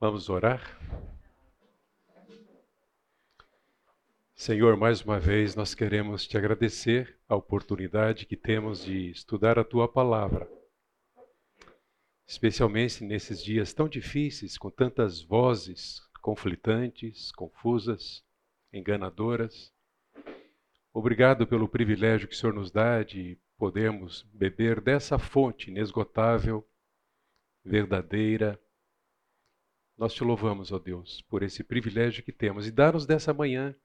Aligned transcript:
Vamos 0.00 0.30
orar? 0.30 0.62
Senhor, 4.34 4.74
mais 4.74 5.02
uma 5.02 5.20
vez 5.20 5.54
nós 5.54 5.74
queremos 5.74 6.26
te 6.26 6.38
agradecer 6.38 7.18
a 7.28 7.36
oportunidade 7.36 8.24
que 8.24 8.34
temos 8.34 8.82
de 8.82 9.10
estudar 9.10 9.58
a 9.58 9.64
tua 9.64 9.86
palavra. 9.86 10.50
Especialmente 12.26 13.04
nesses 13.04 13.44
dias 13.44 13.74
tão 13.74 13.90
difíceis, 13.90 14.56
com 14.56 14.70
tantas 14.70 15.20
vozes 15.20 16.00
conflitantes, 16.22 17.30
confusas, 17.32 18.24
enganadoras. 18.72 19.70
Obrigado 20.94 21.46
pelo 21.46 21.68
privilégio 21.68 22.26
que 22.26 22.34
o 22.34 22.38
Senhor 22.38 22.54
nos 22.54 22.70
dá 22.70 23.02
de 23.02 23.36
podermos 23.58 24.22
beber 24.32 24.80
dessa 24.80 25.18
fonte 25.18 25.70
inesgotável, 25.70 26.66
verdadeira. 27.62 28.58
Nós 30.00 30.14
te 30.14 30.24
louvamos, 30.24 30.72
ó 30.72 30.78
Deus, 30.78 31.20
por 31.28 31.42
esse 31.42 31.62
privilégio 31.62 32.22
que 32.22 32.32
temos 32.32 32.66
e 32.66 32.70
dar-nos 32.70 33.04
dessa 33.04 33.34
manhã 33.34 33.76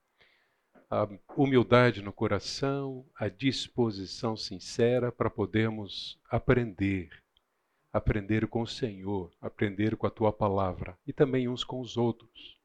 a 0.88 1.06
humildade 1.36 2.00
no 2.00 2.10
coração, 2.10 3.04
a 3.14 3.28
disposição 3.28 4.34
sincera 4.34 5.12
para 5.12 5.28
podermos 5.28 6.18
aprender, 6.30 7.10
aprender 7.92 8.46
com 8.46 8.62
o 8.62 8.66
Senhor, 8.66 9.30
aprender 9.42 9.94
com 9.94 10.06
a 10.06 10.10
tua 10.10 10.32
palavra 10.32 10.98
e 11.06 11.12
também 11.12 11.48
uns 11.48 11.62
com 11.62 11.82
os 11.82 11.98
outros. 11.98 12.58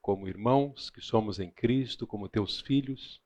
Como 0.00 0.26
irmãos 0.26 0.90
que 0.90 1.00
somos 1.00 1.38
em 1.38 1.52
Cristo, 1.52 2.04
como 2.04 2.28
teus 2.28 2.60
filhos, 2.60 3.22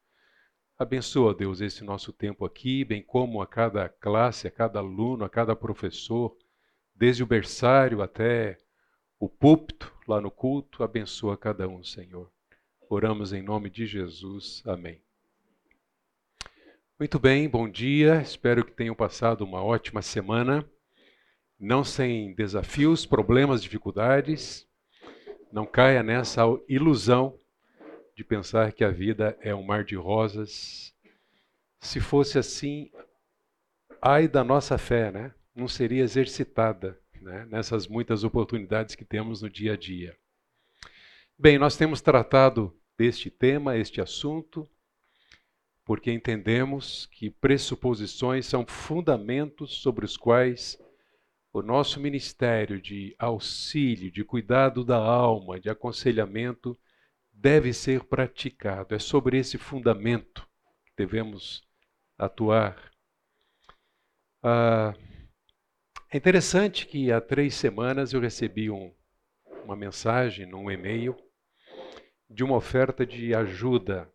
abençoa, 0.78 1.34
Deus, 1.34 1.62
esse 1.62 1.82
nosso 1.82 2.12
tempo 2.12 2.44
aqui, 2.44 2.84
bem 2.84 3.02
como 3.02 3.40
a 3.40 3.46
cada 3.46 3.88
classe, 3.88 4.46
a 4.46 4.50
cada 4.50 4.80
aluno, 4.80 5.24
a 5.24 5.30
cada 5.30 5.56
professor, 5.56 6.36
desde 6.94 7.22
o 7.22 7.26
berçário 7.26 8.02
até 8.02 8.58
o 9.18 9.28
púlpito 9.28 9.92
lá 10.06 10.20
no 10.20 10.30
culto, 10.30 10.82
abençoa 10.82 11.36
cada 11.36 11.66
um, 11.66 11.82
Senhor. 11.82 12.30
Oramos 12.88 13.32
em 13.32 13.42
nome 13.42 13.70
de 13.70 13.86
Jesus. 13.86 14.62
Amém. 14.66 15.00
Muito 16.98 17.18
bem, 17.18 17.48
bom 17.48 17.68
dia. 17.68 18.20
Espero 18.20 18.64
que 18.64 18.72
tenham 18.72 18.94
passado 18.94 19.42
uma 19.42 19.62
ótima 19.62 20.02
semana. 20.02 20.64
Não 21.58 21.82
sem 21.82 22.34
desafios, 22.34 23.06
problemas, 23.06 23.62
dificuldades. 23.62 24.68
Não 25.50 25.64
caia 25.64 26.02
nessa 26.02 26.42
ilusão 26.68 27.38
de 28.14 28.22
pensar 28.22 28.72
que 28.72 28.84
a 28.84 28.90
vida 28.90 29.36
é 29.40 29.54
um 29.54 29.62
mar 29.62 29.82
de 29.82 29.96
rosas. 29.96 30.94
Se 31.80 32.00
fosse 32.00 32.38
assim, 32.38 32.90
ai 34.00 34.28
da 34.28 34.44
nossa 34.44 34.76
fé, 34.76 35.10
né? 35.10 35.34
Não 35.54 35.66
seria 35.66 36.02
exercitada 36.02 36.98
né? 37.26 37.44
nessas 37.50 37.88
muitas 37.88 38.22
oportunidades 38.22 38.94
que 38.94 39.04
temos 39.04 39.42
no 39.42 39.50
dia 39.50 39.72
a 39.72 39.76
dia. 39.76 40.16
Bem, 41.36 41.58
nós 41.58 41.76
temos 41.76 42.00
tratado 42.00 42.74
deste 42.96 43.30
tema, 43.30 43.76
este 43.76 44.00
assunto, 44.00 44.66
porque 45.84 46.10
entendemos 46.10 47.06
que 47.06 47.28
pressuposições 47.28 48.46
são 48.46 48.64
fundamentos 48.66 49.82
sobre 49.82 50.04
os 50.04 50.16
quais 50.16 50.78
o 51.52 51.62
nosso 51.62 52.00
ministério 52.00 52.80
de 52.80 53.14
auxílio, 53.18 54.10
de 54.10 54.24
cuidado 54.24 54.84
da 54.84 54.96
alma, 54.96 55.58
de 55.58 55.68
aconselhamento 55.68 56.78
deve 57.32 57.72
ser 57.72 58.04
praticado. 58.04 58.94
É 58.94 58.98
sobre 58.98 59.38
esse 59.38 59.58
fundamento 59.58 60.48
que 60.86 60.92
devemos 60.96 61.62
atuar. 62.18 62.92
Ah, 64.42 64.94
é 66.16 66.18
interessante 66.18 66.86
que 66.86 67.12
há 67.12 67.20
três 67.20 67.54
semanas 67.54 68.14
eu 68.14 68.20
recebi 68.20 68.70
um, 68.70 68.90
uma 69.62 69.76
mensagem 69.76 70.46
num 70.46 70.70
e-mail 70.70 71.14
de 72.30 72.42
uma 72.42 72.56
oferta 72.56 73.04
de 73.04 73.34
ajuda 73.34 74.10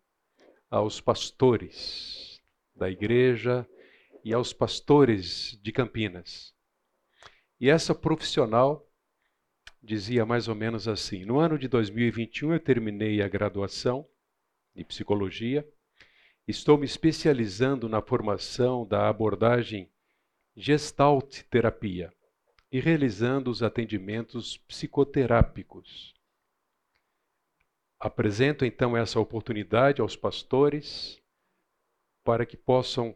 aos 0.67 0.99
pastores 0.99 2.41
da 2.75 2.89
igreja 2.89 3.69
e 4.25 4.34
aos 4.34 4.51
pastores 4.51 5.59
de 5.61 5.72
Campinas. 5.72 6.56
E 7.59 7.69
essa 7.69 7.94
profissional 7.94 8.90
dizia 9.79 10.25
mais 10.25 10.47
ou 10.47 10.56
menos 10.56 10.88
assim: 10.88 11.23
No 11.23 11.38
ano 11.38 11.56
de 11.56 11.67
2021 11.67 12.53
eu 12.53 12.59
terminei 12.59 13.22
a 13.22 13.28
graduação 13.28 14.07
de 14.75 14.84
psicologia, 14.84 15.69
estou 16.47 16.79
me 16.79 16.85
especializando 16.85 17.88
na 17.88 18.01
formação 18.01 18.88
da 18.88 19.07
abordagem 19.07 19.88
Gestalt 20.56 21.44
terapia 21.50 22.13
e 22.72 22.79
realizando 22.79 23.50
os 23.50 23.63
atendimentos 23.63 24.57
psicoterápicos. 24.57 26.13
Apresento 28.00 28.66
então 28.66 28.97
essa 28.97 29.19
oportunidade 29.19 30.01
aos 30.01 30.16
pastores 30.16 31.22
para 32.23 32.45
que 32.45 32.57
possam 32.57 33.16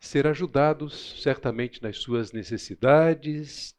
ser 0.00 0.26
ajudados 0.26 1.20
certamente 1.22 1.82
nas 1.82 1.98
suas 1.98 2.32
necessidades, 2.32 3.76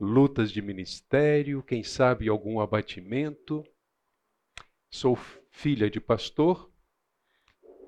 lutas 0.00 0.50
de 0.50 0.60
ministério, 0.60 1.62
quem 1.62 1.82
sabe 1.82 2.28
algum 2.28 2.60
abatimento. 2.60 3.64
Sou 4.90 5.16
filha 5.50 5.90
de 5.90 6.00
pastor 6.00 6.70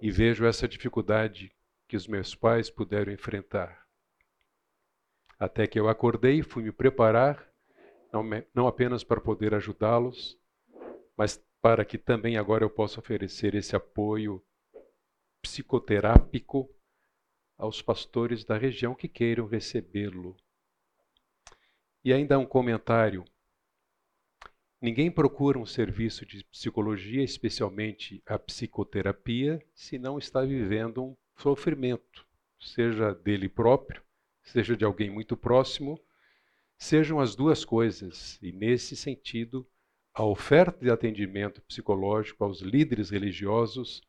e 0.00 0.10
vejo 0.10 0.44
essa 0.44 0.66
dificuldade 0.66 1.53
que 1.94 1.96
os 1.96 2.08
meus 2.08 2.34
pais 2.34 2.68
puderam 2.68 3.12
enfrentar. 3.12 3.86
Até 5.38 5.64
que 5.64 5.78
eu 5.78 5.88
acordei, 5.88 6.42
fui 6.42 6.64
me 6.64 6.72
preparar, 6.72 7.48
não, 8.12 8.24
não 8.52 8.66
apenas 8.66 9.04
para 9.04 9.20
poder 9.20 9.54
ajudá-los, 9.54 10.36
mas 11.16 11.40
para 11.62 11.84
que 11.84 11.96
também 11.96 12.36
agora 12.36 12.64
eu 12.64 12.68
possa 12.68 12.98
oferecer 12.98 13.54
esse 13.54 13.76
apoio 13.76 14.44
psicoterápico 15.40 16.68
aos 17.56 17.80
pastores 17.80 18.42
da 18.42 18.58
região 18.58 18.92
que 18.92 19.06
queiram 19.06 19.46
recebê-lo. 19.46 20.36
E 22.04 22.12
ainda 22.12 22.40
um 22.40 22.46
comentário. 22.46 23.24
Ninguém 24.82 25.12
procura 25.12 25.60
um 25.60 25.64
serviço 25.64 26.26
de 26.26 26.42
psicologia, 26.46 27.22
especialmente 27.22 28.20
a 28.26 28.36
psicoterapia, 28.36 29.64
se 29.72 29.96
não 29.96 30.18
está 30.18 30.40
vivendo 30.40 31.04
um 31.04 31.16
sofrimento, 31.36 32.26
seja 32.60 33.14
dele 33.14 33.48
próprio, 33.48 34.02
seja 34.42 34.76
de 34.76 34.84
alguém 34.84 35.10
muito 35.10 35.36
próximo, 35.36 36.00
sejam 36.76 37.20
as 37.20 37.34
duas 37.34 37.64
coisas. 37.64 38.38
E 38.42 38.52
nesse 38.52 38.96
sentido, 38.96 39.66
a 40.12 40.24
oferta 40.24 40.84
de 40.84 40.90
atendimento 40.90 41.60
psicológico 41.62 42.44
aos 42.44 42.60
líderes 42.60 43.10
religiosos 43.10 44.02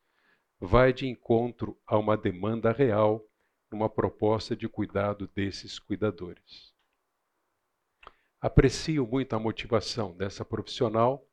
vai 0.60 0.92
de 0.92 1.06
encontro 1.06 1.76
a 1.86 1.98
uma 1.98 2.16
demanda 2.16 2.72
real 2.72 3.24
numa 3.70 3.90
proposta 3.90 4.54
de 4.54 4.68
cuidado 4.68 5.28
desses 5.34 5.78
cuidadores. 5.78 6.74
Aprecio 8.40 9.06
muito 9.06 9.34
a 9.34 9.38
motivação 9.38 10.16
dessa 10.16 10.44
profissional 10.44 11.26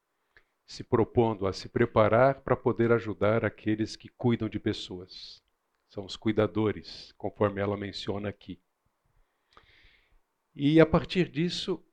se 0.65 0.83
propondo 0.83 1.45
a 1.45 1.53
se 1.53 1.69
preparar 1.69 2.41
para 2.41 2.55
poder 2.55 2.91
ajudar 2.91 3.45
aqueles 3.45 3.95
que 3.95 4.09
cuidam 4.09 4.47
de 4.47 4.59
pessoas. 4.59 5.42
São 5.93 6.05
os 6.05 6.15
cuidadores, 6.15 7.11
conforme 7.19 7.61
ela 7.61 7.77
menciona 7.77 8.27
aqui. 8.27 8.59
E 10.55 10.79
a 10.79 10.87
partir 10.87 11.29
disso, 11.29 11.85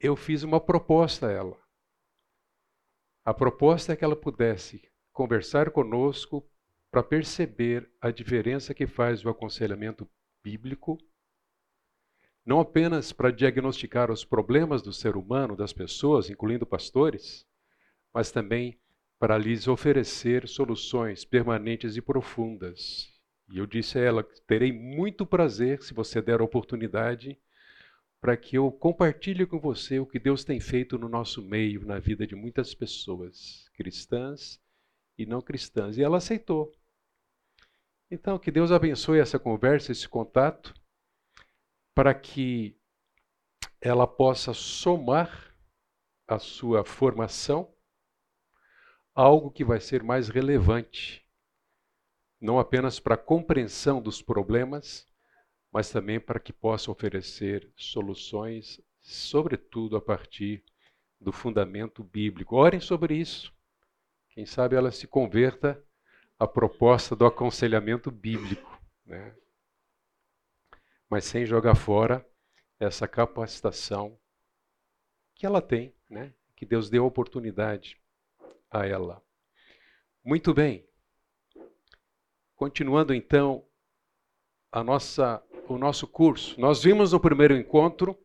eu 0.00 0.16
fiz 0.16 0.42
uma 0.42 0.60
proposta 0.60 1.28
a 1.28 1.30
ela. 1.30 1.56
A 3.24 3.32
proposta 3.32 3.92
é 3.92 3.96
que 3.96 4.02
ela 4.04 4.16
pudesse 4.16 4.82
conversar 5.12 5.70
conosco 5.70 6.44
para 6.90 7.00
perceber 7.00 7.88
a 8.00 8.10
diferença 8.10 8.74
que 8.74 8.88
faz 8.88 9.24
o 9.24 9.28
aconselhamento 9.28 10.10
bíblico, 10.42 10.98
não 12.44 12.58
apenas 12.58 13.12
para 13.12 13.30
diagnosticar 13.30 14.10
os 14.10 14.24
problemas 14.24 14.82
do 14.82 14.92
ser 14.92 15.16
humano, 15.16 15.54
das 15.54 15.72
pessoas, 15.72 16.28
incluindo 16.28 16.66
pastores, 16.66 17.46
mas 18.12 18.32
também 18.32 18.80
para 19.16 19.38
lhes 19.38 19.68
oferecer 19.68 20.48
soluções 20.48 21.24
permanentes 21.24 21.96
e 21.96 22.02
profundas. 22.02 23.11
E 23.52 23.58
eu 23.58 23.66
disse 23.66 23.98
a 23.98 24.00
ela: 24.00 24.24
terei 24.46 24.72
muito 24.72 25.26
prazer, 25.26 25.82
se 25.82 25.92
você 25.92 26.22
der 26.22 26.40
a 26.40 26.44
oportunidade, 26.44 27.38
para 28.18 28.34
que 28.34 28.56
eu 28.56 28.72
compartilhe 28.72 29.44
com 29.44 29.60
você 29.60 29.98
o 29.98 30.06
que 30.06 30.18
Deus 30.18 30.42
tem 30.42 30.58
feito 30.58 30.96
no 30.96 31.06
nosso 31.06 31.42
meio, 31.42 31.84
na 31.84 31.98
vida 31.98 32.26
de 32.26 32.34
muitas 32.34 32.74
pessoas, 32.74 33.68
cristãs 33.74 34.58
e 35.18 35.26
não 35.26 35.42
cristãs. 35.42 35.98
E 35.98 36.02
ela 36.02 36.16
aceitou. 36.16 36.72
Então, 38.10 38.38
que 38.38 38.50
Deus 38.50 38.72
abençoe 38.72 39.18
essa 39.18 39.38
conversa, 39.38 39.92
esse 39.92 40.08
contato, 40.08 40.72
para 41.94 42.14
que 42.14 42.74
ela 43.82 44.06
possa 44.06 44.54
somar 44.54 45.54
a 46.26 46.38
sua 46.38 46.86
formação 46.86 47.70
algo 49.14 49.50
que 49.50 49.62
vai 49.62 49.78
ser 49.78 50.02
mais 50.02 50.30
relevante, 50.30 51.21
não 52.42 52.58
apenas 52.58 52.98
para 52.98 53.14
a 53.14 53.18
compreensão 53.18 54.02
dos 54.02 54.20
problemas, 54.20 55.06
mas 55.70 55.90
também 55.90 56.18
para 56.18 56.40
que 56.40 56.52
possa 56.52 56.90
oferecer 56.90 57.70
soluções 57.76 58.80
sobretudo 59.00 59.96
a 59.96 60.00
partir 60.00 60.64
do 61.20 61.30
fundamento 61.30 62.02
bíblico. 62.02 62.56
Orem 62.56 62.80
sobre 62.80 63.14
isso. 63.14 63.54
Quem 64.30 64.44
sabe 64.44 64.74
ela 64.74 64.90
se 64.90 65.06
converta 65.06 65.80
à 66.36 66.46
proposta 66.46 67.14
do 67.14 67.24
aconselhamento 67.24 68.10
bíblico, 68.10 68.82
né? 69.06 69.36
mas 71.08 71.24
sem 71.24 71.46
jogar 71.46 71.76
fora 71.76 72.26
essa 72.80 73.06
capacitação 73.06 74.18
que 75.36 75.46
ela 75.46 75.62
tem, 75.62 75.94
né? 76.10 76.34
que 76.56 76.66
Deus 76.66 76.90
deu 76.90 77.06
oportunidade 77.06 78.00
a 78.68 78.84
ela. 78.84 79.22
Muito 80.24 80.52
bem. 80.52 80.84
Continuando 82.62 83.12
então 83.12 83.64
a 84.70 84.84
nossa, 84.84 85.42
o 85.68 85.76
nosso 85.76 86.06
curso. 86.06 86.60
Nós 86.60 86.84
vimos 86.84 87.10
no 87.10 87.18
primeiro 87.18 87.56
encontro 87.56 88.16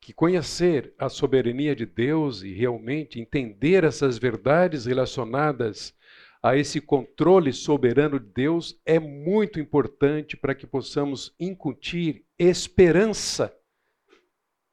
que 0.00 0.14
conhecer 0.14 0.94
a 0.98 1.10
soberania 1.10 1.76
de 1.76 1.84
Deus 1.84 2.42
e 2.42 2.54
realmente 2.54 3.20
entender 3.20 3.84
essas 3.84 4.16
verdades 4.16 4.86
relacionadas 4.86 5.94
a 6.42 6.56
esse 6.56 6.80
controle 6.80 7.52
soberano 7.52 8.18
de 8.18 8.24
Deus 8.24 8.80
é 8.86 8.98
muito 8.98 9.60
importante 9.60 10.34
para 10.34 10.54
que 10.54 10.66
possamos 10.66 11.34
incutir 11.38 12.24
esperança 12.38 13.54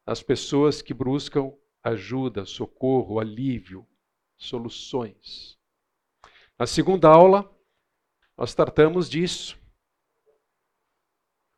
às 0.06 0.24
pessoas 0.24 0.82
que 0.82 0.94
buscam 0.94 1.52
ajuda, 1.84 2.46
socorro, 2.46 3.20
alívio, 3.20 3.86
soluções. 4.38 5.60
Na 6.58 6.66
segunda 6.66 7.10
aula, 7.10 7.54
nós 8.38 8.54
tratamos 8.54 9.10
disso 9.10 9.58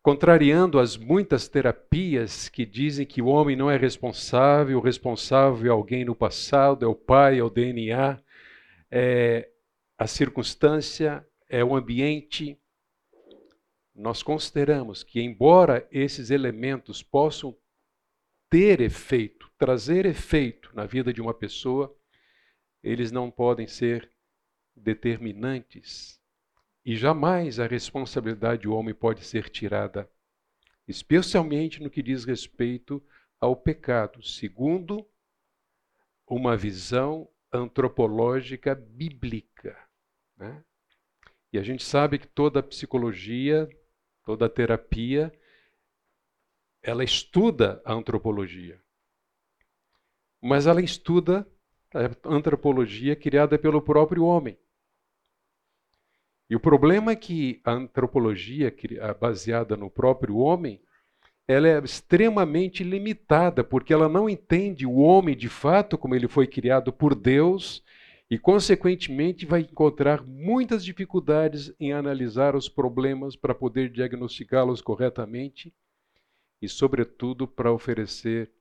contrariando 0.07 0.79
as 0.79 0.95
muitas 0.95 1.49
terapias 1.49 2.47
que 2.47 2.65
dizem 2.65 3.05
que 3.05 3.21
o 3.21 3.25
homem 3.25 3.57
não 3.57 3.69
é 3.69 3.75
responsável, 3.75 4.77
o 4.77 4.81
responsável 4.81 5.65
é 5.65 5.69
alguém 5.69 6.05
no 6.05 6.15
passado, 6.15 6.85
é 6.85 6.87
o 6.87 6.95
pai, 6.95 7.39
é 7.39 7.43
o 7.43 7.49
DNA, 7.49 8.17
é 8.89 9.51
a 9.97 10.07
circunstância, 10.07 11.27
é 11.49 11.61
o 11.61 11.75
ambiente. 11.75 12.57
Nós 13.93 14.23
consideramos 14.23 15.03
que, 15.03 15.19
embora 15.19 15.85
esses 15.91 16.29
elementos 16.29 17.03
possam 17.03 17.53
ter 18.49 18.79
efeito, 18.79 19.51
trazer 19.57 20.05
efeito 20.05 20.73
na 20.73 20.85
vida 20.85 21.11
de 21.11 21.19
uma 21.19 21.33
pessoa, 21.33 21.93
eles 22.81 23.11
não 23.11 23.29
podem 23.29 23.67
ser 23.67 24.09
determinantes 24.73 26.16
e 26.87 26.95
jamais 26.95 27.59
a 27.59 27.67
responsabilidade 27.67 28.61
do 28.61 28.73
homem 28.73 28.95
pode 28.95 29.21
ser 29.25 29.49
tirada, 29.49 30.09
especialmente 30.87 31.83
no 31.83 31.89
que 31.89 32.01
diz 32.01 32.23
respeito 32.23 33.05
ao 33.41 33.57
pecado, 33.57 34.23
segundo 34.23 35.05
uma 36.25 36.55
visão 36.55 37.29
antropológica 37.51 38.73
bíblica. 38.73 39.77
Né? 40.37 40.63
E 41.51 41.59
a 41.59 41.61
gente 41.61 41.83
sabe 41.83 42.19
que 42.19 42.27
toda 42.27 42.63
psicologia, 42.63 43.67
toda 44.23 44.47
terapia, 44.47 45.29
ela 46.81 47.03
estuda 47.03 47.81
a 47.83 47.91
antropologia. 47.91 48.81
Mas 50.41 50.65
ela 50.65 50.81
estuda 50.81 51.45
a 51.93 52.33
antropologia 52.33 53.13
criada 53.13 53.59
pelo 53.59 53.81
próprio 53.81 54.23
homem. 54.23 54.57
E 56.49 56.55
o 56.55 56.59
problema 56.59 57.11
é 57.11 57.15
que 57.15 57.59
a 57.63 57.73
antropologia 57.73 58.73
baseada 59.19 59.75
no 59.75 59.89
próprio 59.89 60.37
homem, 60.37 60.81
ela 61.47 61.67
é 61.67 61.77
extremamente 61.79 62.83
limitada, 62.83 63.63
porque 63.63 63.93
ela 63.93 64.07
não 64.07 64.29
entende 64.29 64.85
o 64.85 64.97
homem 64.97 65.35
de 65.35 65.49
fato 65.49 65.97
como 65.97 66.15
ele 66.15 66.27
foi 66.27 66.47
criado 66.47 66.91
por 66.93 67.13
Deus 67.15 67.83
e, 68.29 68.37
consequentemente, 68.37 69.45
vai 69.45 69.61
encontrar 69.61 70.23
muitas 70.23 70.83
dificuldades 70.83 71.73
em 71.79 71.93
analisar 71.93 72.55
os 72.55 72.69
problemas 72.69 73.35
para 73.35 73.55
poder 73.55 73.89
diagnosticá-los 73.89 74.81
corretamente 74.81 75.73
e, 76.61 76.67
sobretudo, 76.67 77.47
para 77.47 77.71
oferecer 77.71 78.51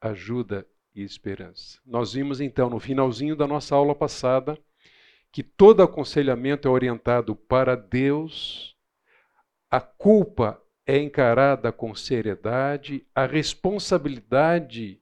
ajuda 0.00 0.66
e 0.94 1.02
esperança. 1.02 1.78
Nós 1.84 2.14
vimos 2.14 2.40
então 2.40 2.68
no 2.68 2.80
finalzinho 2.80 3.36
da 3.36 3.46
nossa 3.46 3.74
aula 3.74 3.94
passada 3.94 4.58
que 5.32 5.42
todo 5.42 5.82
aconselhamento 5.82 6.66
é 6.66 6.70
orientado 6.70 7.36
para 7.36 7.76
Deus, 7.76 8.76
a 9.70 9.80
culpa 9.80 10.60
é 10.84 10.98
encarada 10.98 11.70
com 11.70 11.94
seriedade, 11.94 13.06
a 13.14 13.26
responsabilidade 13.26 15.00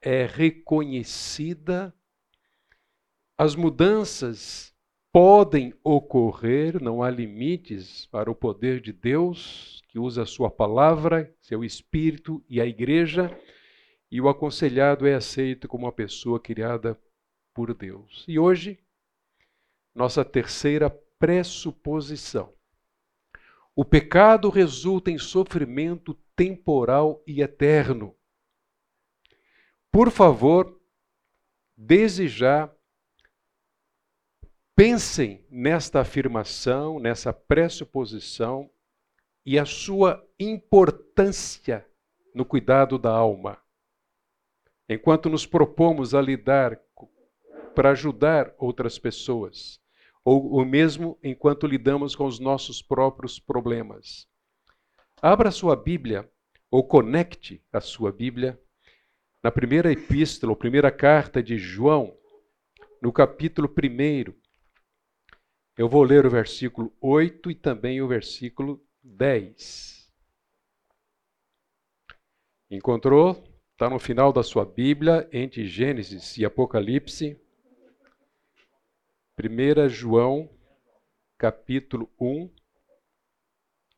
é 0.00 0.24
reconhecida, 0.26 1.92
as 3.36 3.56
mudanças 3.56 4.72
podem 5.12 5.74
ocorrer, 5.82 6.80
não 6.80 7.02
há 7.02 7.10
limites 7.10 8.06
para 8.06 8.30
o 8.30 8.34
poder 8.34 8.80
de 8.80 8.92
Deus, 8.92 9.82
que 9.88 9.98
usa 9.98 10.22
a 10.22 10.26
sua 10.26 10.50
palavra, 10.50 11.32
seu 11.40 11.64
espírito 11.64 12.44
e 12.48 12.60
a 12.60 12.66
igreja, 12.66 13.36
e 14.10 14.20
o 14.20 14.28
aconselhado 14.28 15.06
é 15.06 15.14
aceito 15.14 15.66
como 15.66 15.86
uma 15.86 15.92
pessoa 15.92 16.38
criada 16.38 16.96
por 17.52 17.74
Deus. 17.74 18.24
E 18.28 18.38
hoje 18.38 18.78
nossa 19.94 20.24
terceira 20.24 20.90
pressuposição. 21.18 22.52
O 23.76 23.84
pecado 23.84 24.48
resulta 24.50 25.10
em 25.10 25.18
sofrimento 25.18 26.14
temporal 26.36 27.22
e 27.26 27.40
eterno. 27.40 28.14
Por 29.90 30.10
favor, 30.10 30.80
desde 31.76 32.28
já, 32.28 32.70
pensem 34.76 35.44
nesta 35.48 36.00
afirmação, 36.00 36.98
nessa 36.98 37.32
pressuposição 37.32 38.70
e 39.46 39.58
a 39.58 39.64
sua 39.64 40.26
importância 40.38 41.86
no 42.34 42.44
cuidado 42.44 42.98
da 42.98 43.10
alma. 43.10 43.58
Enquanto 44.88 45.28
nos 45.30 45.46
propomos 45.46 46.14
a 46.14 46.20
lidar 46.20 46.78
para 47.74 47.90
ajudar 47.90 48.54
outras 48.58 48.98
pessoas, 48.98 49.80
ou 50.24 50.54
o 50.54 50.64
mesmo 50.64 51.18
enquanto 51.22 51.66
lidamos 51.66 52.16
com 52.16 52.24
os 52.24 52.38
nossos 52.38 52.80
próprios 52.80 53.38
problemas. 53.38 54.26
Abra 55.20 55.50
sua 55.50 55.76
Bíblia, 55.76 56.30
ou 56.70 56.82
conecte 56.82 57.62
a 57.72 57.80
sua 57.80 58.10
Bíblia, 58.10 58.60
na 59.42 59.50
primeira 59.50 59.92
epístola, 59.92 60.52
ou 60.52 60.56
primeira 60.56 60.90
carta 60.90 61.42
de 61.42 61.58
João, 61.58 62.16
no 63.00 63.12
capítulo 63.12 63.68
1. 63.68 64.34
Eu 65.76 65.88
vou 65.88 66.02
ler 66.02 66.24
o 66.24 66.30
versículo 66.30 66.96
8 67.00 67.50
e 67.50 67.54
também 67.54 68.00
o 68.00 68.08
versículo 68.08 68.82
10. 69.02 70.10
Encontrou? 72.70 73.44
Está 73.72 73.90
no 73.90 73.98
final 73.98 74.32
da 74.32 74.42
sua 74.42 74.64
Bíblia, 74.64 75.28
entre 75.32 75.66
Gênesis 75.66 76.38
e 76.38 76.44
Apocalipse. 76.44 77.38
1 79.36 79.88
João, 79.88 80.48
capítulo 81.36 82.08
1, 82.20 82.48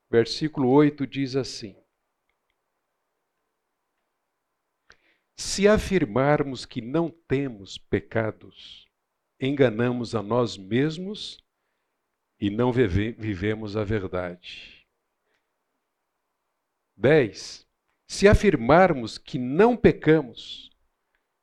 versículo 0.08 0.70
8 0.70 1.06
diz 1.06 1.36
assim: 1.36 1.76
Se 5.36 5.68
afirmarmos 5.68 6.64
que 6.64 6.80
não 6.80 7.10
temos 7.10 7.76
pecados, 7.76 8.88
enganamos 9.38 10.14
a 10.14 10.22
nós 10.22 10.56
mesmos 10.56 11.36
e 12.40 12.48
não 12.48 12.72
vive, 12.72 13.12
vivemos 13.12 13.76
a 13.76 13.84
verdade. 13.84 14.88
10. 16.96 17.68
Se 18.08 18.26
afirmarmos 18.26 19.18
que 19.18 19.38
não 19.38 19.76
pecamos, 19.76 20.70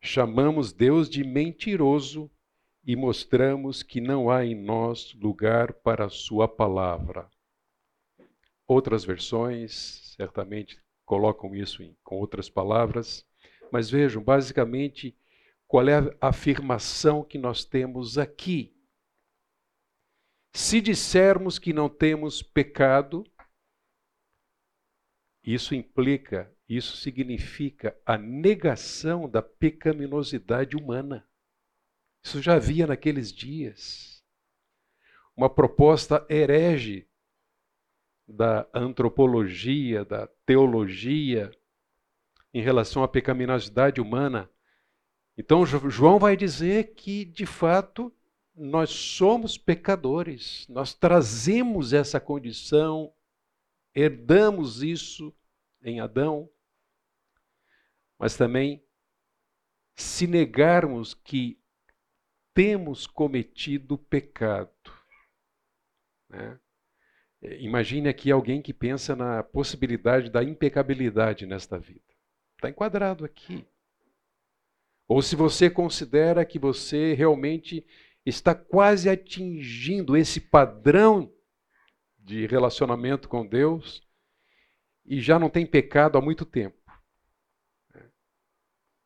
chamamos 0.02 0.74
Deus 0.74 1.08
de 1.08 1.24
mentiroso 1.24 2.33
e 2.84 2.96
mostramos 2.96 3.82
que 3.82 4.02
não 4.02 4.30
há 4.30 4.46
em 4.46 4.56
nós 4.56 5.14
lugar 5.14 5.74
para 5.74 6.06
a 6.06 6.10
Sua 6.10 6.48
palavra. 6.48 7.30
Outras 8.68 9.06
versões 9.06 10.14
certamente 10.18 10.82
colocam 11.06 11.56
isso 11.56 11.82
em, 11.82 11.96
com 12.04 12.18
outras 12.18 12.50
palavras, 12.50 13.26
mas 13.72 13.90
vejam, 13.90 14.22
basicamente, 14.22 15.18
qual 15.68 15.88
é 15.88 15.98
a 15.98 16.28
afirmação 16.28 17.24
que 17.24 17.38
nós 17.38 17.66
temos 17.66 18.18
aqui. 18.18 18.76
Se 20.54 20.80
dissermos 20.80 21.58
que 21.58 21.74
não 21.74 21.90
temos 21.90 22.44
pecado, 22.44 23.26
isso 25.44 25.74
implica, 25.74 26.56
isso 26.70 26.96
significa 26.98 28.00
a 28.06 28.18
negação 28.18 29.28
da 29.28 29.42
pecaminosidade 29.42 30.76
humana. 30.76 31.28
Isso 32.24 32.42
já 32.42 32.56
havia 32.56 32.88
naqueles 32.88 33.32
dias. 33.32 34.24
Uma 35.36 35.50
proposta 35.50 36.26
herege 36.30 37.08
da 38.28 38.68
antropologia, 38.74 40.06
da 40.06 40.28
teologia, 40.46 41.52
em 42.54 42.62
relação 42.62 43.04
à 43.04 43.08
pecaminosidade 43.08 44.00
humana. 44.00 44.50
Então, 45.38 45.66
João 45.66 46.20
vai 46.20 46.38
dizer 46.38 46.94
que, 46.94 47.26
de 47.26 47.46
fato, 47.46 48.14
nós 48.56 48.92
somos 48.92 49.58
pecadores, 49.58 50.68
nós 50.70 50.94
trazemos 50.94 51.92
essa 51.92 52.20
condição, 52.20 53.12
herdamos 53.96 54.84
isso 54.84 55.34
em 55.82 56.00
Adão, 56.00 56.48
mas 58.18 58.38
também, 58.38 58.86
se 59.96 60.28
negarmos 60.28 61.16
que 61.16 61.60
temos 62.54 63.08
cometido 63.08 63.98
pecado, 63.98 64.72
né? 66.30 66.60
Imagine 67.60 68.08
aqui 68.08 68.32
alguém 68.32 68.62
que 68.62 68.74
pensa 68.74 69.18
na 69.18 69.44
possibilidade 69.44 70.30
da 70.30 70.42
impecabilidade 70.42 71.46
nesta 71.46 71.78
vida. 71.78 72.00
Está 72.56 72.70
enquadrado 72.70 73.26
aqui. 73.26 73.68
Ou 75.06 75.22
se 75.22 75.36
você 75.36 75.70
considera 75.70 76.46
que 76.46 76.58
você 76.58 77.14
realmente 77.14 77.86
está 78.26 78.56
quase 78.56 79.10
atingindo 79.10 80.16
esse 80.16 80.40
padrão 80.40 81.30
de 82.18 82.48
relacionamento 82.48 83.28
com 83.28 83.46
Deus 83.46 84.08
e 85.06 85.20
já 85.20 85.38
não 85.38 85.50
tem 85.50 85.66
pecado 85.66 86.18
há 86.18 86.22
muito 86.22 86.46
tempo. 86.46 86.78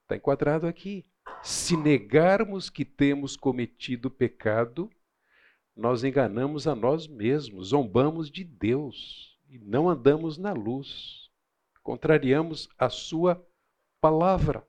Está 0.03 0.15
enquadrado 0.15 0.67
aqui. 0.67 1.09
Se 1.41 1.77
negarmos 1.77 2.69
que 2.69 2.83
temos 2.83 3.35
cometido 3.35 4.09
pecado, 4.09 4.89
nós 5.75 6.03
enganamos 6.03 6.67
a 6.67 6.75
nós 6.75 7.07
mesmos, 7.07 7.69
zombamos 7.69 8.31
de 8.31 8.43
Deus 8.43 9.37
e 9.47 9.59
não 9.59 9.89
andamos 9.89 10.37
na 10.37 10.51
luz, 10.51 11.29
contrariamos 11.83 12.67
a 12.77 12.89
Sua 12.89 13.45
palavra. 14.01 14.67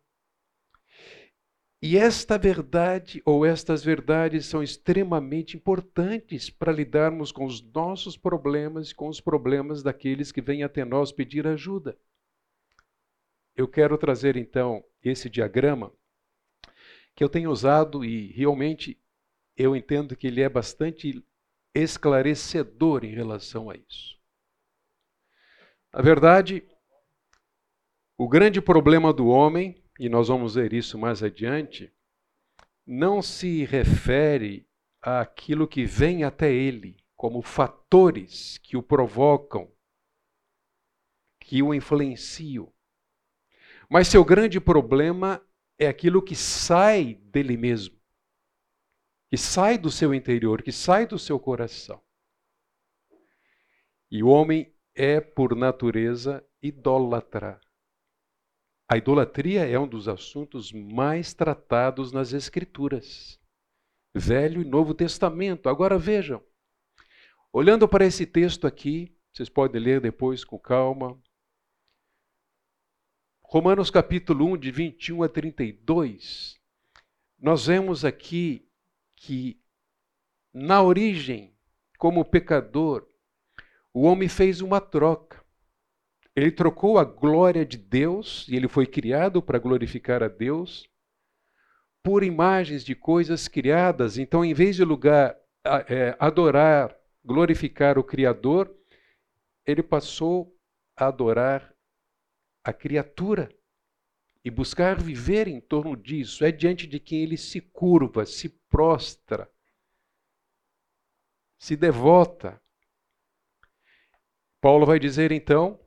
E 1.81 1.97
esta 1.97 2.37
verdade 2.37 3.23
ou 3.25 3.47
estas 3.47 3.85
verdades 3.85 4.47
são 4.47 4.63
extremamente 4.63 5.57
importantes 5.57 6.51
para 6.51 6.73
lidarmos 6.73 7.31
com 7.31 7.45
os 7.45 7.63
nossos 7.73 8.17
problemas 8.17 8.91
e 8.91 8.95
com 8.95 9.09
os 9.09 9.21
problemas 9.21 9.83
daqueles 9.83 10.33
que 10.33 10.43
vêm 10.43 10.65
até 10.65 10.85
nós 10.85 11.13
pedir 11.13 11.47
ajuda. 11.47 11.97
Eu 13.57 13.69
quero 13.69 13.97
trazer 13.97 14.37
então 14.37 14.85
esse 15.03 15.31
diagrama 15.31 15.93
que 17.19 17.25
eu 17.25 17.29
tenho 17.29 17.51
usado 17.51 18.05
e 18.05 18.29
realmente 18.31 18.97
eu 19.57 19.75
entendo 19.75 20.15
que 20.15 20.29
ele 20.29 20.41
é 20.41 20.49
bastante 20.49 21.21
esclarecedor 21.75 23.05
em 23.05 23.13
relação 23.13 23.69
a 23.69 23.75
isso. 23.75 24.17
Na 25.93 26.01
verdade, 26.01 26.65
o 28.17 28.29
grande 28.29 28.61
problema 28.61 29.13
do 29.13 29.27
homem 29.27 29.83
e 29.99 30.09
nós 30.09 30.29
vamos 30.29 30.55
ver 30.55 30.73
isso 30.73 30.97
mais 30.97 31.21
adiante, 31.21 31.93
não 32.87 33.21
se 33.21 33.65
refere 33.65 34.65
àquilo 35.03 35.67
que 35.67 35.85
vem 35.85 36.23
até 36.23 36.53
ele, 36.53 37.05
como 37.17 37.43
fatores 37.43 38.59
que 38.59 38.77
o 38.77 38.83
provocam, 38.83 39.69
que 41.41 41.65
o 41.65 41.75
influenciam. 41.75 42.73
Mas 43.91 44.07
seu 44.07 44.25
grande 44.25 44.61
problema 44.61 45.45
é 45.79 45.87
aquilo 45.87 46.21
que 46.21 46.35
sai 46.35 47.15
dele 47.15 47.57
mesmo, 47.57 47.97
que 49.31 49.37
sai 49.37 49.79
do 49.79 49.91
seu 49.91 50.13
interior, 50.13 50.63
que 50.63 50.73
sai 50.73 51.07
do 51.07 51.19
seu 51.19 51.39
coração. 51.39 52.03
E 54.11 54.23
o 54.23 54.29
homem 54.29 54.75
é, 54.95 55.21
por 55.21 55.55
natureza, 55.55 56.45
idólatra. 56.61 57.61
A 58.91 58.97
idolatria 58.97 59.69
é 59.69 59.79
um 59.79 59.87
dos 59.87 60.09
assuntos 60.09 60.73
mais 60.73 61.35
tratados 61.35 62.11
nas 62.11 62.33
Escrituras, 62.33 63.39
Velho 64.15 64.63
e 64.63 64.65
Novo 64.65 64.95
Testamento. 64.95 65.69
Agora 65.69 65.99
vejam, 65.99 66.43
olhando 67.53 67.87
para 67.87 68.07
esse 68.07 68.25
texto 68.27 68.67
aqui, 68.67 69.15
vocês 69.31 69.51
podem 69.51 69.81
ler 69.81 70.01
depois 70.01 70.43
com 70.43 70.59
calma. 70.59 71.21
Romanos 73.51 73.91
capítulo 73.91 74.45
1, 74.45 74.59
de 74.59 74.71
21 74.71 75.23
a 75.23 75.29
32, 75.29 76.61
nós 77.41 77.65
vemos 77.65 78.05
aqui 78.05 78.69
que, 79.17 79.59
na 80.53 80.83
origem, 80.83 81.57
como 81.97 82.27
pecador, 82.27 83.09
o 83.91 84.03
homem 84.03 84.29
fez 84.29 84.61
uma 84.61 84.83
troca. 84.83 85.43
Ele 86.37 86.51
trocou 86.51 86.99
a 86.99 87.05
glória 87.05 87.65
de 87.65 87.79
Deus, 87.79 88.47
e 88.49 88.55
ele 88.55 88.69
foi 88.69 88.87
criado 88.87 89.41
para 89.41 89.59
glorificar 89.59 90.23
a 90.23 90.29
Deus, 90.29 90.87
por 92.03 92.23
imagens 92.23 92.85
de 92.85 92.95
coisas 92.95 93.49
criadas. 93.49 94.19
Então, 94.19 94.45
em 94.45 94.53
vez 94.53 94.77
de 94.77 94.85
lugar 94.85 95.35
é, 95.89 96.15
adorar, 96.19 96.95
glorificar 97.25 97.99
o 97.99 98.05
Criador, 98.05 98.71
ele 99.65 99.83
passou 99.83 100.55
a 100.95 101.07
adorar 101.07 101.78
a 102.69 102.73
criatura 102.73 103.49
e 104.45 104.51
buscar 104.51 105.01
viver 105.01 105.49
em 105.49 105.59
torno 105.59 105.97
disso. 105.97 106.45
É 106.45 106.53
diante 106.53 106.87
de 106.87 107.01
quem 107.01 107.23
ele 107.23 107.39
se 107.39 107.63
curva, 107.63 108.27
se 108.27 108.51
prostra, 108.69 109.51
se 111.59 111.75
devota. 111.77 112.61
Paulo 114.61 114.85
vai 114.85 114.99
dizer 114.99 115.33
então 115.33 115.81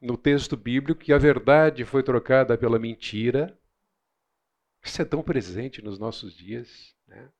no 0.00 0.16
texto 0.16 0.56
bíblico 0.56 1.02
que 1.02 1.12
a 1.12 1.18
verdade 1.18 1.84
foi 1.84 2.02
trocada 2.02 2.56
pela 2.56 2.78
mentira. 2.78 3.58
Isso 4.82 5.02
é 5.02 5.04
tão 5.04 5.22
presente 5.22 5.82
nos 5.82 5.98
nossos 5.98 6.34
dias. 6.34 6.96
Né? 7.06 7.30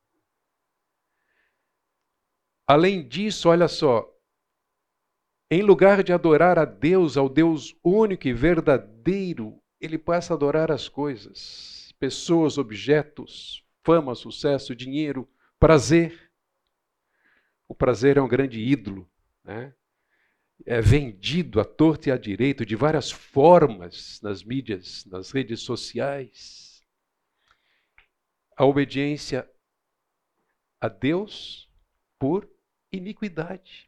Além 2.66 3.08
disso, 3.08 3.48
olha 3.48 3.68
só, 3.68 4.14
em 5.50 5.62
lugar 5.62 6.02
de 6.02 6.12
adorar 6.12 6.58
a 6.58 6.64
Deus, 6.64 7.16
ao 7.16 7.28
Deus 7.28 7.76
único 7.82 8.26
e 8.26 8.32
verdadeiro, 8.32 9.60
ele 9.80 9.98
passa 9.98 10.34
a 10.34 10.36
adorar 10.36 10.72
as 10.72 10.88
coisas, 10.88 11.94
pessoas, 11.98 12.58
objetos, 12.58 13.64
fama, 13.84 14.14
sucesso, 14.14 14.74
dinheiro, 14.74 15.28
prazer. 15.58 16.30
O 17.68 17.74
prazer 17.74 18.16
é 18.16 18.22
um 18.22 18.28
grande 18.28 18.60
ídolo, 18.60 19.08
né? 19.44 19.72
é 20.64 20.80
vendido 20.80 21.60
à 21.60 21.64
torta 21.64 22.08
e 22.08 22.12
à 22.12 22.16
direita 22.16 22.64
de 22.64 22.74
várias 22.74 23.10
formas 23.10 24.20
nas 24.22 24.42
mídias, 24.42 25.04
nas 25.06 25.30
redes 25.30 25.60
sociais. 25.60 26.82
A 28.56 28.64
obediência 28.64 29.48
a 30.80 30.88
Deus 30.88 31.70
por 32.18 32.48
iniquidade. 32.90 33.85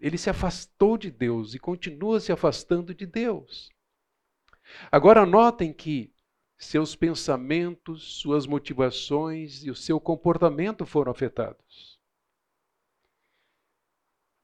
Ele 0.00 0.16
se 0.16 0.30
afastou 0.30 0.96
de 0.96 1.10
Deus 1.10 1.54
e 1.54 1.58
continua 1.58 2.20
se 2.20 2.30
afastando 2.30 2.94
de 2.94 3.06
Deus. 3.06 3.68
Agora 4.90 5.26
notem 5.26 5.72
que 5.72 6.12
seus 6.56 6.94
pensamentos, 6.94 8.20
suas 8.20 8.46
motivações 8.46 9.64
e 9.64 9.70
o 9.70 9.74
seu 9.74 10.00
comportamento 10.00 10.84
foram 10.84 11.10
afetados 11.10 11.98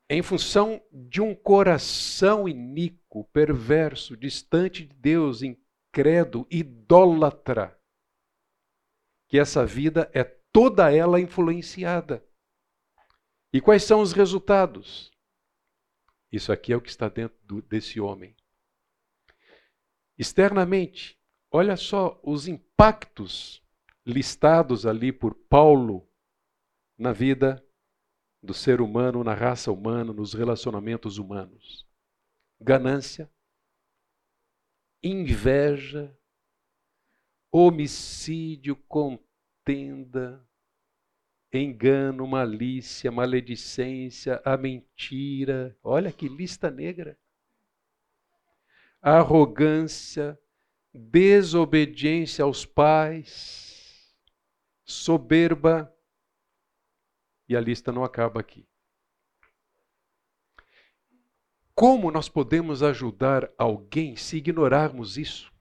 em 0.08 0.22
função 0.22 0.82
de 0.92 1.20
um 1.20 1.34
coração 1.34 2.48
iníquo, 2.48 3.24
perverso, 3.32 4.16
distante 4.16 4.84
de 4.84 4.94
Deus, 4.94 5.42
incrédulo, 5.42 6.46
idólatra, 6.50 7.78
que 9.28 9.38
essa 9.38 9.64
vida 9.64 10.10
é 10.12 10.22
toda 10.52 10.94
ela 10.94 11.20
influenciada. 11.20 12.24
E 13.52 13.60
quais 13.60 13.84
são 13.84 14.00
os 14.00 14.12
resultados? 14.12 15.10
Isso 16.34 16.50
aqui 16.50 16.72
é 16.72 16.76
o 16.76 16.80
que 16.80 16.88
está 16.88 17.08
dentro 17.08 17.38
do, 17.44 17.62
desse 17.62 18.00
homem. 18.00 18.34
Externamente, 20.18 21.16
olha 21.48 21.76
só 21.76 22.20
os 22.24 22.48
impactos 22.48 23.62
listados 24.04 24.84
ali 24.84 25.12
por 25.12 25.36
Paulo 25.48 26.10
na 26.98 27.12
vida 27.12 27.64
do 28.42 28.52
ser 28.52 28.80
humano, 28.80 29.22
na 29.22 29.32
raça 29.32 29.70
humana, 29.70 30.12
nos 30.12 30.34
relacionamentos 30.34 31.18
humanos. 31.18 31.86
Ganância, 32.60 33.32
inveja, 35.04 36.18
homicídio, 37.52 38.74
contenda, 38.88 40.44
engano, 41.58 42.26
malícia, 42.26 43.10
maledicência, 43.10 44.40
a 44.44 44.56
mentira. 44.56 45.76
Olha 45.82 46.10
que 46.10 46.28
lista 46.28 46.70
negra. 46.70 47.18
Arrogância, 49.00 50.38
desobediência 50.92 52.44
aos 52.44 52.64
pais, 52.64 54.14
soberba, 54.84 55.94
e 57.48 57.56
a 57.56 57.60
lista 57.60 57.92
não 57.92 58.04
acaba 58.04 58.40
aqui. 58.40 58.66
Como 61.74 62.10
nós 62.10 62.28
podemos 62.28 62.82
ajudar 62.82 63.50
alguém 63.58 64.16
se 64.16 64.36
ignorarmos 64.36 65.18
isso? 65.18 65.52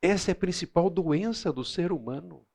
Essa 0.00 0.30
é 0.30 0.32
a 0.32 0.36
principal 0.36 0.90
doença 0.90 1.52
do 1.52 1.64
ser 1.64 1.92
humano. 1.92 2.46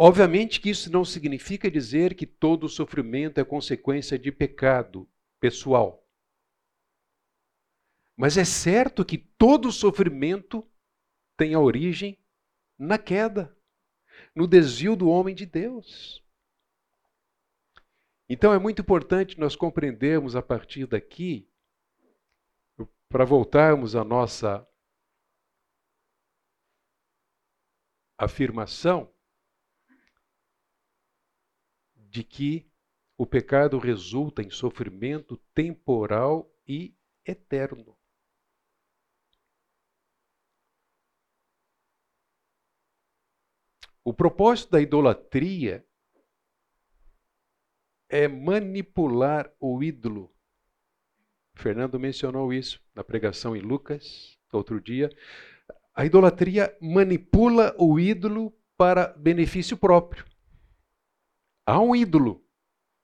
Obviamente 0.00 0.60
que 0.60 0.70
isso 0.70 0.92
não 0.92 1.04
significa 1.04 1.68
dizer 1.68 2.14
que 2.14 2.24
todo 2.24 2.68
sofrimento 2.68 3.40
é 3.40 3.44
consequência 3.44 4.16
de 4.16 4.30
pecado 4.30 5.10
pessoal. 5.40 6.08
Mas 8.16 8.36
é 8.36 8.44
certo 8.44 9.04
que 9.04 9.18
todo 9.18 9.72
sofrimento 9.72 10.64
tem 11.36 11.52
a 11.52 11.58
origem 11.58 12.16
na 12.78 12.96
queda, 12.96 13.52
no 14.32 14.46
desvio 14.46 14.94
do 14.94 15.08
homem 15.08 15.34
de 15.34 15.44
Deus. 15.44 16.24
Então 18.28 18.54
é 18.54 18.58
muito 18.58 18.82
importante 18.82 19.36
nós 19.36 19.56
compreendermos 19.56 20.36
a 20.36 20.42
partir 20.42 20.86
daqui, 20.86 21.50
para 23.08 23.24
voltarmos 23.24 23.96
à 23.96 24.04
nossa 24.04 24.64
afirmação, 28.16 29.12
de 32.08 32.24
que 32.24 32.70
o 33.16 33.26
pecado 33.26 33.78
resulta 33.78 34.42
em 34.42 34.50
sofrimento 34.50 35.36
temporal 35.54 36.50
e 36.66 36.96
eterno. 37.24 37.96
O 44.04 44.14
propósito 44.14 44.70
da 44.70 44.80
idolatria 44.80 45.84
é 48.08 48.26
manipular 48.26 49.52
o 49.60 49.82
ídolo. 49.82 50.34
Fernando 51.54 52.00
mencionou 52.00 52.52
isso 52.52 52.80
na 52.94 53.04
pregação 53.04 53.54
em 53.54 53.60
Lucas, 53.60 54.38
outro 54.50 54.80
dia. 54.80 55.10
A 55.94 56.06
idolatria 56.06 56.74
manipula 56.80 57.74
o 57.76 57.98
ídolo 58.00 58.56
para 58.78 59.08
benefício 59.08 59.76
próprio. 59.76 60.24
Há 61.68 61.78
um 61.82 61.94
ídolo, 61.94 62.42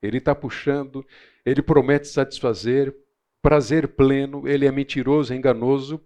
ele 0.01 0.17
está 0.17 0.35
puxando, 0.35 1.07
ele 1.45 1.61
promete 1.61 2.09
satisfazer, 2.09 2.97
prazer 3.43 3.95
pleno, 3.95 4.49
ele 4.49 4.65
é 4.65 4.73
mentiroso, 4.73 5.35
é 5.35 5.37
enganoso. 5.37 6.03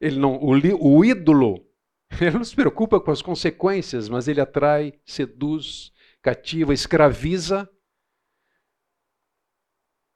Ele 0.00 0.18
não, 0.18 0.42
o, 0.42 0.50
o 0.80 1.04
ídolo 1.04 1.64
ele 2.20 2.32
não 2.32 2.42
se 2.42 2.52
preocupa 2.52 3.00
com 3.00 3.12
as 3.12 3.22
consequências, 3.22 4.08
mas 4.08 4.26
ele 4.26 4.40
atrai, 4.40 4.98
seduz, 5.04 5.92
cativa, 6.20 6.74
escraviza. 6.74 7.70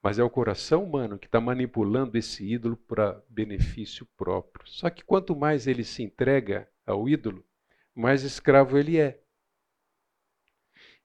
Mas 0.02 0.18
é 0.18 0.24
o 0.24 0.30
coração 0.30 0.82
humano 0.82 1.16
que 1.16 1.26
está 1.26 1.40
manipulando 1.40 2.18
esse 2.18 2.44
ídolo 2.44 2.76
para 2.76 3.22
benefício 3.28 4.04
próprio. 4.16 4.66
Só 4.66 4.90
que 4.90 5.04
quanto 5.04 5.36
mais 5.36 5.68
ele 5.68 5.84
se 5.84 6.02
entrega 6.02 6.68
ao 6.84 7.08
ídolo, 7.08 7.46
mais 7.94 8.24
escravo 8.24 8.76
ele 8.76 8.98
é. 8.98 9.19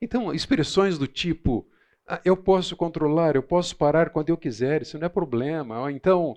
Então, 0.01 0.33
expressões 0.33 0.97
do 0.97 1.07
tipo: 1.07 1.67
ah, 2.07 2.21
eu 2.23 2.37
posso 2.37 2.75
controlar, 2.75 3.35
eu 3.35 3.43
posso 3.43 3.75
parar 3.75 4.09
quando 4.09 4.29
eu 4.29 4.37
quiser, 4.37 4.81
isso 4.81 4.97
não 4.97 5.05
é 5.05 5.09
problema. 5.09 5.79
Ou 5.79 5.89
então, 5.89 6.35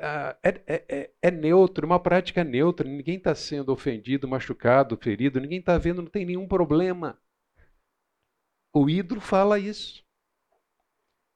Uh, 0.00 0.32
é, 0.42 0.84
é, 0.88 1.10
é, 1.20 1.30
neutro, 1.30 1.84
uma 1.84 2.00
prática 2.00 2.42
neutra, 2.42 2.88
ninguém 2.88 3.18
está 3.18 3.34
sendo 3.34 3.70
ofendido, 3.70 4.26
machucado, 4.26 4.96
ferido, 4.96 5.38
ninguém 5.38 5.58
está 5.58 5.76
vendo, 5.76 6.00
não 6.00 6.08
tem 6.08 6.24
nenhum 6.24 6.48
problema. 6.48 7.20
O 8.72 8.88
ídolo 8.88 9.20
fala 9.20 9.58
isso. 9.58 10.02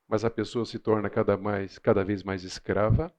Mas 0.09 0.25
a 0.25 0.31
pessoa 0.31 0.65
se 0.65 0.79
torna 0.79 1.11
cada, 1.11 1.37
mais, 1.37 1.79
cada 1.79 2.03
vez 2.03 2.23
mais 2.23 2.43
escrava. 2.43 3.13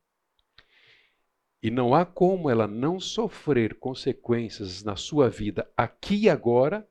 E 1.62 1.69
não 1.69 1.93
há 1.93 2.07
como 2.07 2.50
ela 2.50 2.65
não 2.65 3.00
sofrer 3.00 3.75
consequências 3.75 4.83
na 4.83 4.95
sua 4.95 5.29
vida 5.29 5.72
aqui 5.77 6.24
e 6.24 6.29
agora 6.29 6.87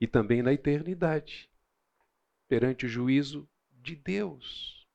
e 0.00 0.06
também 0.06 0.42
na 0.42 0.52
eternidade, 0.52 1.50
perante 2.48 2.86
o 2.86 2.88
juízo 2.88 3.48
de 3.70 3.96
Deus. 3.96 4.86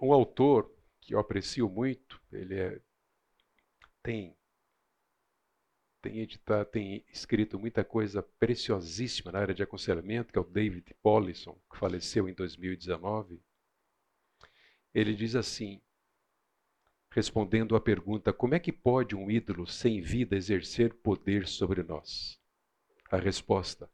Um 0.00 0.12
autor 0.12 0.70
que 1.00 1.14
eu 1.14 1.18
aprecio 1.18 1.68
muito, 1.68 2.20
ele 2.32 2.58
é, 2.58 2.80
tem 4.02 4.36
tem 6.02 6.18
editado, 6.18 6.68
tem 6.68 7.04
escrito 7.12 7.58
muita 7.58 7.84
coisa 7.84 8.22
preciosíssima 8.22 9.30
na 9.30 9.38
área 9.38 9.54
de 9.54 9.62
aconselhamento, 9.62 10.32
que 10.32 10.38
é 10.38 10.42
o 10.42 10.44
David 10.44 10.92
Paulison, 11.00 11.56
que 11.70 11.78
faleceu 11.78 12.28
em 12.28 12.34
2019. 12.34 13.40
Ele 14.92 15.14
diz 15.14 15.36
assim, 15.36 15.80
respondendo 17.14 17.76
à 17.76 17.80
pergunta: 17.80 18.32
como 18.32 18.54
é 18.54 18.58
que 18.58 18.72
pode 18.72 19.14
um 19.14 19.30
ídolo 19.30 19.66
sem 19.66 20.00
vida 20.00 20.36
exercer 20.36 20.94
poder 20.94 21.46
sobre 21.46 21.82
nós? 21.82 22.38
A 23.10 23.16
resposta: 23.16 23.88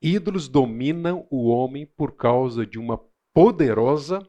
ídolos 0.00 0.48
dominam 0.48 1.26
o 1.30 1.48
homem 1.48 1.84
por 1.84 2.16
causa 2.16 2.64
de 2.64 2.78
uma 2.78 2.98
poderosa 3.32 4.28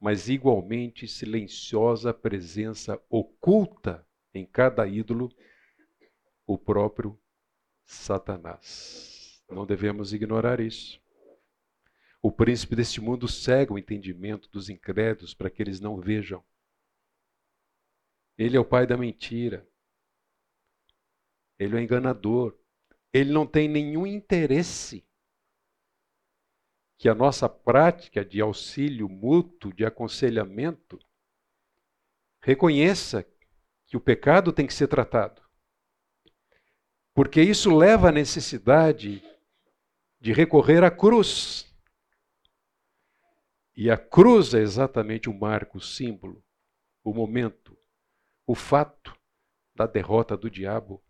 mas 0.00 0.28
igualmente 0.28 1.08
silenciosa 1.08 2.14
presença 2.14 3.00
oculta 3.10 4.06
em 4.32 4.46
cada 4.46 4.86
ídolo, 4.86 5.30
o 6.46 6.56
próprio 6.56 7.18
Satanás. 7.84 9.42
Não 9.50 9.66
devemos 9.66 10.12
ignorar 10.12 10.60
isso. 10.60 11.00
O 12.22 12.30
príncipe 12.30 12.76
deste 12.76 13.00
mundo 13.00 13.26
cega 13.26 13.72
o 13.72 13.78
entendimento 13.78 14.48
dos 14.50 14.68
incrédulos 14.68 15.34
para 15.34 15.50
que 15.50 15.62
eles 15.62 15.80
não 15.80 16.00
vejam. 16.00 16.44
Ele 18.38 18.56
é 18.56 18.60
o 18.60 18.64
pai 18.64 18.86
da 18.86 18.96
mentira. 18.96 19.68
Ele 21.58 21.74
é 21.74 21.78
o 21.78 21.82
enganador. 21.82 22.56
Ele 23.12 23.32
não 23.32 23.44
tem 23.44 23.68
nenhum 23.68 24.06
interesse 24.06 25.04
que 26.96 27.08
a 27.08 27.14
nossa 27.14 27.48
prática 27.48 28.24
de 28.24 28.40
auxílio 28.40 29.08
mútuo, 29.08 29.72
de 29.72 29.84
aconselhamento, 29.84 30.98
reconheça 32.40 33.26
que 33.86 33.96
o 33.96 34.00
pecado 34.00 34.52
tem 34.52 34.66
que 34.66 34.74
ser 34.74 34.86
tratado. 34.86 35.42
Porque 37.14 37.42
isso 37.42 37.76
leva 37.76 38.10
à 38.10 38.12
necessidade 38.12 39.22
de 40.20 40.32
recorrer 40.32 40.84
à 40.84 40.90
cruz. 40.90 41.72
E 43.74 43.90
a 43.90 43.96
cruz 43.96 44.54
é 44.54 44.60
exatamente 44.60 45.28
o 45.28 45.34
marco, 45.34 45.78
o 45.78 45.80
símbolo, 45.80 46.44
o 47.02 47.14
momento, 47.14 47.78
o 48.48 48.54
fato 48.54 49.14
da 49.74 49.86
derrota 49.86 50.34
do 50.34 50.48
diabo. 50.48 51.04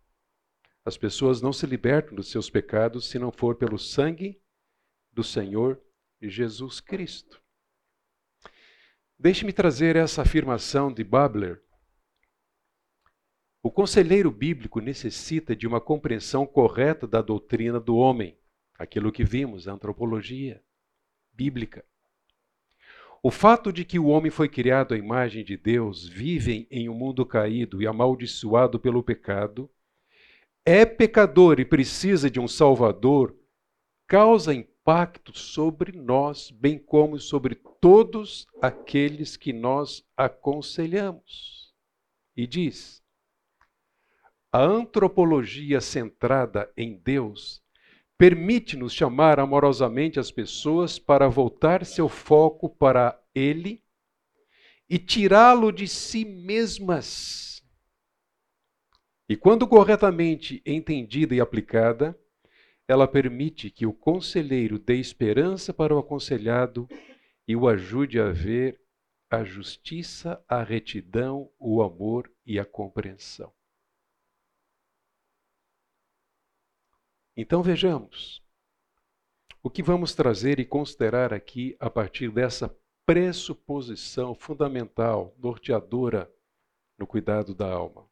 As 0.85 0.97
pessoas 0.97 1.41
não 1.41 1.53
se 1.53 1.67
libertam 1.67 2.17
dos 2.17 2.33
seus 2.33 2.51
pecados 2.51 3.09
se 3.09 3.17
não 3.17 3.31
for 3.31 3.55
pelo 3.55 3.79
sangue 3.79 4.43
do 5.13 5.23
Senhor 5.23 5.81
Jesus 6.21 6.81
Cristo. 6.81 7.41
Deixe-me 9.17 9.53
trazer 9.53 9.95
essa 9.95 10.23
afirmação 10.23 10.93
de 10.93 11.05
Babler. 11.05 11.63
O 13.63 13.71
conselheiro 13.71 14.33
bíblico 14.33 14.81
necessita 14.81 15.55
de 15.55 15.65
uma 15.65 15.81
compreensão 15.81 16.45
correta 16.45 17.07
da 17.07 17.23
doutrina 17.23 17.79
do 17.79 17.95
homem, 17.95 18.37
aquilo 18.75 19.13
que 19.13 19.23
vimos, 19.23 19.69
a 19.69 19.73
antropologia 19.75 20.61
bíblica. 21.33 21.87
O 23.23 23.31
fato 23.31 23.73
de 23.73 23.85
que 23.85 23.99
o 23.99 24.07
homem 24.07 24.31
foi 24.31 24.49
criado 24.49 24.95
à 24.95 24.97
imagem 24.97 25.45
de 25.45 25.57
Deus, 25.57 26.09
vive 26.09 26.69
em 26.71 26.89
um 26.89 26.95
mundo 26.95 27.27
caído 27.27 27.83
e 27.83 27.87
amaldiçoado 27.87 28.79
pelo 28.79 29.03
pecado, 29.03 29.69
é 30.65 30.85
pecador 30.87 31.59
e 31.59 31.65
precisa 31.65 32.31
de 32.31 32.39
um 32.39 32.47
Salvador, 32.47 33.35
causa 34.07 34.55
impacto 34.55 35.37
sobre 35.37 35.93
nós, 35.99 36.51
bem 36.51 36.79
como 36.79 37.19
sobre 37.19 37.57
todos 37.81 38.47
aqueles 38.63 39.37
que 39.37 39.53
nós 39.53 40.05
aconselhamos. 40.17 41.75
E 42.37 42.47
diz: 42.47 43.03
a 44.53 44.63
antropologia 44.63 45.81
centrada 45.81 46.73
em 46.77 46.97
Deus 46.97 47.63
permite-nos 48.19 48.93
chamar 48.93 49.39
amorosamente 49.39 50.19
as 50.19 50.33
pessoas 50.33 50.99
para 50.99 51.29
voltar 51.29 51.87
seu 51.87 52.09
foco 52.09 52.69
para 52.69 53.17
Ele 53.33 53.81
e 54.91 54.99
tirá-lo 54.99 55.71
de 55.71 55.87
si 55.87 56.25
mesmas. 56.25 57.63
E 59.29 59.37
quando 59.37 59.69
corretamente 59.69 60.61
entendida 60.67 61.35
e 61.35 61.41
aplicada, 61.41 62.19
ela 62.89 63.07
permite 63.07 63.71
que 63.71 63.87
o 63.87 63.93
conselheiro 63.93 64.79
dê 64.79 64.97
esperança 64.97 65.73
para 65.73 65.95
o 65.95 65.99
aconselhado 65.99 66.89
e 67.47 67.55
o 67.55 67.69
ajude 67.69 68.19
a 68.19 68.31
ver 68.31 68.81
a 69.31 69.45
justiça, 69.45 70.43
a 70.49 70.63
retidão, 70.63 71.51
o 71.59 71.83
amor 71.83 72.33
e 72.45 72.59
a 72.59 72.65
compreensão. 72.65 73.53
Então 77.41 77.63
vejamos 77.63 78.43
o 79.63 79.71
que 79.71 79.81
vamos 79.81 80.13
trazer 80.13 80.59
e 80.59 80.65
considerar 80.65 81.33
aqui 81.33 81.77
a 81.79 81.89
partir 81.89 82.33
dessa 82.33 82.77
pressuposição 83.07 84.35
fundamental, 84.35 85.33
norteadora 85.39 86.29
no 86.99 87.07
cuidado 87.07 87.55
da 87.55 87.71
alma. 87.71 88.11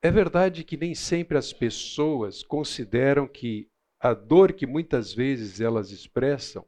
É 0.00 0.10
verdade 0.10 0.64
que 0.64 0.74
nem 0.74 0.94
sempre 0.94 1.36
as 1.36 1.52
pessoas 1.52 2.42
consideram 2.42 3.28
que 3.28 3.70
a 4.00 4.14
dor 4.14 4.54
que 4.54 4.66
muitas 4.66 5.12
vezes 5.12 5.60
elas 5.60 5.90
expressam 5.90 6.66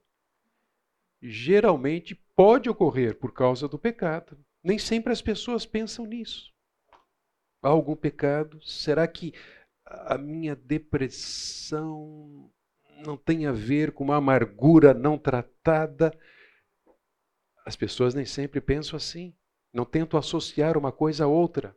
geralmente 1.23 2.15
pode 2.35 2.69
ocorrer 2.69 3.19
por 3.19 3.33
causa 3.33 3.67
do 3.67 3.79
pecado. 3.79 4.39
Nem 4.63 4.79
sempre 4.79 5.11
as 5.11 5.23
pessoas 5.23 5.65
pensam 5.65 6.05
nisso. 6.05 6.53
Há 7.63 7.69
algum 7.69 7.97
pecado? 7.97 8.63
Será 8.63 9.09
que 9.09 9.33
a 9.87 10.19
minha 10.19 10.57
depressão 10.57 12.51
não 13.05 13.17
tem 13.17 13.47
a 13.47 13.53
ver 13.53 13.93
com 13.93 14.05
uma 14.05 14.17
amargura 14.17 14.93
não 14.93 15.17
tratada? 15.17 16.13
As 17.65 17.77
pessoas 17.77 18.15
nem 18.15 18.25
sempre 18.25 18.61
pensam 18.61 18.97
assim. 18.97 19.35
Não 19.73 19.85
tentam 19.85 20.19
associar 20.19 20.77
uma 20.77 20.91
coisa 20.91 21.25
a 21.25 21.29
outra. 21.29 21.75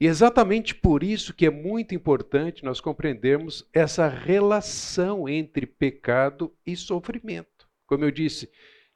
E 0.00 0.06
exatamente 0.06 0.74
por 0.74 1.04
isso 1.04 1.32
que 1.32 1.46
é 1.46 1.50
muito 1.50 1.94
importante 1.94 2.64
nós 2.64 2.80
compreendermos 2.80 3.68
essa 3.72 4.08
relação 4.08 5.28
entre 5.28 5.64
pecado 5.64 6.52
e 6.66 6.74
sofrimento. 6.74 7.68
Como 7.86 8.04
eu 8.04 8.10
disse, 8.10 8.50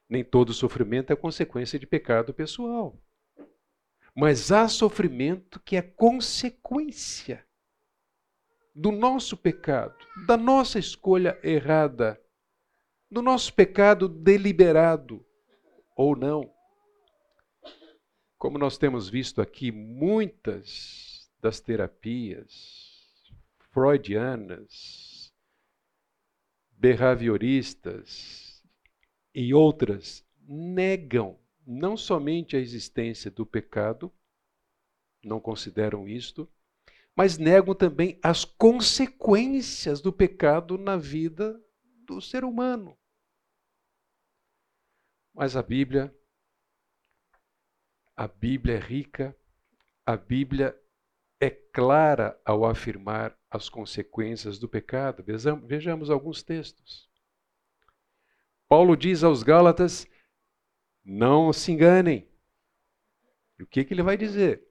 nem 0.08 0.24
todo 0.24 0.52
sofrimento 0.52 1.12
é 1.12 1.16
consequência 1.16 1.78
de 1.78 1.86
pecado 1.86 2.34
pessoal. 2.34 2.98
Mas 4.16 4.50
há 4.50 4.66
sofrimento 4.66 5.60
que 5.60 5.76
é 5.76 5.82
consequência 5.82 7.45
do 8.78 8.92
nosso 8.92 9.38
pecado, 9.38 9.96
da 10.26 10.36
nossa 10.36 10.78
escolha 10.78 11.40
errada, 11.42 12.20
do 13.10 13.22
nosso 13.22 13.54
pecado 13.54 14.06
deliberado 14.06 15.24
ou 15.96 16.14
não. 16.14 16.52
Como 18.36 18.58
nós 18.58 18.76
temos 18.76 19.08
visto 19.08 19.40
aqui, 19.40 19.72
muitas 19.72 21.26
das 21.40 21.58
terapias 21.58 23.24
freudianas, 23.72 25.32
behavioristas 26.72 28.62
e 29.34 29.54
outras 29.54 30.22
negam 30.46 31.40
não 31.66 31.96
somente 31.96 32.54
a 32.56 32.60
existência 32.60 33.30
do 33.30 33.46
pecado, 33.46 34.12
não 35.24 35.40
consideram 35.40 36.06
isto, 36.06 36.46
mas 37.16 37.38
negam 37.38 37.74
também 37.74 38.20
as 38.22 38.44
consequências 38.44 40.00
do 40.00 40.12
pecado 40.12 40.76
na 40.76 40.96
vida 40.96 41.58
do 42.04 42.20
ser 42.20 42.44
humano. 42.44 42.96
Mas 45.34 45.56
a 45.56 45.62
Bíblia 45.62 46.14
a 48.16 48.26
Bíblia 48.26 48.76
é 48.76 48.78
rica, 48.78 49.36
a 50.06 50.16
Bíblia 50.16 50.74
é 51.38 51.50
clara 51.50 52.40
ao 52.46 52.64
afirmar 52.64 53.38
as 53.50 53.68
consequências 53.68 54.58
do 54.58 54.66
pecado. 54.66 55.22
Vejamos 55.66 56.08
alguns 56.08 56.42
textos. 56.42 57.10
Paulo 58.66 58.96
diz 58.96 59.22
aos 59.22 59.42
Gálatas: 59.42 60.06
não 61.04 61.52
se 61.52 61.72
enganem. 61.72 62.26
E 63.58 63.62
o 63.62 63.66
que, 63.66 63.84
que 63.84 63.92
ele 63.92 64.02
vai 64.02 64.16
dizer? 64.16 64.65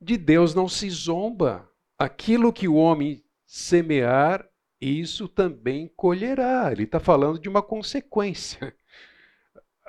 De 0.00 0.16
Deus 0.16 0.54
não 0.54 0.68
se 0.68 0.88
zomba. 0.90 1.68
Aquilo 1.98 2.52
que 2.52 2.68
o 2.68 2.74
homem 2.74 3.22
semear, 3.44 4.48
isso 4.80 5.28
também 5.28 5.90
colherá. 5.96 6.70
Ele 6.70 6.84
está 6.84 7.00
falando 7.00 7.38
de 7.38 7.48
uma 7.48 7.62
consequência 7.62 8.74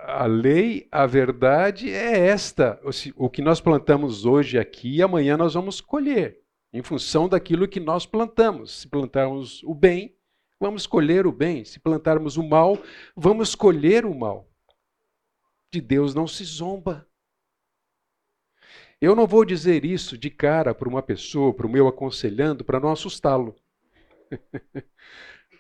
a 0.05 0.25
lei, 0.25 0.87
a 0.91 1.05
verdade 1.05 1.91
é 1.91 2.27
esta. 2.27 2.79
O 3.15 3.29
que 3.29 3.41
nós 3.41 3.59
plantamos 3.59 4.25
hoje 4.25 4.57
aqui, 4.57 5.01
amanhã 5.01 5.37
nós 5.37 5.53
vamos 5.53 5.81
colher, 5.81 6.39
em 6.71 6.81
função 6.81 7.27
daquilo 7.27 7.67
que 7.67 7.79
nós 7.79 8.05
plantamos. 8.05 8.81
Se 8.81 8.87
plantarmos 8.87 9.63
o 9.63 9.73
bem, 9.73 10.15
vamos 10.59 10.87
colher 10.87 11.27
o 11.27 11.31
bem. 11.31 11.65
Se 11.65 11.79
plantarmos 11.79 12.37
o 12.37 12.43
mal, 12.43 12.77
vamos 13.15 13.55
colher 13.55 14.05
o 14.05 14.15
mal. 14.15 14.47
De 15.71 15.81
Deus 15.81 16.15
não 16.15 16.27
se 16.27 16.43
zomba. 16.43 17.07
Eu 19.01 19.15
não 19.15 19.25
vou 19.25 19.45
dizer 19.45 19.85
isso 19.85 20.17
de 20.17 20.29
cara 20.29 20.75
para 20.75 20.89
uma 20.89 21.01
pessoa, 21.01 21.53
para 21.53 21.65
o 21.65 21.69
meu 21.69 21.87
aconselhando, 21.87 22.65
para 22.65 22.79
não 22.79 22.91
assustá-lo. 22.91 23.55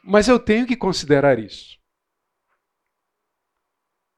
Mas 0.03 0.27
eu 0.27 0.37
tenho 0.37 0.67
que 0.67 0.75
considerar 0.75 1.39
isso. 1.39 1.79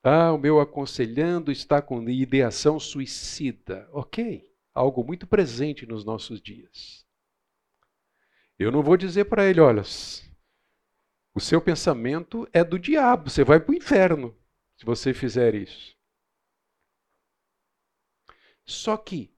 Ah, 0.04 0.32
o 0.32 0.38
meu 0.38 0.60
aconselhando 0.60 1.52
está 1.52 1.82
com 1.82 2.10
ideação 2.10 2.80
suicida. 2.80 3.88
Ok, 3.92 4.44
algo 4.74 5.04
muito 5.04 5.28
presente 5.28 5.86
nos 5.86 6.04
nossos 6.04 6.42
dias. 6.42 7.06
Eu 8.58 8.72
não 8.72 8.82
vou 8.82 8.98
dizer 8.98 9.26
para 9.26 9.48
ele, 9.48 9.60
olha, 9.60 9.84
o 11.36 11.40
seu 11.40 11.62
pensamento 11.62 12.48
é 12.52 12.64
do 12.64 12.80
diabo, 12.80 13.30
você 13.30 13.44
vai 13.44 13.60
para 13.60 13.72
o 13.72 13.76
inferno 13.76 14.36
se 14.76 14.86
você 14.86 15.14
fizer 15.14 15.54
isso. 15.54 15.96
Só 18.66 18.98
que, 18.98 19.34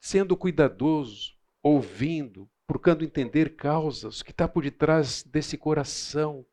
sendo 0.00 0.36
cuidadoso, 0.36 1.34
ouvindo, 1.62 2.50
procurando 2.66 3.04
entender 3.04 3.56
causas, 3.56 4.22
que 4.22 4.30
está 4.30 4.48
por 4.48 4.62
detrás 4.62 5.22
desse 5.22 5.56
coração, 5.56 6.44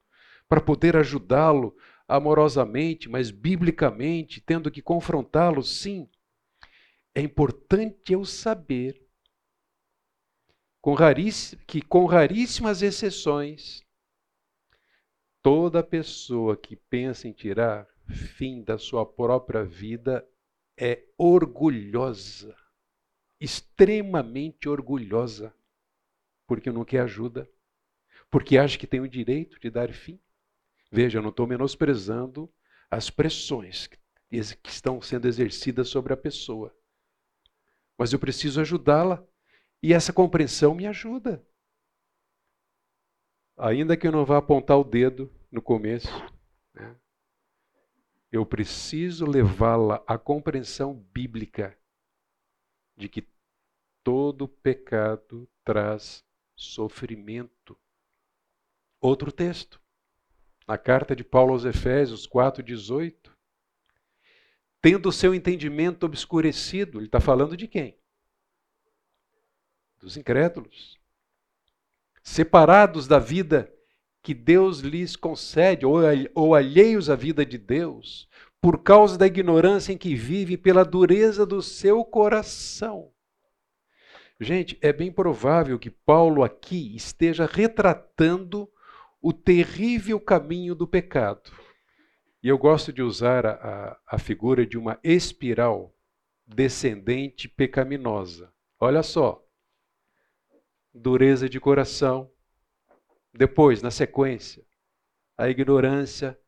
para 0.48 0.62
poder 0.62 0.96
ajudá-lo 0.98 1.76
amorosamente, 2.08 3.10
mas 3.10 3.32
biblicamente, 3.32 4.42
tendo 4.42 4.70
que 4.70 4.82
confrontá-lo, 4.82 5.64
sim. 5.64 6.10
É 7.16 7.22
importante 7.22 8.14
eu 8.14 8.26
saber 8.26 9.02
com 10.82 10.96
que, 11.68 11.82
com 11.82 12.06
raríssimas 12.06 12.82
exceções, 12.82 13.82
toda 15.42 15.84
pessoa 15.84 16.58
que 16.58 16.76
pensa 16.76 17.28
em 17.28 17.34
tirar 17.34 17.88
fim 18.10 18.64
da 18.64 18.78
sua 18.78 19.06
própria 19.06 19.64
vida 19.64 20.28
é 20.84 21.06
orgulhosa, 21.16 22.58
extremamente 23.40 24.68
orgulhosa, 24.68 25.54
porque 26.48 26.72
não 26.72 26.84
quer 26.84 27.02
ajuda, 27.02 27.48
porque 28.32 28.58
acha 28.58 28.80
que 28.80 28.88
tem 28.88 29.00
o 29.00 29.08
direito 29.08 29.60
de 29.60 29.70
dar 29.70 29.94
fim. 29.94 30.20
Veja, 30.92 31.20
eu 31.20 31.22
não 31.22 31.30
estou 31.30 31.46
menosprezando 31.46 32.52
as 32.90 33.12
pressões 33.12 33.86
que 33.86 34.00
estão 34.66 35.00
sendo 35.02 35.28
exercidas 35.28 35.88
sobre 35.88 36.14
a 36.14 36.18
pessoa. 36.18 36.76
Mas 37.96 38.12
eu 38.12 38.18
preciso 38.18 38.60
ajudá-la. 38.60 39.24
E 39.84 39.94
essa 39.94 40.12
compreensão 40.12 40.74
me 40.74 40.88
ajuda. 40.88 41.46
Ainda 43.56 43.96
que 43.96 44.08
eu 44.08 44.12
não 44.12 44.26
vá 44.26 44.38
apontar 44.38 44.80
o 44.80 44.84
dedo 44.84 45.32
no 45.52 45.62
começo, 45.62 46.10
né? 46.74 46.96
Eu 48.32 48.46
preciso 48.46 49.26
levá-la 49.26 50.02
à 50.08 50.18
compreensão 50.18 50.94
bíblica 50.94 51.78
de 52.96 53.10
que 53.10 53.28
todo 54.04 54.48
pecado 54.48 55.50
traz 55.64 56.24
sofrimento. 56.56 57.78
Outro 59.00 59.32
texto 59.32 59.82
na 60.68 60.78
carta 60.78 61.16
de 61.16 61.24
Paulo 61.24 61.52
aos 61.52 61.66
Efésios 61.66 62.26
4,18, 62.26 63.32
tendo 64.82 65.10
o 65.10 65.12
seu 65.12 65.36
entendimento 65.36 66.06
obscurecido, 66.06 67.00
ele 67.00 67.08
está 67.08 67.20
falando 67.20 67.58
de 67.58 67.68
quem? 67.68 68.00
Dos 70.00 70.16
incrédulos. 70.16 70.98
Separados 72.24 73.08
da 73.08 73.20
vida 73.20 73.74
que 74.24 74.34
Deus 74.34 74.80
lhes 74.80 75.16
concede, 75.16 75.86
ou 75.86 76.56
alheios 76.56 77.10
à 77.10 77.16
vida 77.16 77.46
de 77.46 77.58
Deus, 77.58 78.28
por 78.62 78.84
causa 78.84 79.18
da 79.18 79.26
ignorância 79.26 79.92
em 79.92 79.98
que 79.98 80.14
vivem, 80.14 80.58
pela 80.58 80.86
dureza 80.86 81.46
do 81.46 81.62
seu 81.62 82.06
coração. 82.06 83.12
Gente, 84.40 84.78
é 84.82 84.92
bem 84.92 85.12
provável 85.12 85.78
que 85.78 85.90
Paulo 85.90 86.44
aqui 86.44 86.96
esteja 86.96 87.46
retratando 87.46 88.68
o 89.22 89.32
terrível 89.32 90.20
caminho 90.20 90.74
do 90.74 90.88
pecado. 90.88 91.52
E 92.42 92.48
eu 92.48 92.58
gosto 92.58 92.92
de 92.92 93.04
usar 93.04 93.46
a, 93.46 93.52
a, 93.52 94.00
a 94.16 94.18
figura 94.18 94.66
de 94.66 94.78
uma 94.78 95.00
espiral 95.04 95.96
descendente 96.46 97.48
pecaminosa. 97.48 98.52
Olha 98.80 99.04
só. 99.04 99.44
Dureza 100.92 101.48
de 101.48 101.60
coração. 101.60 102.32
Depois, 103.34 103.82
na 103.82 103.92
sequência, 103.92 104.66
a 105.38 105.50
ignorância, 105.50 106.40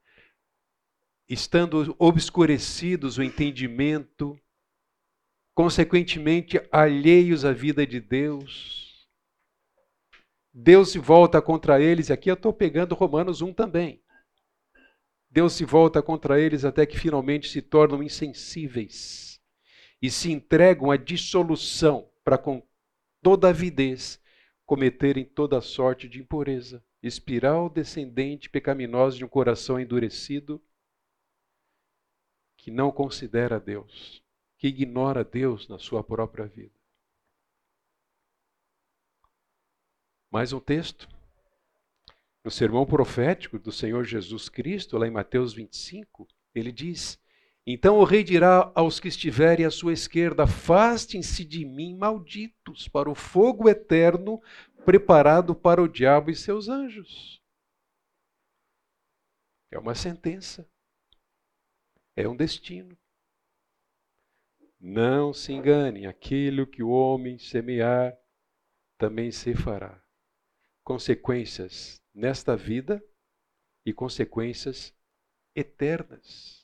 estando 1.27 1.95
obscurecidos 1.97 3.17
o 3.17 3.23
entendimento, 3.23 4.37
consequentemente 5.55 6.61
alheios 6.71 7.45
à 7.45 7.53
vida 7.53 7.87
de 7.87 7.99
Deus, 7.99 9.07
Deus 10.53 10.91
se 10.91 10.99
volta 10.99 11.41
contra 11.41 11.81
eles, 11.81 12.09
e 12.09 12.13
aqui 12.13 12.29
eu 12.29 12.35
estou 12.35 12.53
pegando 12.53 12.93
Romanos 12.93 13.41
1 13.41 13.53
também. 13.53 14.03
Deus 15.27 15.53
se 15.53 15.65
volta 15.65 15.99
contra 15.99 16.39
eles 16.39 16.63
até 16.63 16.85
que 16.85 16.99
finalmente 16.99 17.49
se 17.49 17.59
tornam 17.59 18.03
insensíveis 18.03 19.41
e 19.99 20.11
se 20.11 20.31
entregam 20.31 20.91
à 20.91 20.97
dissolução 20.97 22.07
para 22.23 22.37
com 22.37 22.61
toda 23.19 23.49
avidez 23.49 24.21
cometerem 24.65 25.25
toda 25.25 25.61
sorte 25.61 26.07
de 26.07 26.19
impureza, 26.19 26.83
espiral 27.01 27.69
descendente 27.69 28.49
pecaminosa 28.49 29.17
de 29.17 29.25
um 29.25 29.27
coração 29.27 29.79
endurecido 29.79 30.63
que 32.57 32.71
não 32.71 32.91
considera 32.91 33.59
Deus, 33.59 34.23
que 34.57 34.67
ignora 34.67 35.23
Deus 35.23 35.67
na 35.67 35.77
sua 35.77 36.03
própria 36.03 36.45
vida. 36.45 36.73
Mais 40.31 40.53
um 40.53 40.59
texto. 40.59 41.07
No 42.43 42.49
sermão 42.49 42.85
profético 42.85 43.59
do 43.59 43.71
Senhor 43.71 44.03
Jesus 44.03 44.49
Cristo, 44.49 44.97
lá 44.97 45.07
em 45.07 45.11
Mateus 45.11 45.53
25, 45.53 46.27
ele 46.55 46.71
diz: 46.71 47.19
Então 47.65 47.97
o 47.97 48.03
rei 48.03 48.23
dirá 48.23 48.71
aos 48.75 48.99
que 48.99 49.07
estiverem 49.07 49.65
à 49.65 49.71
sua 49.71 49.93
esquerda: 49.93 50.43
Afastem-se 50.43 51.45
de 51.45 51.65
mim, 51.65 51.95
malditos, 51.95 52.87
para 52.89 53.09
o 53.09 53.15
fogo 53.15 53.69
eterno 53.69 54.41
preparado 54.85 55.55
para 55.55 55.81
o 55.81 55.87
diabo 55.87 56.29
e 56.29 56.35
seus 56.35 56.67
anjos. 56.67 57.41
É 59.71 59.79
uma 59.79 59.95
sentença. 59.95 60.69
É 62.15 62.27
um 62.27 62.35
destino. 62.35 62.97
Não 64.79 65.33
se 65.33 65.53
engane, 65.53 66.05
aquilo 66.05 66.67
que 66.67 66.83
o 66.83 66.89
homem 66.89 67.39
semear, 67.39 68.15
também 68.97 69.31
se 69.31 69.55
fará. 69.55 70.03
Consequências 70.83 72.01
nesta 72.13 72.57
vida 72.57 73.01
e 73.85 73.93
consequências 73.93 74.93
eternas. 75.55 76.62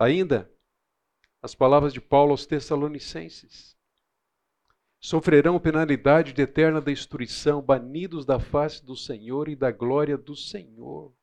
Ainda, 0.00 0.50
as 1.42 1.54
palavras 1.54 1.92
de 1.92 2.00
Paulo 2.00 2.30
aos 2.30 2.46
Tessalonicenses: 2.46 3.76
sofrerão 4.98 5.60
penalidade 5.60 6.32
de 6.32 6.40
eterna 6.40 6.80
destruição, 6.80 7.60
banidos 7.60 8.24
da 8.24 8.40
face 8.40 8.82
do 8.82 8.96
Senhor 8.96 9.46
e 9.46 9.54
da 9.54 9.70
glória 9.70 10.16
do 10.16 10.34
Senhor. 10.34 11.14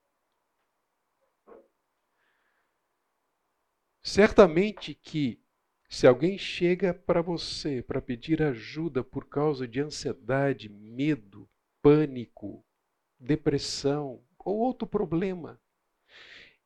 Certamente 4.03 4.93
que 4.93 5.41
se 5.89 6.05
alguém 6.05 6.37
chega 6.37 6.93
para 6.93 7.23
você 7.23 7.81
para 7.81 7.99
pedir 7.99 8.43
ajuda 8.43 9.03
por 9.03 9.27
causa 9.27 9.67
de 9.67 9.81
ansiedade, 9.81 10.69
medo, 10.69 11.49
pânico, 11.81 12.63
depressão 13.19 14.23
ou 14.37 14.59
outro 14.59 14.87
problema, 14.87 15.59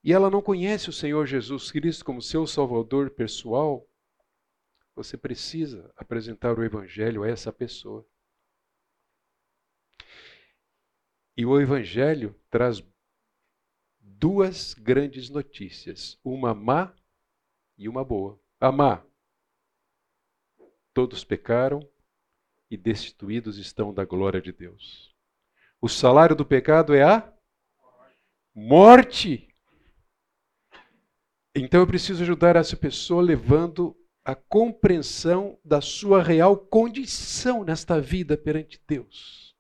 e 0.03 0.11
ela 0.11 0.29
não 0.29 0.41
conhece 0.41 0.89
o 0.89 0.93
Senhor 0.93 1.25
Jesus 1.25 1.71
Cristo 1.71 2.03
como 2.03 2.21
seu 2.21 2.47
Salvador 2.47 3.11
pessoal, 3.11 3.87
você 4.95 5.17
precisa 5.17 5.91
apresentar 5.95 6.57
o 6.57 6.63
Evangelho 6.63 7.23
a 7.23 7.29
essa 7.29 7.51
pessoa. 7.53 8.05
E 11.37 11.45
o 11.45 11.59
Evangelho 11.59 12.35
traz 12.49 12.83
duas 13.99 14.73
grandes 14.73 15.29
notícias, 15.29 16.19
uma 16.23 16.53
má 16.53 16.93
e 17.77 17.87
uma 17.87 18.03
boa. 18.03 18.39
A 18.59 18.71
má. 18.71 19.03
Todos 20.93 21.23
pecaram 21.23 21.79
e 22.69 22.75
destituídos 22.75 23.57
estão 23.57 23.93
da 23.93 24.03
glória 24.03 24.41
de 24.41 24.51
Deus. 24.51 25.15
O 25.79 25.87
salário 25.87 26.35
do 26.35 26.45
pecado 26.45 26.93
é 26.93 27.03
a 27.03 27.33
morte. 28.53 29.50
Então 31.55 31.81
eu 31.81 31.87
preciso 31.87 32.23
ajudar 32.23 32.55
essa 32.55 32.77
pessoa 32.77 33.21
levando 33.21 33.97
a 34.23 34.35
compreensão 34.35 35.59
da 35.63 35.81
sua 35.81 36.23
real 36.23 36.57
condição 36.57 37.63
nesta 37.63 37.99
vida 37.99 38.37
perante 38.37 38.81
Deus. 38.87 39.55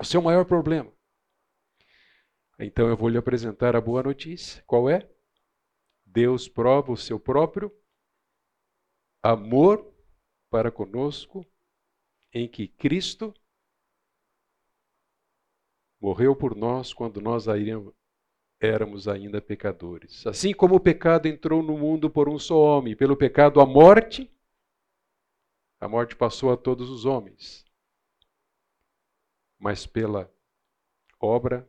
O 0.00 0.04
seu 0.04 0.22
maior 0.22 0.44
problema. 0.44 0.90
Então 2.58 2.88
eu 2.88 2.96
vou 2.96 3.08
lhe 3.08 3.18
apresentar 3.18 3.76
a 3.76 3.80
boa 3.80 4.02
notícia. 4.02 4.62
Qual 4.66 4.88
é? 4.88 5.08
Deus 6.06 6.48
prova 6.48 6.92
o 6.92 6.96
seu 6.96 7.18
próprio 7.18 7.72
amor 9.22 9.92
para 10.50 10.70
conosco, 10.70 11.46
em 12.32 12.48
que 12.48 12.68
Cristo 12.68 13.32
morreu 16.00 16.36
por 16.36 16.54
nós 16.54 16.92
quando 16.92 17.20
nós 17.20 17.48
éramos 18.62 19.08
ainda 19.08 19.40
pecadores. 19.40 20.26
Assim 20.26 20.52
como 20.52 20.76
o 20.76 20.80
pecado 20.80 21.26
entrou 21.26 21.62
no 21.62 21.76
mundo 21.76 22.08
por 22.08 22.28
um 22.28 22.38
só 22.38 22.58
homem, 22.58 22.96
pelo 22.96 23.16
pecado 23.16 23.60
a 23.60 23.66
morte, 23.66 24.30
a 25.80 25.88
morte 25.88 26.14
passou 26.14 26.52
a 26.52 26.56
todos 26.56 26.88
os 26.88 27.04
homens. 27.04 27.64
Mas 29.58 29.84
pela 29.84 30.32
obra 31.18 31.68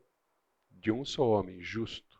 de 0.69 0.91
um 0.91 1.03
só 1.03 1.27
homem 1.27 1.61
justo, 1.61 2.17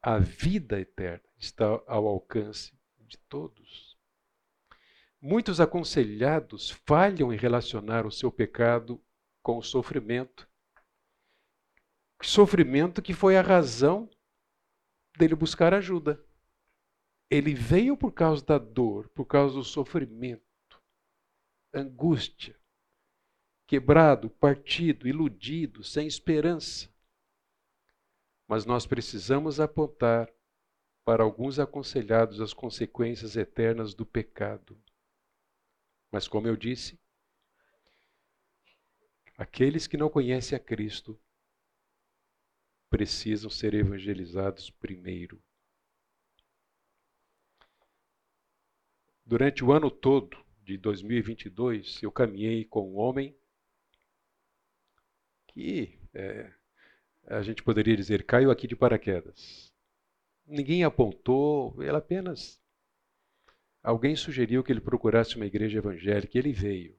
a 0.00 0.18
vida 0.18 0.80
eterna 0.80 1.24
está 1.36 1.66
ao 1.86 2.06
alcance 2.06 2.72
de 3.00 3.18
todos. 3.18 3.98
Muitos 5.20 5.60
aconselhados 5.60 6.70
falham 6.86 7.32
em 7.32 7.36
relacionar 7.36 8.06
o 8.06 8.10
seu 8.10 8.30
pecado 8.30 9.02
com 9.42 9.58
o 9.58 9.62
sofrimento. 9.62 10.46
Sofrimento 12.24 13.02
que 13.02 13.12
foi 13.12 13.36
a 13.36 13.42
razão 13.42 14.08
dele 15.18 15.34
buscar 15.34 15.74
ajuda. 15.74 16.18
Ele 17.30 17.54
veio 17.54 17.98
por 17.98 18.12
causa 18.12 18.42
da 18.42 18.56
dor, 18.56 19.10
por 19.10 19.26
causa 19.26 19.56
do 19.56 19.62
sofrimento, 19.62 20.42
angústia, 21.72 22.58
quebrado, 23.66 24.30
partido, 24.30 25.06
iludido, 25.06 25.84
sem 25.84 26.06
esperança. 26.06 26.90
Mas 28.48 28.64
nós 28.64 28.86
precisamos 28.86 29.60
apontar 29.60 30.32
para 31.04 31.22
alguns 31.22 31.58
aconselhados 31.58 32.40
as 32.40 32.54
consequências 32.54 33.36
eternas 33.36 33.92
do 33.92 34.06
pecado. 34.06 34.82
Mas, 36.10 36.26
como 36.26 36.48
eu 36.48 36.56
disse, 36.56 36.98
aqueles 39.36 39.86
que 39.86 39.98
não 39.98 40.08
conhecem 40.08 40.56
a 40.56 40.60
Cristo 40.60 41.20
precisam 42.94 43.50
ser 43.50 43.74
evangelizados 43.74 44.70
primeiro. 44.70 45.42
Durante 49.26 49.64
o 49.64 49.72
ano 49.72 49.90
todo 49.90 50.36
de 50.62 50.78
2022, 50.78 52.04
eu 52.04 52.12
caminhei 52.12 52.64
com 52.64 52.92
um 52.92 52.96
homem 52.96 53.36
que 55.48 55.98
é, 56.14 56.52
a 57.26 57.42
gente 57.42 57.64
poderia 57.64 57.96
dizer, 57.96 58.24
caiu 58.24 58.48
aqui 58.48 58.68
de 58.68 58.76
paraquedas. 58.76 59.74
Ninguém 60.46 60.84
apontou, 60.84 61.74
ele 61.82 61.96
apenas. 61.96 62.62
Alguém 63.82 64.14
sugeriu 64.14 64.62
que 64.62 64.70
ele 64.70 64.80
procurasse 64.80 65.34
uma 65.34 65.46
igreja 65.46 65.78
evangélica 65.78 66.38
e 66.38 66.40
ele 66.40 66.52
veio. 66.52 66.96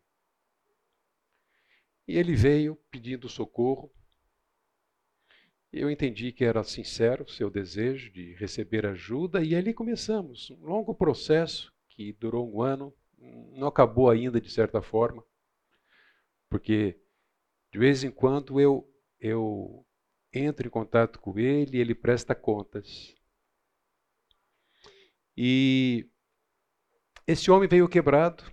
E 2.05 2.17
ele 2.17 2.35
veio 2.35 2.75
pedindo 2.91 3.29
socorro. 3.29 3.89
Eu 5.77 5.91
entendi 5.91 6.31
que 6.31 6.45
era 6.45 6.63
sincero 6.63 7.25
o 7.25 7.29
seu 7.29 7.49
desejo 7.49 8.09
de 8.09 8.33
receber 8.35 8.85
ajuda 8.85 9.43
e 9.43 9.53
ali 9.53 9.73
começamos 9.73 10.49
um 10.51 10.65
longo 10.65 10.95
processo 10.95 11.69
que 11.89 12.13
durou 12.13 12.49
um 12.49 12.61
ano, 12.61 12.95
não 13.51 13.67
acabou 13.67 14.09
ainda 14.09 14.39
de 14.39 14.49
certa 14.49 14.81
forma, 14.81 15.21
porque 16.49 16.97
de 17.73 17.77
vez 17.77 18.05
em 18.05 18.09
quando 18.09 18.57
eu 18.57 18.89
eu 19.19 19.85
entro 20.31 20.65
em 20.65 20.69
contato 20.69 21.19
com 21.19 21.37
ele 21.37 21.75
e 21.75 21.81
ele 21.81 21.93
presta 21.93 22.33
contas. 22.33 23.13
E 25.35 26.09
esse 27.27 27.51
homem 27.51 27.67
veio 27.67 27.89
quebrado, 27.89 28.45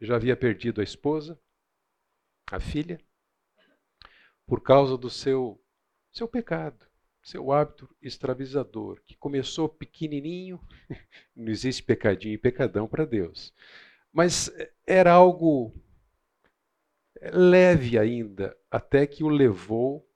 já 0.00 0.14
havia 0.14 0.36
perdido 0.36 0.80
a 0.80 0.84
esposa, 0.84 1.36
a 2.52 2.60
filha, 2.60 3.00
por 4.46 4.62
causa 4.62 4.96
do 4.96 5.10
seu, 5.10 5.63
seu 6.14 6.28
pecado, 6.28 6.86
seu 7.22 7.50
hábito 7.50 7.92
extravizador, 8.00 9.02
que 9.04 9.16
começou 9.16 9.68
pequenininho, 9.68 10.60
não 11.34 11.50
existe 11.50 11.82
pecadinho 11.82 12.34
e 12.34 12.38
pecadão 12.38 12.86
para 12.86 13.04
Deus, 13.04 13.52
mas 14.12 14.48
era 14.86 15.12
algo 15.12 15.74
leve 17.32 17.98
ainda, 17.98 18.56
até 18.70 19.06
que 19.06 19.24
o 19.24 19.28
levou 19.28 20.08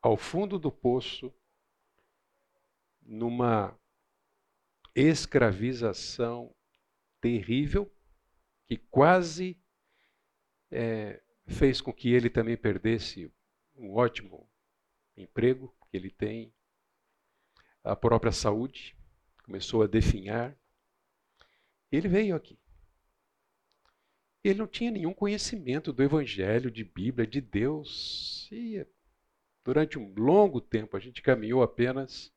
ao 0.00 0.16
fundo 0.16 0.58
do 0.58 0.72
poço 0.72 1.32
numa 3.00 3.78
escravização 4.94 6.54
terrível 7.20 7.90
que 8.66 8.76
quase 8.76 9.56
é, 10.70 11.22
fez 11.46 11.80
com 11.80 11.92
que 11.92 12.12
ele 12.12 12.28
também 12.28 12.56
perdesse 12.56 13.32
um 13.76 13.94
ótimo 13.94 14.50
emprego 15.22 15.74
que 15.90 15.96
ele 15.96 16.10
tem, 16.10 16.52
a 17.82 17.96
própria 17.96 18.32
saúde, 18.32 18.96
começou 19.44 19.82
a 19.82 19.86
definhar. 19.86 20.56
Ele 21.90 22.08
veio 22.08 22.36
aqui. 22.36 22.58
Ele 24.44 24.58
não 24.58 24.66
tinha 24.66 24.90
nenhum 24.90 25.14
conhecimento 25.14 25.92
do 25.92 26.02
Evangelho, 26.02 26.70
de 26.70 26.84
Bíblia, 26.84 27.26
de 27.26 27.40
Deus. 27.40 28.48
E 28.50 28.84
durante 29.64 29.98
um 29.98 30.12
longo 30.14 30.60
tempo 30.60 30.96
a 30.96 31.00
gente 31.00 31.22
caminhou 31.22 31.62
apenas 31.62 32.32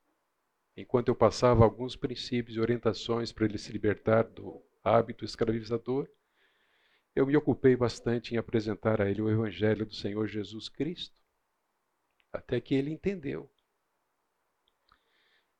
enquanto 0.78 1.08
eu 1.08 1.16
passava 1.16 1.64
alguns 1.64 1.96
princípios 1.96 2.58
e 2.58 2.60
orientações 2.60 3.32
para 3.32 3.46
ele 3.46 3.58
se 3.58 3.72
libertar 3.72 4.24
do 4.24 4.62
hábito 4.84 5.24
escravizador. 5.24 6.08
Eu 7.16 7.26
me 7.26 7.36
ocupei 7.36 7.76
bastante 7.76 8.36
em 8.36 8.38
apresentar 8.38 9.02
a 9.02 9.10
ele 9.10 9.22
o 9.22 9.30
Evangelho 9.30 9.86
do 9.86 9.96
Senhor 9.96 10.28
Jesus 10.28 10.68
Cristo, 10.68 11.16
até 12.36 12.60
que 12.60 12.76
ele 12.76 12.92
entendeu. 12.92 13.52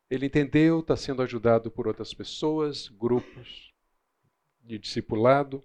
Ele 0.10 0.28
entendeu, 0.28 0.80
está 0.80 0.96
sendo 0.96 1.22
ajudado 1.22 1.72
por 1.72 1.88
outras 1.88 2.14
pessoas, 2.14 2.88
grupos 2.90 3.74
de 4.62 4.78
discipulado, 4.78 5.64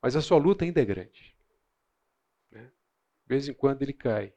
mas 0.00 0.16
a 0.16 0.22
sua 0.22 0.38
luta 0.38 0.64
ainda 0.64 0.80
é 0.80 0.84
grande. 0.84 1.36
Né? 2.50 2.64
De 2.64 3.28
vez 3.28 3.48
em 3.48 3.54
quando 3.54 3.82
ele 3.82 3.92
cai. 3.92 4.34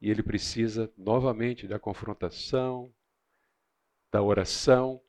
E 0.00 0.10
ele 0.10 0.22
precisa 0.22 0.92
novamente 0.96 1.66
da 1.66 1.78
confrontação, 1.78 2.94
da 4.12 4.22
oração, 4.22 5.02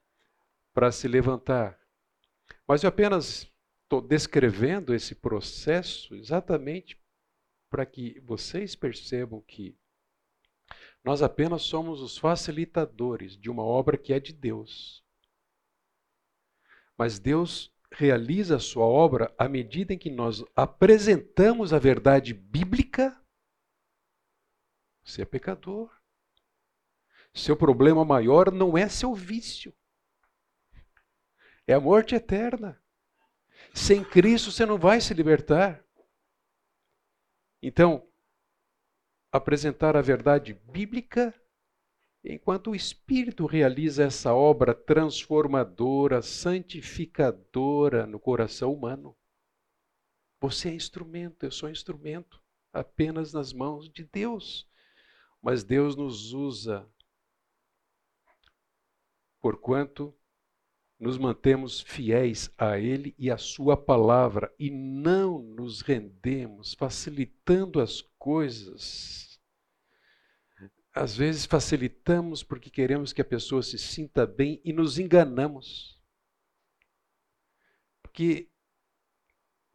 para 0.74 0.91
se 0.91 1.08
levantar. 1.08 1.80
Mas 2.67 2.84
eu 2.84 2.89
apenas 2.89 3.52
estou 3.84 4.02
descrevendo 4.02 4.93
esse 4.93 5.15
processo 5.15 6.15
exatamente 6.15 7.02
para 7.69 7.86
que 7.86 8.19
vocês 8.21 8.75
percebam 8.75 9.41
que 9.41 9.77
nós 11.03 11.21
apenas 11.21 11.63
somos 11.63 12.01
os 12.01 12.17
facilitadores 12.17 13.38
de 13.38 13.49
uma 13.49 13.63
obra 13.63 13.97
que 13.97 14.12
é 14.12 14.19
de 14.19 14.34
Deus. 14.34 15.06
Mas 16.97 17.19
Deus 17.19 17.73
realiza 17.91 18.58
a 18.58 18.60
sua 18.60 18.86
obra 18.86 19.34
à 19.38 19.47
medida 19.47 19.93
em 19.93 19.97
que 19.97 20.10
nós 20.10 20.43
apresentamos 20.56 21.71
a 21.71 21.80
verdade 21.80 22.34
bíblica. 22.34 23.19
Você 25.03 25.21
é 25.21 25.25
pecador. 25.25 25.89
Seu 27.34 27.56
problema 27.56 28.03
maior 28.03 28.51
não 28.51 28.77
é 28.77 28.89
seu 28.89 29.13
vício, 29.13 29.71
é 31.67 31.73
a 31.73 31.80
morte 31.80 32.15
eterna. 32.15 32.82
Sem 33.73 34.03
Cristo 34.03 34.51
você 34.51 34.65
não 34.65 34.77
vai 34.77 34.99
se 34.99 35.13
libertar. 35.13 35.87
Então, 37.62 38.08
apresentar 39.32 39.96
a 39.96 40.02
verdade 40.02 40.54
bíblica 40.54 41.34
Enquanto 42.30 42.72
o 42.72 42.76
Espírito 42.76 43.46
realiza 43.46 44.04
essa 44.04 44.34
obra 44.34 44.76
transformadora, 44.76 46.22
santificadora 46.22 48.06
no 48.06 48.20
coração 48.20 48.74
humano, 48.74 49.15
você 50.39 50.70
é 50.70 50.74
instrumento, 50.74 51.43
eu 51.43 51.52
sou 51.52 51.70
instrumento, 51.70 52.43
apenas 52.74 53.32
nas 53.32 53.54
mãos 53.54 53.89
de 53.89 54.04
Deus. 54.04 54.70
Mas 55.41 55.63
Deus 55.63 55.96
nos 55.96 56.34
usa, 56.34 56.86
porquanto 59.39 60.13
nos 61.00 61.18
mantemos 61.18 61.82
fiéis 61.82 62.52
a 62.58 62.80
Ele 62.80 63.14
e 63.18 63.30
à 63.30 63.38
Sua 63.38 63.78
palavra 63.78 64.52
e 64.58 64.70
não 64.72 65.42
nos 65.42 65.82
rendemos 65.82 66.74
facilitando 66.74 67.80
as 67.80 68.02
coisas 68.18 69.28
às 70.98 71.16
vezes 71.16 71.46
facilitamos 71.46 72.44
porque 72.44 72.70
queremos 72.70 73.14
que 73.14 73.22
a 73.22 73.26
pessoa 73.26 73.62
se 73.62 73.78
sinta 73.78 74.26
bem 74.26 74.60
e 74.64 74.74
nos 74.74 74.98
enganamos. 74.98 76.02
Porque 78.02 78.50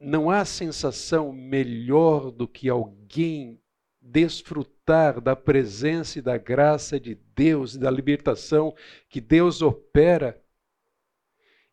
não 0.01 0.31
há 0.31 0.45
sensação 0.45 1.33
melhor 1.33 2.33
do 2.33 2.49
que 2.49 2.69
alguém 2.69 3.63
desfrutar 4.01 5.21
da 5.21 5.37
presença 5.37 6.19
e 6.19 6.23
da 6.23 6.37
graça 6.37 6.99
de 6.99 7.15
Deus 7.15 7.75
e 7.75 7.79
da 7.79 7.91
libertação 7.91 8.75
que 9.09 9.21
Deus 9.21 9.63
opera. 9.63 10.43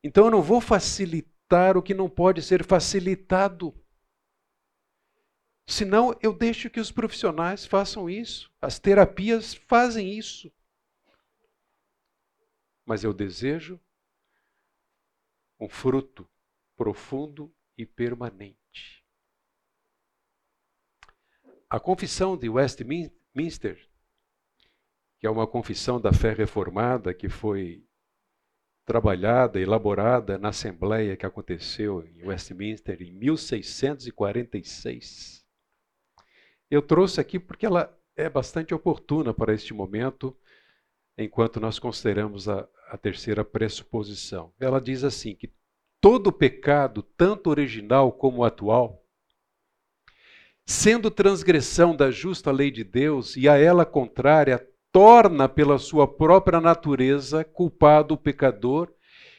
Então 0.04 0.26
eu 0.26 0.32
não 0.32 0.42
vou 0.42 0.62
facilitar 0.62 1.78
o 1.78 1.84
que 1.84 1.94
não 1.94 2.10
pode 2.10 2.42
ser 2.42 2.66
facilitado. 2.66 3.74
Senão, 5.68 6.18
eu 6.22 6.34
deixo 6.34 6.70
que 6.70 6.80
os 6.80 6.92
profissionais 6.92 7.66
façam 7.66 8.10
isso. 8.10 8.52
As 8.62 8.80
terapias 8.80 9.54
fazem 9.54 10.18
isso. 10.18 10.52
Mas 12.86 13.04
eu 13.04 13.14
desejo 13.14 13.80
um 15.60 15.70
fruto 15.70 16.28
profundo 16.76 17.54
e 17.78 17.86
permanente. 17.86 19.06
A 21.70 21.80
confissão 21.80 22.36
de 22.36 22.50
Westminster, 22.50 23.88
que 25.20 25.28
é 25.28 25.30
uma 25.30 25.46
confissão 25.46 26.00
da 26.00 26.12
fé 26.12 26.34
reformada 26.34 27.14
que 27.14 27.30
foi 27.30 27.86
trabalhada, 28.89 29.62
elaborada 29.62 30.39
na 30.39 30.49
assembleia 30.49 31.15
que 31.15 31.25
aconteceu 31.25 32.04
em 32.04 32.25
Westminster 32.25 33.02
em 33.02 33.12
1646 33.12 35.39
eu 36.69 36.82
trouxe 36.82 37.19
aqui 37.19 37.39
porque 37.39 37.65
ela 37.65 37.97
é 38.15 38.30
bastante 38.30 38.73
oportuna 38.73 39.34
para 39.34 39.54
este 39.54 39.73
momento, 39.73 40.38
enquanto 41.17 41.60
nós 41.60 41.80
consideramos 41.80 42.47
a, 42.47 42.67
a 42.89 42.97
terceira 42.97 43.43
pressuposição. 43.43 44.54
Ela 44.60 44.80
diz 44.80 45.04
assim: 45.04 45.36
que 45.36 45.52
todo 45.99 46.32
pecado, 46.32 47.02
tanto 47.02 47.49
original 47.49 48.12
como 48.12 48.43
atual, 48.43 49.04
sendo 50.65 51.10
transgressão 51.10 51.95
da 51.95 52.12
justa 52.12 52.52
lei 52.52 52.69
de 52.69 52.84
Deus 52.84 53.36
e 53.36 53.49
a 53.49 53.58
ela 53.58 53.86
contrária, 53.86 54.65
torna 54.91 55.47
pela 55.47 55.78
sua 55.78 56.08
própria 56.08 56.60
natureza 56.60 57.43
culpado 57.43 58.15
o 58.15 58.17
pecador, 58.17 58.93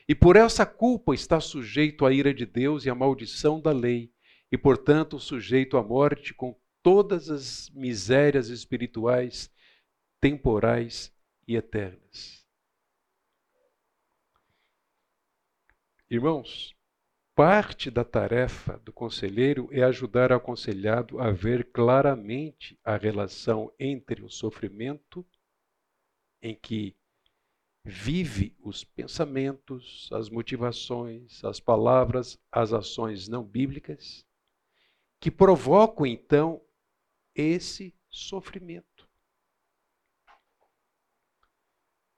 e 0.09 0.15
por 0.15 0.37
essa 0.37 0.67
culpa 0.67 1.15
está 1.15 1.41
sujeito 1.41 2.05
à 2.05 2.13
ira 2.13 2.35
de 2.35 2.45
Deus 2.45 2.85
e 2.85 2.91
à 2.91 2.95
maldição 2.95 3.61
da 3.61 3.73
lei, 3.73 4.13
e 4.51 4.59
portanto 4.59 5.19
sujeito 5.19 5.77
à 5.77 5.83
morte 5.83 6.35
com 6.35 6.59
todas 6.83 7.31
as 7.31 7.71
misérias 7.71 8.49
espirituais, 8.49 9.51
temporais 10.21 11.13
e 11.47 11.57
eternas. 11.57 12.45
Irmãos, 16.11 16.75
parte 17.37 17.89
da 17.89 18.03
tarefa 18.03 18.79
do 18.79 18.93
conselheiro 18.93 19.69
é 19.71 19.83
ajudar 19.83 20.33
o 20.33 20.35
aconselhado 20.35 21.21
a 21.21 21.31
ver 21.31 21.71
claramente 21.71 22.77
a 22.85 22.97
relação 22.97 23.73
entre 23.79 24.23
o 24.23 24.29
sofrimento 24.29 25.25
em 26.43 26.55
que 26.55 26.97
vive 27.85 28.55
os 28.61 28.85
pensamentos, 28.85 30.09
as 30.13 30.29
motivações, 30.29 31.43
as 31.45 31.59
palavras, 31.59 32.39
as 32.53 32.73
ações 32.73 33.29
não 33.29 33.45
bíblicas, 33.45 34.27
que 35.19 35.31
provocam 35.31 36.07
então 36.07 36.63
esse 37.35 37.95
sofrimento. 38.09 39.09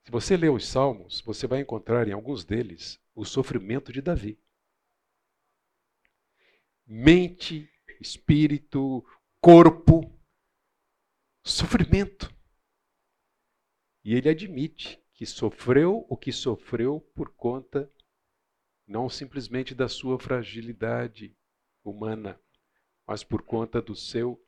Se 0.05 0.11
você 0.11 0.37
ler 0.37 0.51
os 0.51 0.67
Salmos, 0.67 1.21
você 1.21 1.47
vai 1.47 1.61
encontrar 1.61 2.09
em 2.09 2.13
alguns 2.13 2.45
deles 2.45 3.01
o 3.15 3.25
sofrimento 3.25 3.93
de 3.93 4.03
Davi. 4.03 4.39
Mente, 6.85 7.71
espírito, 8.01 9.05
corpo, 9.41 10.13
sofrimento. 11.45 12.35
E 14.05 14.15
ele 14.15 14.29
admite 14.29 15.03
que 15.15 15.25
sofreu 15.25 16.07
o 16.09 16.17
que 16.17 16.33
sofreu 16.33 17.01
por 17.15 17.31
conta 17.35 17.91
não 18.87 19.09
simplesmente 19.09 19.75
da 19.75 19.89
sua 19.89 20.19
fragilidade 20.19 21.37
humana, 21.85 22.41
mas 23.07 23.23
por 23.25 23.43
conta 23.43 23.81
do 23.81 23.95
seu 23.95 24.45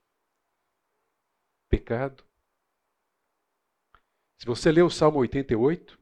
pecado. 1.69 2.25
Se 4.39 4.47
você 4.47 4.71
ler 4.71 4.83
o 4.83 4.91
Salmo 4.91 5.19
88, 5.19 5.99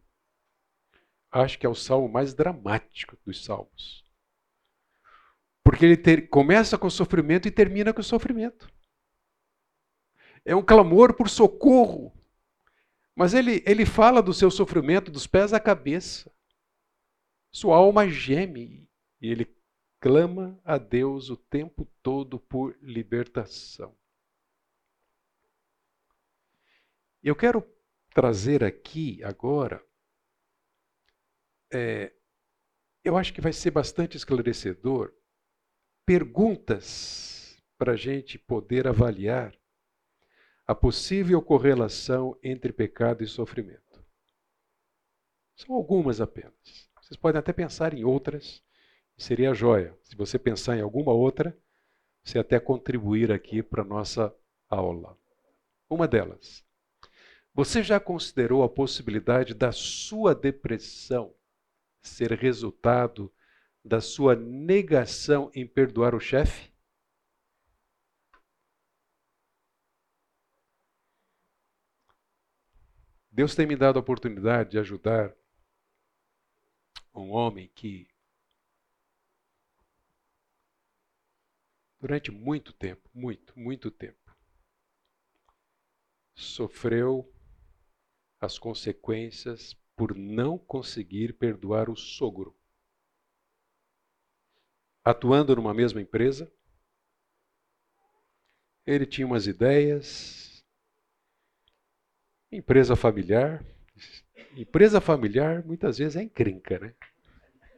acho 1.31 1.59
que 1.59 1.67
é 1.67 1.69
o 1.69 1.75
salmo 1.75 2.09
mais 2.09 2.35
dramático 2.35 3.17
dos 3.25 3.45
salmos. 3.45 4.05
Porque 5.65 5.85
ele 5.85 5.97
ter, 5.97 6.29
começa 6.29 6.77
com 6.77 6.91
sofrimento 6.91 7.47
e 7.47 7.51
termina 7.51 7.93
com 7.93 8.03
sofrimento. 8.03 8.71
É 10.45 10.55
um 10.55 10.65
clamor 10.65 11.15
por 11.15 11.29
socorro. 11.29 12.13
Mas 13.23 13.35
ele, 13.35 13.63
ele 13.65 13.87
fala 13.87 14.21
do 14.21 14.35
seu 14.35 14.51
sofrimento 14.51 15.09
dos 15.09 15.29
pés 15.29 15.53
à 15.53 15.61
cabeça. 15.61 16.29
Sua 17.53 17.77
alma 17.77 18.09
geme 18.09 18.91
e 19.21 19.29
ele 19.29 19.57
clama 20.01 20.61
a 20.65 20.77
Deus 20.77 21.31
o 21.31 21.37
tempo 21.37 21.89
todo 22.03 22.41
por 22.41 22.77
libertação. 22.83 23.97
Eu 27.23 27.37
quero 27.37 27.65
trazer 28.13 28.65
aqui 28.65 29.23
agora, 29.23 29.81
é, 31.73 32.13
eu 33.05 33.17
acho 33.17 33.33
que 33.33 33.41
vai 33.41 33.53
ser 33.53 33.71
bastante 33.71 34.17
esclarecedor, 34.17 35.15
perguntas 36.05 37.57
para 37.79 37.93
a 37.93 37.97
gente 37.97 38.37
poder 38.37 38.89
avaliar 38.89 39.57
a 40.67 40.75
possível 40.75 41.43
correlação 41.43 42.39
entre 42.43 42.73
pecado 42.73 43.23
e 43.23 43.27
sofrimento. 43.27 44.05
São 45.57 45.75
algumas 45.75 46.21
apenas. 46.21 46.91
Vocês 47.01 47.17
podem 47.17 47.39
até 47.39 47.53
pensar 47.53 47.95
em 47.95 48.05
outras, 48.05 48.63
seria 49.17 49.55
joia. 49.55 49.97
Se 50.03 50.17
você 50.17 50.39
pensar 50.39 50.77
em 50.77 50.81
alguma 50.81 51.13
outra, 51.13 51.57
você 52.25 52.39
até 52.39 52.59
contribuir 52.59 53.31
aqui 53.33 53.63
para 53.63 53.83
a 53.83 53.87
nossa 53.87 54.35
aula. 54.69 55.19
Uma 55.91 56.09
delas. 56.09 56.65
Você 57.55 57.83
já 57.83 58.01
considerou 58.01 58.63
a 58.63 58.69
possibilidade 58.69 59.53
da 59.53 59.73
sua 59.73 60.35
depressão 60.35 61.35
ser 62.03 62.33
resultado 62.33 63.33
da 63.85 64.01
sua 64.01 64.35
negação 64.35 65.51
em 65.55 65.67
perdoar 65.67 66.15
o 66.15 66.21
chefe? 66.21 66.72
Deus 73.35 73.55
tem 73.55 73.67
me 73.67 73.75
dado 73.75 73.97
a 73.99 74.01
oportunidade 74.01 74.73
de 74.73 74.79
ajudar 74.79 75.35
um 77.15 77.31
homem 77.31 77.67
que, 77.75 78.07
durante 81.99 82.31
muito 82.31 82.75
tempo, 82.75 83.09
muito, 83.15 83.59
muito 83.59 83.91
tempo, 83.91 84.37
sofreu 86.35 87.35
as 88.39 88.59
consequências 88.59 89.73
por 89.97 90.15
não 90.15 90.59
conseguir 90.59 91.33
perdoar 91.33 91.89
o 91.89 91.97
sogro. 91.97 92.55
Atuando 95.03 95.57
numa 95.57 95.73
mesma 95.73 96.03
empresa, 96.03 96.53
ele 98.85 99.07
tinha 99.07 99.27
umas 99.27 99.47
ideias, 99.47 100.42
empresa 102.53 102.95
familiar, 102.95 103.65
Empresa 104.57 105.01
familiar 105.01 105.65
muitas 105.65 105.97
vezes 105.99 106.17
é 106.17 106.23
encrenca, 106.23 106.79
né? 106.79 106.95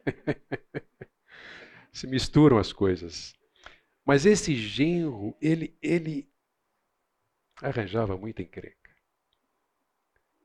Se 1.91 2.05
misturam 2.05 2.57
as 2.57 2.73
coisas. 2.73 3.33
Mas 4.05 4.25
esse 4.25 4.53
genro, 4.53 5.35
ele, 5.41 5.77
ele 5.81 6.29
arranjava 7.61 8.17
muita 8.17 8.41
encrenca. 8.41 8.93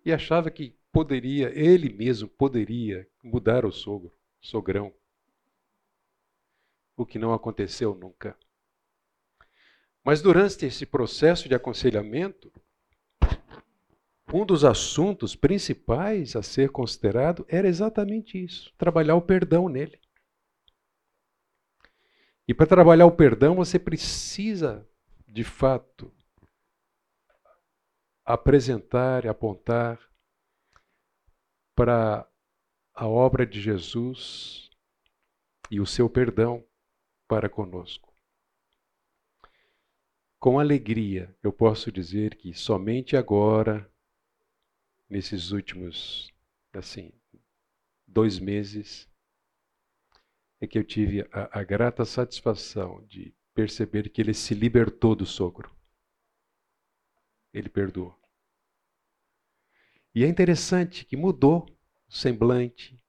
E 0.05 0.12
achava 0.12 0.51
que 0.51 0.78
poderia, 0.93 1.51
ele 1.51 1.93
mesmo 1.93 2.28
poderia 2.28 3.09
mudar 3.22 3.66
o 3.66 3.72
sogro, 3.72 4.16
sogrão. 4.41 4.95
O 6.97 7.05
que 7.05 7.18
não 7.18 7.35
aconteceu 7.35 7.95
nunca. 7.95 8.39
Mas 10.05 10.22
durante 10.22 10.64
esse 10.64 10.87
processo 10.87 11.49
de 11.49 11.55
aconselhamento, 11.55 12.53
um 14.33 14.47
dos 14.47 14.64
assuntos 14.64 15.35
principais 15.35 16.37
a 16.37 16.43
ser 16.43 16.70
considerado 16.70 17.45
era 17.49 17.68
exatamente 17.68 18.43
isso: 18.43 18.72
trabalhar 18.76 19.16
o 19.16 19.22
perdão 19.22 19.68
nele. 19.68 20.01
E 22.47 22.55
para 22.55 22.66
trabalhar 22.66 23.07
o 23.07 23.12
perdão, 23.12 23.55
você 23.55 23.78
precisa, 23.78 24.87
de 25.26 25.45
fato, 25.45 26.12
apresentar 28.24 29.24
e 29.24 29.28
apontar 29.28 30.01
para 31.74 32.28
a 32.95 33.07
obra 33.07 33.47
de 33.47 33.61
Jesus 33.61 34.68
e 35.70 35.81
o 35.81 35.87
seu 35.87 36.11
perdão 36.11 36.64
para 37.28 37.49
conosco. 37.49 38.12
Com 40.39 40.59
alegria, 40.59 41.37
eu 41.43 41.53
posso 41.53 41.93
dizer 41.93 42.35
que 42.35 42.53
somente 42.55 43.16
agora 43.16 43.89
nesses 45.11 45.51
últimos, 45.51 46.33
assim, 46.73 47.13
dois 48.07 48.39
meses, 48.39 49.11
é 50.61 50.67
que 50.67 50.79
eu 50.79 50.85
tive 50.85 51.23
a, 51.33 51.61
a 51.61 51.65
grata 51.65 52.05
satisfação 52.05 53.05
de 53.07 53.35
perceber 53.53 54.09
que 54.09 54.21
ele 54.21 54.33
se 54.33 54.55
libertou 54.55 55.17
do 55.17 55.27
sogro. 55.27 55.75
Ele 57.53 57.69
perdoou. 57.69 58.17
E 60.15 60.25
é 60.25 60.29
interessante 60.29 61.05
que 61.05 61.17
mudou 61.17 61.67
o 62.09 62.13
semblante. 62.13 63.03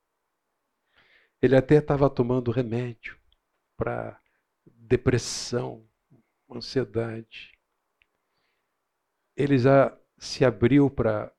Ele 1.42 1.56
até 1.56 1.76
estava 1.76 2.10
tomando 2.10 2.52
remédio 2.52 3.20
para 3.76 4.20
depressão, 4.66 5.88
ansiedade. 6.50 7.58
Ele 9.36 9.58
já 9.58 9.98
se 10.18 10.46
abriu 10.46 10.90
para 10.90 11.34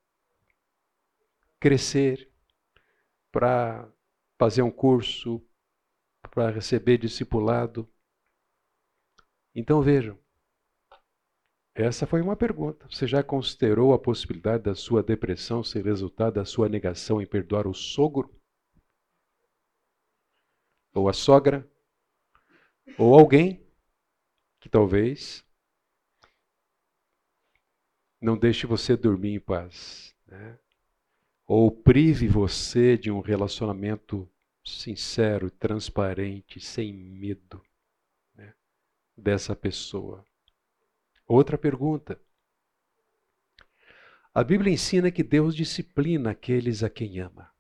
crescer, 1.63 2.29
para 3.31 3.89
fazer 4.37 4.63
um 4.63 4.71
curso, 4.71 5.41
para 6.35 6.51
receber 6.51 6.99
discipulado. 6.99 7.89
Então 9.55 9.81
vejam, 9.81 10.19
essa 11.73 12.05
foi 12.05 12.21
uma 12.21 12.35
pergunta. 12.35 12.89
Você 12.91 13.07
já 13.07 13.23
considerou 13.23 13.95
a 13.95 13.99
possibilidade 13.99 14.65
da 14.65 14.75
sua 14.75 15.05
depressão 15.05 15.63
ser 15.63 15.85
resultado 15.85 16.35
da 16.35 16.45
sua 16.45 16.69
negação 16.69 17.23
em 17.23 17.27
perdoar 17.27 17.69
o 17.69 17.73
sogro? 17.73 18.37
Ou 20.93 21.09
a 21.09 21.13
sogra? 21.13 21.71
Ou 22.99 23.15
alguém 23.15 23.65
que 24.61 24.69
talvez 24.69 25.47
não 28.21 28.37
deixe 28.37 28.67
você 28.67 28.97
dormir 28.97 29.35
em 29.37 29.41
paz? 29.41 30.13
Né? 30.27 30.59
Ou 31.55 31.71
prive 31.71 32.29
você 32.29 32.97
de 32.97 33.11
um 33.11 33.21
relacionamento 33.21 34.27
sincero, 34.65 35.51
transparente, 35.51 36.59
sem 36.59 36.95
medo 36.95 37.63
né, 38.35 38.55
dessa 39.15 39.55
pessoa. 39.55 40.25
Outra 41.27 41.59
pergunta. 41.59 42.19
A 44.33 44.43
Bíblia 44.43 44.73
ensina 44.73 45.11
que 45.11 45.23
Deus 45.23 45.55
disciplina 45.55 46.31
aqueles 46.31 46.83
a 46.83 46.89
quem 46.89 47.21
ama. 47.21 47.53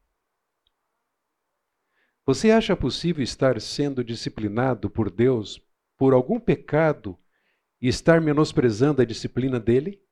Você 2.25 2.51
acha 2.51 2.75
possível 2.75 3.23
estar 3.23 3.61
sendo 3.61 4.03
disciplinado 4.03 4.89
por 4.89 5.11
Deus 5.11 5.61
por 5.99 6.15
algum 6.15 6.41
pecado 6.41 7.19
e 7.79 7.89
estar 7.89 8.23
menosprezando 8.23 9.03
a 9.03 9.05
disciplina 9.05 9.61
dele? 9.61 10.03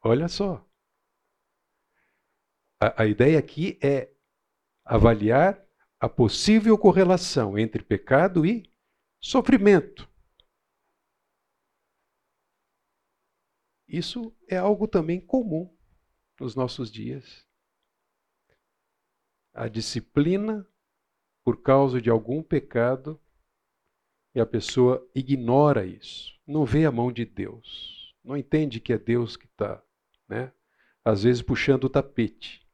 Olha 0.00 0.28
só 0.28 0.65
a, 2.80 3.02
a 3.02 3.06
ideia 3.06 3.38
aqui 3.38 3.78
é 3.82 4.12
avaliar 4.84 5.64
a 5.98 6.08
possível 6.08 6.76
correlação 6.78 7.58
entre 7.58 7.82
pecado 7.82 8.44
e 8.44 8.70
sofrimento. 9.20 10.08
Isso 13.88 14.36
é 14.48 14.56
algo 14.56 14.86
também 14.86 15.20
comum 15.20 15.74
nos 16.38 16.54
nossos 16.54 16.90
dias. 16.90 17.46
A 19.54 19.68
disciplina 19.68 20.68
por 21.42 21.62
causa 21.62 22.00
de 22.00 22.10
algum 22.10 22.42
pecado 22.42 23.20
e 24.34 24.40
a 24.40 24.44
pessoa 24.44 25.08
ignora 25.14 25.86
isso, 25.86 26.38
não 26.46 26.66
vê 26.66 26.84
a 26.84 26.92
mão 26.92 27.10
de 27.10 27.24
Deus, 27.24 28.14
não 28.22 28.36
entende 28.36 28.80
que 28.80 28.92
é 28.92 28.98
Deus 28.98 29.34
que 29.34 29.46
está, 29.46 29.82
né? 30.28 30.52
às 31.02 31.22
vezes 31.22 31.40
puxando 31.40 31.84
o 31.84 31.88
tapete 31.88 32.65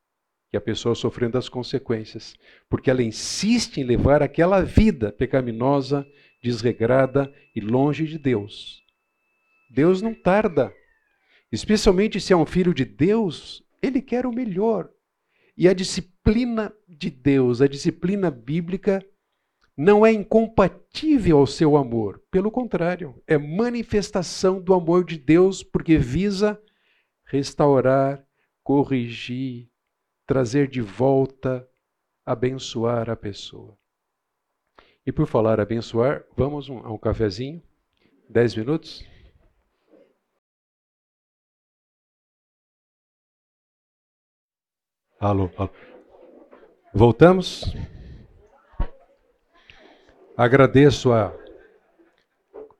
e 0.52 0.56
a 0.56 0.60
pessoa 0.60 0.94
sofrendo 0.94 1.38
as 1.38 1.48
consequências, 1.48 2.34
porque 2.68 2.90
ela 2.90 3.02
insiste 3.02 3.78
em 3.78 3.84
levar 3.84 4.22
aquela 4.22 4.62
vida 4.62 5.10
pecaminosa, 5.10 6.06
desregrada 6.42 7.32
e 7.56 7.60
longe 7.60 8.06
de 8.06 8.18
Deus. 8.18 8.82
Deus 9.70 10.02
não 10.02 10.14
tarda, 10.14 10.72
especialmente 11.50 12.20
se 12.20 12.32
é 12.32 12.36
um 12.36 12.44
filho 12.44 12.74
de 12.74 12.84
Deus, 12.84 13.64
ele 13.80 14.02
quer 14.02 14.26
o 14.26 14.32
melhor. 14.32 14.90
E 15.56 15.68
a 15.68 15.72
disciplina 15.72 16.72
de 16.86 17.10
Deus, 17.10 17.62
a 17.62 17.66
disciplina 17.66 18.30
bíblica, 18.30 19.04
não 19.76 20.04
é 20.04 20.12
incompatível 20.12 21.38
ao 21.38 21.46
seu 21.46 21.76
amor. 21.76 22.22
Pelo 22.30 22.50
contrário, 22.50 23.22
é 23.26 23.38
manifestação 23.38 24.60
do 24.60 24.74
amor 24.74 25.04
de 25.04 25.18
Deus, 25.18 25.62
porque 25.62 25.96
visa 25.96 26.60
restaurar, 27.24 28.22
corrigir, 28.62 29.71
trazer 30.26 30.68
de 30.68 30.80
volta, 30.80 31.68
abençoar 32.24 33.10
a 33.10 33.16
pessoa. 33.16 33.76
E 35.04 35.10
por 35.10 35.26
falar 35.26 35.60
abençoar, 35.60 36.24
vamos 36.36 36.70
a 36.70 36.92
um 36.92 36.98
cafezinho? 36.98 37.62
Dez 38.28 38.54
minutos? 38.54 39.04
Alô, 45.18 45.50
alô. 45.56 45.70
Voltamos? 46.94 47.64
Agradeço 50.36 51.12
a 51.12 51.32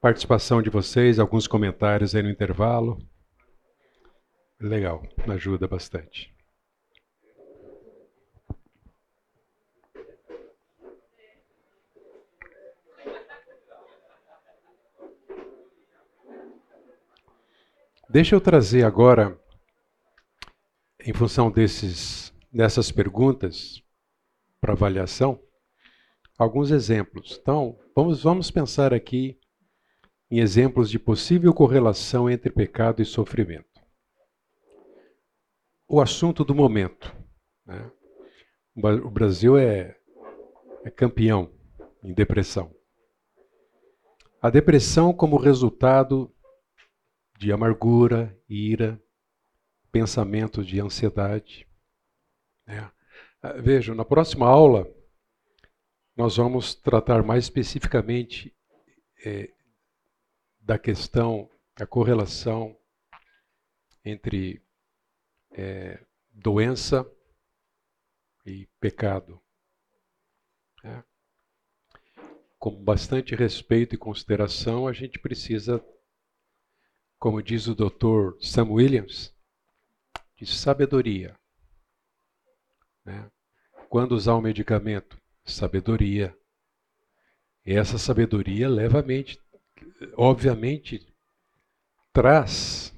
participação 0.01 0.61
de 0.61 0.71
vocês, 0.71 1.19
alguns 1.19 1.47
comentários 1.47 2.15
aí 2.15 2.23
no 2.23 2.31
intervalo. 2.31 2.99
Legal, 4.61 5.03
ajuda 5.29 5.69
bastante. 5.69 6.32
Deixa 18.13 18.37
eu 18.37 18.43
trazer 18.43 18.85
agora, 18.85 19.41
em 21.03 21.15
função 21.15 21.51
desses, 21.51 22.31
dessas 22.53 22.93
perguntas 22.93 23.83
para 24.61 24.75
avaliação, 24.75 25.43
alguns 26.37 26.71
exemplos. 26.71 27.39
Então, 27.41 27.79
vamos, 27.97 28.23
vamos 28.23 28.51
pensar 28.51 28.93
aqui 28.93 29.41
em 30.31 30.41
exemplos 30.41 30.91
de 30.91 30.99
possível 30.99 31.55
correlação 31.55 32.29
entre 32.29 32.53
pecado 32.53 33.01
e 33.01 33.05
sofrimento. 33.07 33.81
O 35.89 35.99
assunto 35.99 36.45
do 36.45 36.55
momento. 36.55 37.17
Né? 37.65 37.91
O 38.77 39.11
Brasil 39.11 39.57
é, 39.57 39.97
é 40.85 40.91
campeão 40.91 41.51
em 42.05 42.13
depressão. 42.13 42.77
A 44.43 44.51
depressão 44.51 45.15
como 45.15 45.39
resultado 45.39 46.31
de 47.43 47.51
amargura, 47.51 48.39
ira, 48.49 49.03
pensamentos 49.91 50.65
de 50.65 50.81
ansiedade. 50.81 51.67
É. 52.69 52.89
Vejam, 53.61 53.97
na 53.97 54.05
próxima 54.05 54.47
aula, 54.47 54.89
nós 56.17 56.37
vamos 56.37 56.73
tratar 56.73 57.25
mais 57.25 57.43
especificamente 57.43 58.55
é, 59.27 59.53
da 60.61 60.79
questão, 60.79 61.51
da 61.77 61.85
correlação 61.85 62.79
entre 64.05 64.63
é, 65.51 66.01
doença 66.31 67.05
e 68.47 68.69
pecado. 68.79 69.43
É. 70.85 71.03
Com 72.57 72.71
bastante 72.85 73.35
respeito 73.35 73.97
e 73.97 73.99
consideração, 73.99 74.87
a 74.87 74.93
gente 74.93 75.19
precisa 75.19 75.85
como 77.23 77.41
diz 77.41 77.69
o 77.69 77.75
Dr. 77.77 78.37
Sam 78.41 78.73
Williams, 78.73 79.33
de 80.37 80.45
sabedoria. 80.45 81.39
Né? 83.05 83.31
Quando 83.89 84.11
usar 84.11 84.35
um 84.35 84.41
medicamento, 84.41 85.17
sabedoria. 85.45 86.37
E 87.65 87.75
essa 87.75 87.97
sabedoria 87.97 88.69
leva 88.69 88.99
a 88.99 89.03
mente, 89.05 89.41
obviamente, 90.17 91.07
traz 92.13 92.93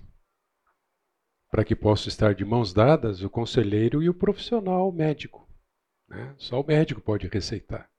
para 1.50 1.62
que 1.62 1.76
possa 1.76 2.08
estar 2.08 2.34
de 2.34 2.46
mãos 2.46 2.72
dadas 2.72 3.22
o 3.22 3.28
conselheiro 3.28 4.02
e 4.02 4.08
o 4.08 4.14
profissional 4.14 4.90
médico. 4.90 5.46
Né? 6.08 6.34
Só 6.38 6.62
o 6.62 6.66
médico 6.66 7.02
pode 7.02 7.28
receitar 7.28 7.90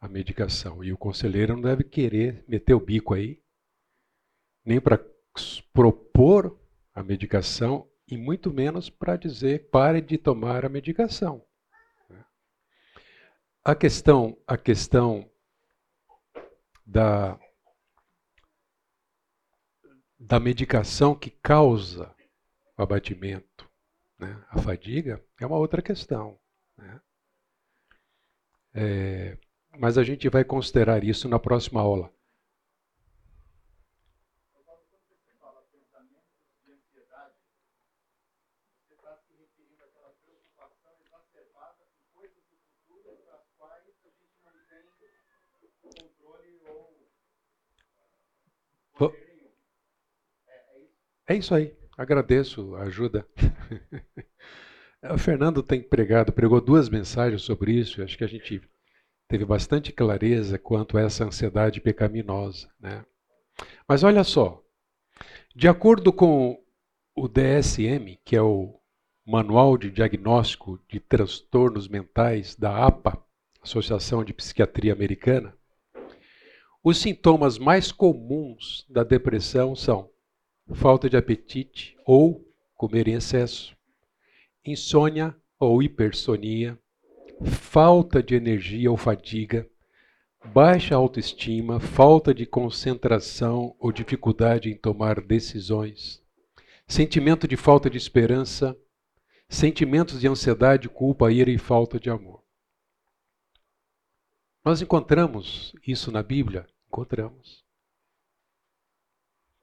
a 0.00 0.08
medicação. 0.08 0.82
E 0.82 0.92
o 0.92 0.98
conselheiro 0.98 1.54
não 1.54 1.62
deve 1.62 1.84
querer 1.84 2.44
meter 2.48 2.74
o 2.74 2.80
bico 2.80 3.14
aí 3.14 3.43
nem 4.64 4.80
para 4.80 4.98
propor 5.72 6.58
a 6.94 7.02
medicação 7.02 7.88
e 8.08 8.16
muito 8.16 8.52
menos 8.52 8.88
para 8.88 9.16
dizer 9.16 9.68
pare 9.70 10.00
de 10.00 10.16
tomar 10.16 10.64
a 10.64 10.68
medicação. 10.68 11.44
A 13.64 13.74
questão, 13.74 14.36
a 14.46 14.58
questão 14.58 15.28
da, 16.84 17.38
da 20.18 20.38
medicação 20.38 21.14
que 21.14 21.30
causa 21.30 22.14
o 22.76 22.82
abatimento, 22.82 23.70
né? 24.18 24.44
a 24.50 24.60
fadiga, 24.60 25.24
é 25.40 25.46
uma 25.46 25.56
outra 25.56 25.80
questão. 25.80 26.38
Né? 26.76 27.00
É, 28.74 29.38
mas 29.78 29.96
a 29.96 30.04
gente 30.04 30.28
vai 30.28 30.44
considerar 30.44 31.02
isso 31.02 31.26
na 31.26 31.38
próxima 31.38 31.80
aula. 31.80 32.13
É 51.26 51.34
isso 51.34 51.54
aí. 51.54 51.74
Agradeço 51.96 52.74
a 52.74 52.82
ajuda. 52.82 53.26
o 55.10 55.18
Fernando 55.18 55.62
tem 55.62 55.82
pregado, 55.82 56.32
pregou 56.32 56.60
duas 56.60 56.88
mensagens 56.88 57.42
sobre 57.42 57.72
isso. 57.72 58.02
Acho 58.02 58.18
que 58.18 58.24
a 58.24 58.28
gente 58.28 58.60
teve 59.28 59.44
bastante 59.44 59.92
clareza 59.92 60.58
quanto 60.58 60.98
a 60.98 61.00
essa 61.00 61.24
ansiedade 61.24 61.80
pecaminosa. 61.80 62.68
Né? 62.78 63.04
Mas 63.88 64.02
olha 64.02 64.24
só, 64.24 64.62
de 65.54 65.68
acordo 65.68 66.12
com 66.12 66.62
o 67.16 67.28
DSM, 67.28 68.18
que 68.24 68.36
é 68.36 68.42
o 68.42 68.78
Manual 69.26 69.78
de 69.78 69.90
Diagnóstico 69.90 70.78
de 70.88 71.00
Transtornos 71.00 71.88
Mentais 71.88 72.54
da 72.54 72.86
APA, 72.86 73.24
Associação 73.62 74.22
de 74.22 74.34
Psiquiatria 74.34 74.92
Americana, 74.92 75.56
os 76.82 76.98
sintomas 76.98 77.56
mais 77.56 77.90
comuns 77.90 78.84
da 78.90 79.02
depressão 79.02 79.74
são 79.74 80.10
falta 80.72 81.08
de 81.08 81.16
apetite 81.16 81.96
ou 82.06 82.46
comer 82.74 83.08
em 83.08 83.14
excesso, 83.14 83.76
insônia 84.64 85.36
ou 85.58 85.82
hipersonia, 85.82 86.78
falta 87.44 88.22
de 88.22 88.34
energia 88.34 88.90
ou 88.90 88.96
fadiga, 88.96 89.68
baixa 90.52 90.94
autoestima, 90.94 91.80
falta 91.80 92.34
de 92.34 92.46
concentração 92.46 93.74
ou 93.78 93.92
dificuldade 93.92 94.70
em 94.70 94.76
tomar 94.76 95.20
decisões, 95.20 96.22
sentimento 96.86 97.48
de 97.48 97.56
falta 97.56 97.88
de 97.88 97.96
esperança, 97.96 98.76
sentimentos 99.48 100.20
de 100.20 100.28
ansiedade, 100.28 100.88
culpa, 100.88 101.32
ira 101.32 101.50
e 101.50 101.58
falta 101.58 101.98
de 101.98 102.10
amor. 102.10 102.42
Nós 104.64 104.80
encontramos 104.80 105.74
isso 105.86 106.10
na 106.10 106.22
Bíblia? 106.22 106.66
Encontramos. 106.88 107.63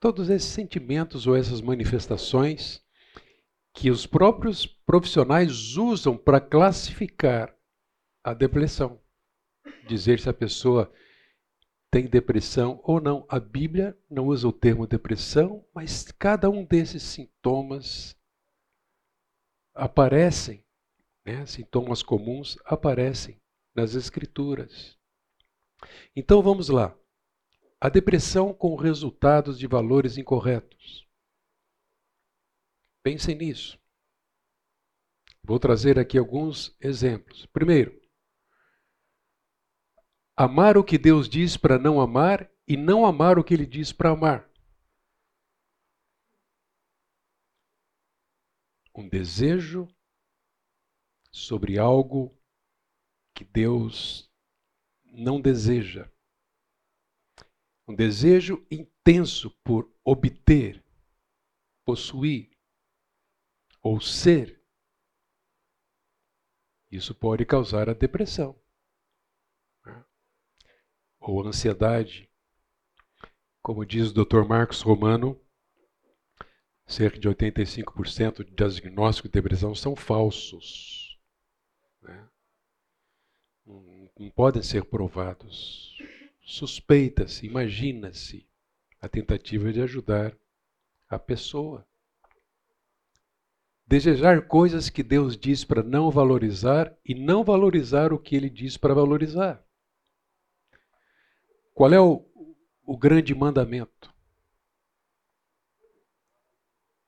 Todos 0.02 0.32
esses 0.32 0.50
sentimentos 0.50 1.28
ou 1.28 1.36
essas 1.36 1.62
manifestações 1.62 2.84
que 3.72 3.92
os 3.92 4.08
próprios 4.08 4.66
profissionais 4.66 5.78
usam 5.78 6.18
para 6.18 6.42
classificar 6.42 7.56
a 8.24 8.34
depressão. 8.34 9.00
Dizer 9.88 10.20
se 10.20 10.28
a 10.28 10.34
pessoa 10.34 10.92
tem 11.92 12.08
depressão 12.08 12.82
ou 12.84 13.00
não. 13.00 13.28
A 13.30 13.40
Bíblia 13.40 13.96
não 14.10 14.26
usa 14.26 14.48
o 14.48 14.52
termo 14.52 14.88
depressão, 14.88 15.64
mas 15.72 16.12
cada 16.18 16.50
um 16.50 16.66
desses 16.66 17.04
sintomas 17.04 18.18
aparecem, 19.72 20.66
né? 21.24 21.46
sintomas 21.46 22.02
comuns 22.02 22.58
aparecem 22.66 23.40
nas 23.76 23.94
Escrituras. 23.94 24.98
Então 26.16 26.42
vamos 26.42 26.70
lá. 26.70 26.98
A 27.84 27.90
depressão 27.90 28.54
com 28.54 28.76
resultados 28.76 29.58
de 29.58 29.66
valores 29.66 30.16
incorretos. 30.16 31.10
Pensem 33.02 33.36
nisso. 33.36 33.82
Vou 35.44 35.60
trazer 35.60 35.98
aqui 35.98 36.16
alguns 36.16 36.78
exemplos. 36.80 37.48
Primeiro, 37.48 38.00
amar 40.38 40.78
o 40.78 40.84
que 40.84 41.00
Deus 41.00 41.28
diz 41.28 41.58
para 41.58 41.80
não 41.80 42.00
amar 42.00 42.48
e 42.68 42.78
não 42.78 43.04
amar 43.04 43.40
o 43.40 43.44
que 43.44 43.56
Ele 43.56 43.66
diz 43.66 43.92
para 43.92 44.12
amar. 44.12 44.48
Um 48.94 49.10
desejo 49.10 49.88
sobre 51.32 51.80
algo 51.80 52.38
que 53.34 53.44
Deus 53.44 54.30
não 55.06 55.42
deseja. 55.42 56.11
Um 57.88 57.96
desejo 57.96 58.66
intenso 58.70 59.52
por 59.64 59.92
obter, 60.04 60.84
possuir 61.86 62.52
ou 63.82 64.00
ser. 64.00 64.62
Isso 66.90 67.16
pode 67.16 67.46
causar 67.46 67.90
a 67.90 67.94
depressão. 67.94 68.60
Né? 69.86 70.06
Ou 71.20 71.46
ansiedade. 71.46 72.30
Como 73.62 73.86
diz 73.86 74.10
o 74.10 74.26
Dr. 74.26 74.44
Marcos 74.48 74.82
Romano, 74.82 75.40
cerca 76.88 77.20
de 77.20 77.30
85% 77.30 78.44
de 78.44 78.52
diagnósticos 78.52 79.30
de 79.30 79.34
depressão 79.34 79.74
são 79.74 79.96
falsos. 79.96 81.20
Né? 82.02 82.30
Não 83.66 84.30
podem 84.32 84.62
ser 84.62 84.84
provados. 84.86 85.91
Suspeita-se, 86.52 87.46
imagina-se 87.46 88.46
a 89.00 89.08
tentativa 89.08 89.72
de 89.72 89.82
ajudar 89.82 90.38
a 91.08 91.18
pessoa. 91.18 91.88
Desejar 93.88 94.46
coisas 94.50 94.90
que 94.90 95.02
Deus 95.02 95.38
diz 95.38 95.64
para 95.64 95.82
não 95.82 96.12
valorizar 96.12 96.94
e 97.06 97.16
não 97.16 97.42
valorizar 97.42 98.12
o 98.12 98.20
que 98.20 98.36
Ele 98.36 98.50
diz 98.50 98.76
para 98.76 98.94
valorizar. 98.94 99.66
Qual 101.74 101.94
é 101.94 102.02
o, 102.02 102.22
o 102.86 102.98
grande 102.98 103.34
mandamento? 103.34 104.14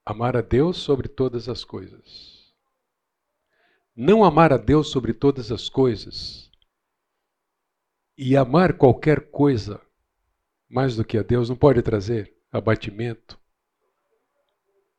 Amar 0.06 0.38
a 0.38 0.42
Deus 0.42 0.78
sobre 0.78 1.10
todas 1.10 1.50
as 1.50 1.66
coisas. 1.66 2.56
Não 3.94 4.24
amar 4.24 4.54
a 4.54 4.58
Deus 4.58 4.90
sobre 4.90 5.14
todas 5.14 5.52
as 5.52 5.68
coisas 5.68 6.53
e 8.18 8.38
amar 8.38 8.78
qualquer 8.78 9.32
coisa 9.32 9.82
mais 10.70 10.96
do 10.96 11.06
que 11.06 11.18
a 11.18 11.24
Deus 11.24 11.50
não 11.50 11.56
pode 11.56 11.82
trazer 11.82 12.36
abatimento, 12.52 13.40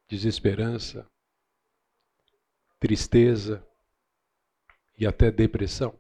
desesperança, 0.09 1.09
tristeza 2.79 3.67
e 4.99 5.07
até 5.07 5.31
depressão. 5.31 5.99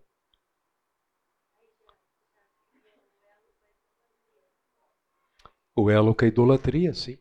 O 5.76 5.90
elo 5.90 6.14
com 6.14 6.24
a 6.24 6.28
idolatria, 6.28 6.94
sim. 6.94 7.18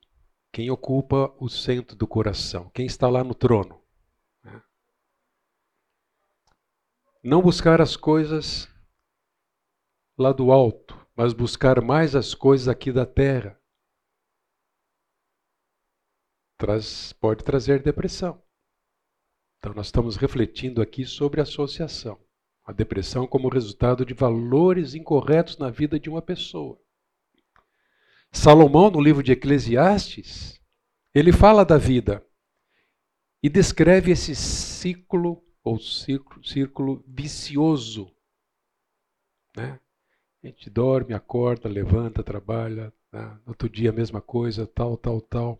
Quem 0.51 0.69
ocupa 0.69 1.35
o 1.39 1.49
centro 1.49 1.95
do 1.95 2.07
coração, 2.07 2.69
quem 2.69 2.85
está 2.85 3.09
lá 3.09 3.23
no 3.23 3.33
trono. 3.33 3.81
Né? 4.43 4.61
Não 7.23 7.41
buscar 7.41 7.81
as 7.81 7.95
coisas 7.95 8.72
lá 10.17 10.31
do 10.31 10.51
alto, 10.51 10.97
mas 11.15 11.33
buscar 11.33 11.81
mais 11.81 12.15
as 12.15 12.33
coisas 12.33 12.67
aqui 12.67 12.91
da 12.91 13.05
terra. 13.05 13.59
Traz, 16.57 17.13
pode 17.13 17.43
trazer 17.43 17.81
depressão. 17.81 18.41
Então, 19.57 19.73
nós 19.73 19.87
estamos 19.87 20.15
refletindo 20.15 20.81
aqui 20.81 21.05
sobre 21.05 21.41
associação. 21.41 22.19
A 22.65 22.71
depressão 22.71 23.27
como 23.27 23.49
resultado 23.49 24.05
de 24.05 24.13
valores 24.13 24.95
incorretos 24.95 25.57
na 25.57 25.69
vida 25.69 25.99
de 25.99 26.09
uma 26.09 26.21
pessoa. 26.21 26.79
Salomão, 28.31 28.89
no 28.89 29.01
livro 29.01 29.21
de 29.21 29.31
Eclesiastes, 29.31 30.59
ele 31.13 31.31
fala 31.31 31.63
da 31.63 31.77
vida 31.77 32.25
e 33.41 33.49
descreve 33.49 34.11
esse 34.11 34.35
ciclo 34.35 35.43
ou 35.63 35.77
círculo, 35.79 36.43
círculo 36.43 37.03
vicioso. 37.07 38.11
Né? 39.55 39.79
A 40.43 40.47
gente 40.47 40.69
dorme, 40.69 41.13
acorda, 41.13 41.69
levanta, 41.69 42.21
trabalha, 42.21 42.93
né? 43.11 43.39
outro 43.45 43.69
dia 43.69 43.91
a 43.91 43.93
mesma 43.93 44.21
coisa, 44.21 44.67
tal, 44.67 44.97
tal, 44.97 45.21
tal. 45.21 45.57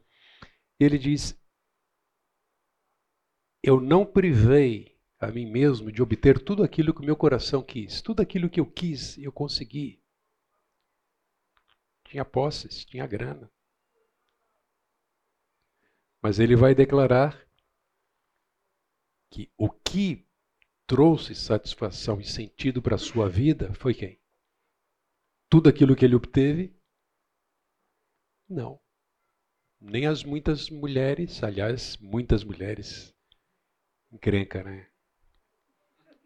Ele 0.78 0.98
diz: 0.98 1.40
Eu 3.64 3.80
não 3.80 4.06
privei 4.06 4.98
a 5.20 5.28
mim 5.28 5.46
mesmo 5.46 5.90
de 5.92 6.02
obter 6.02 6.38
tudo 6.38 6.64
aquilo 6.64 6.94
que 6.94 7.02
o 7.02 7.06
meu 7.06 7.16
coração 7.16 7.64
quis, 7.64 8.02
tudo 8.02 8.22
aquilo 8.22 8.50
que 8.50 8.60
eu 8.60 8.66
quis, 8.66 9.18
eu 9.18 9.32
consegui 9.32 10.04
tinha 12.14 12.24
posses, 12.24 12.86
tinha 12.86 13.08
grana. 13.08 13.52
Mas 16.22 16.38
ele 16.38 16.56
vai 16.56 16.76
declarar 16.76 17.44
que 19.32 19.52
o 19.58 19.68
que 19.68 20.24
trouxe 20.86 21.34
satisfação 21.34 22.22
e 22.22 22.24
sentido 22.24 22.84
para 22.84 22.96
a 22.96 23.00
sua 23.00 23.28
vida 23.28 23.74
foi 23.74 23.96
quem? 23.96 24.23
Tudo 25.54 25.70
aquilo 25.70 25.96
que 25.96 26.04
ele 26.04 26.16
obteve? 26.16 26.76
Não. 28.50 28.82
Nem 29.80 30.08
as 30.08 30.24
muitas 30.24 30.68
mulheres, 30.68 31.44
aliás, 31.44 31.96
muitas 31.98 32.44
mulheres 32.44 33.14
encrenca, 34.12 34.64
né? 34.64 34.90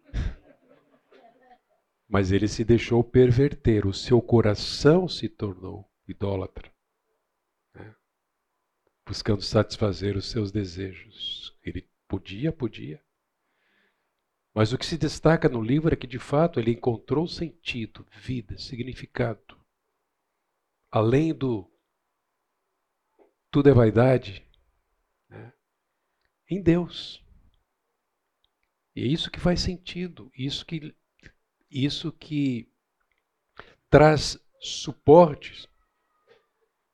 Mas 2.07 2.31
ele 2.31 2.47
se 2.47 2.63
deixou 2.63 3.03
perverter, 3.03 3.85
o 3.85 3.93
seu 3.93 4.21
coração 4.21 5.09
se 5.09 5.27
tornou 5.27 5.91
idólatra, 6.07 6.73
né? 7.75 7.93
buscando 9.05 9.41
satisfazer 9.41 10.15
os 10.15 10.31
seus 10.31 10.53
desejos. 10.53 11.53
Ele 11.61 11.85
podia, 12.07 12.53
podia. 12.53 13.03
Mas 14.57 14.73
o 14.73 14.77
que 14.79 14.87
se 14.87 14.97
destaca 14.97 15.47
no 15.47 15.61
livro 15.61 15.93
é 15.93 15.95
que, 15.95 16.07
de 16.07 16.17
fato, 16.17 16.59
ele 16.59 16.71
encontrou 16.71 17.27
sentido, 17.27 18.03
vida, 18.11 18.57
significado. 18.57 19.55
Além 20.89 21.31
do 21.31 21.71
tudo 23.51 23.69
é 23.69 23.71
vaidade, 23.71 24.43
né? 25.29 25.53
em 26.49 26.59
Deus. 26.59 27.23
E 28.95 29.03
é 29.03 29.05
isso 29.05 29.29
que 29.29 29.39
faz 29.39 29.61
sentido, 29.61 30.31
isso 30.35 30.65
que 30.65 30.95
isso 31.69 32.11
que 32.11 32.67
traz 33.91 34.43
suporte, 34.59 35.69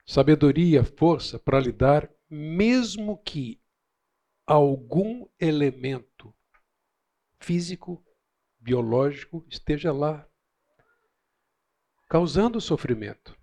sabedoria, 0.05 0.83
força 0.83 1.39
para 1.39 1.61
lidar, 1.61 2.11
mesmo 2.29 3.17
que 3.19 3.57
algum 4.45 5.25
elemento 5.39 6.35
físico, 7.43 8.01
biológico 8.57 9.45
esteja 9.49 9.91
lá, 9.91 10.27
causando 12.07 12.61
sofrimento. 12.61 13.37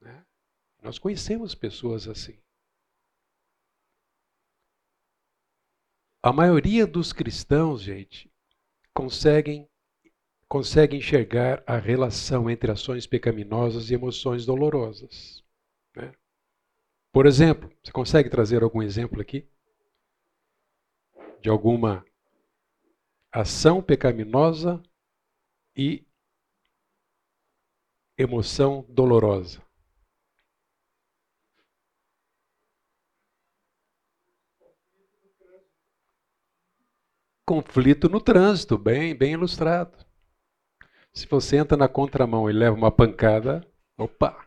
Né? 0.00 0.26
Nós 0.82 0.98
conhecemos 0.98 1.54
pessoas 1.54 2.08
assim. 2.08 2.40
A 6.22 6.32
maioria 6.32 6.86
dos 6.86 7.12
cristãos, 7.12 7.82
gente, 7.82 8.32
conseguem 8.94 9.68
consegue 10.48 10.96
enxergar 10.96 11.62
a 11.66 11.76
relação 11.76 12.48
entre 12.48 12.70
ações 12.70 13.06
pecaminosas 13.06 13.90
e 13.90 13.94
emoções 13.94 14.46
dolorosas. 14.46 15.44
Né? 15.94 16.10
Por 17.12 17.26
exemplo, 17.26 17.70
você 17.82 17.92
consegue 17.92 18.30
trazer 18.30 18.62
algum 18.62 18.82
exemplo 18.82 19.20
aqui? 19.20 19.46
De 21.42 21.50
alguma 21.50 22.02
ação 23.32 23.82
pecaminosa 23.82 24.82
e 25.76 26.06
emoção 28.16 28.84
dolorosa. 28.88 29.62
Conflito 37.46 38.10
no 38.10 38.20
trânsito, 38.20 38.76
bem, 38.76 39.14
bem 39.14 39.32
ilustrado. 39.32 40.04
Se 41.14 41.26
você 41.26 41.56
entra 41.56 41.78
na 41.78 41.88
contramão 41.88 42.50
e 42.50 42.52
leva 42.52 42.76
uma 42.76 42.92
pancada, 42.92 43.66
opa! 43.96 44.46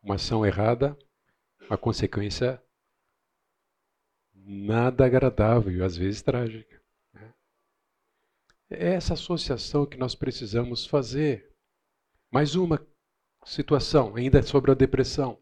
Uma 0.00 0.14
ação 0.14 0.46
errada, 0.46 0.96
uma 1.62 1.76
consequência 1.76 2.61
nada 4.44 5.04
agradável 5.06 5.72
e 5.72 5.82
às 5.82 5.96
vezes 5.96 6.22
trágica. 6.22 6.80
É 8.70 8.94
essa 8.94 9.14
associação 9.14 9.84
que 9.84 9.98
nós 9.98 10.14
precisamos 10.14 10.86
fazer. 10.86 11.54
Mais 12.30 12.54
uma 12.54 12.84
situação, 13.44 14.16
ainda 14.16 14.42
sobre 14.42 14.70
a 14.70 14.74
depressão. 14.74 15.38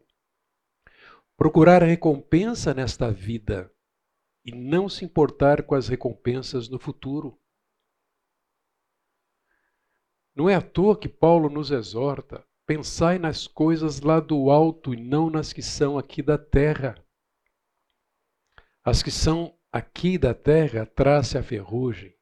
Procurar 1.37 1.81
a 1.81 1.85
recompensa 1.85 2.73
nesta 2.73 3.09
vida 3.09 3.71
e 4.43 4.51
não 4.51 4.89
se 4.89 5.05
importar 5.05 5.63
com 5.63 5.75
as 5.75 5.87
recompensas 5.87 6.67
no 6.67 6.77
futuro. 6.77 7.39
Não 10.35 10.49
é 10.49 10.55
à 10.55 10.61
toa 10.61 10.97
que 10.97 11.07
Paulo 11.07 11.49
nos 11.49 11.71
exorta: 11.71 12.45
pensai 12.65 13.17
nas 13.17 13.47
coisas 13.47 14.01
lá 14.01 14.19
do 14.19 14.49
alto 14.49 14.93
e 14.93 14.97
não 14.97 15.29
nas 15.29 15.53
que 15.53 15.61
são 15.61 15.97
aqui 15.97 16.21
da 16.21 16.37
terra. 16.37 16.95
As 18.83 19.03
que 19.03 19.11
são 19.11 19.55
aqui 19.71 20.17
da 20.17 20.33
terra 20.33 20.85
traz 20.85 21.35
a 21.35 21.43
ferrugem, 21.43 22.15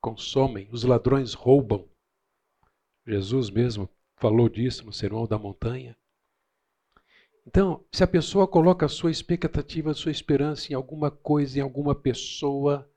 consomem, 0.00 0.68
os 0.72 0.84
ladrões 0.84 1.34
roubam. 1.34 1.88
Jesus 3.06 3.50
mesmo 3.50 3.88
falou 4.16 4.48
disso 4.48 4.84
no 4.84 4.92
Sermão 4.92 5.26
da 5.26 5.38
Montanha. 5.38 5.96
Então, 7.46 7.86
se 7.92 8.02
a 8.02 8.06
pessoa 8.06 8.48
coloca 8.48 8.86
a 8.86 8.88
sua 8.88 9.10
expectativa, 9.10 9.90
a 9.90 9.94
sua 9.94 10.10
esperança 10.10 10.72
em 10.72 10.74
alguma 10.74 11.10
coisa, 11.10 11.58
em 11.58 11.62
alguma 11.62 11.94
pessoa, 11.94 12.90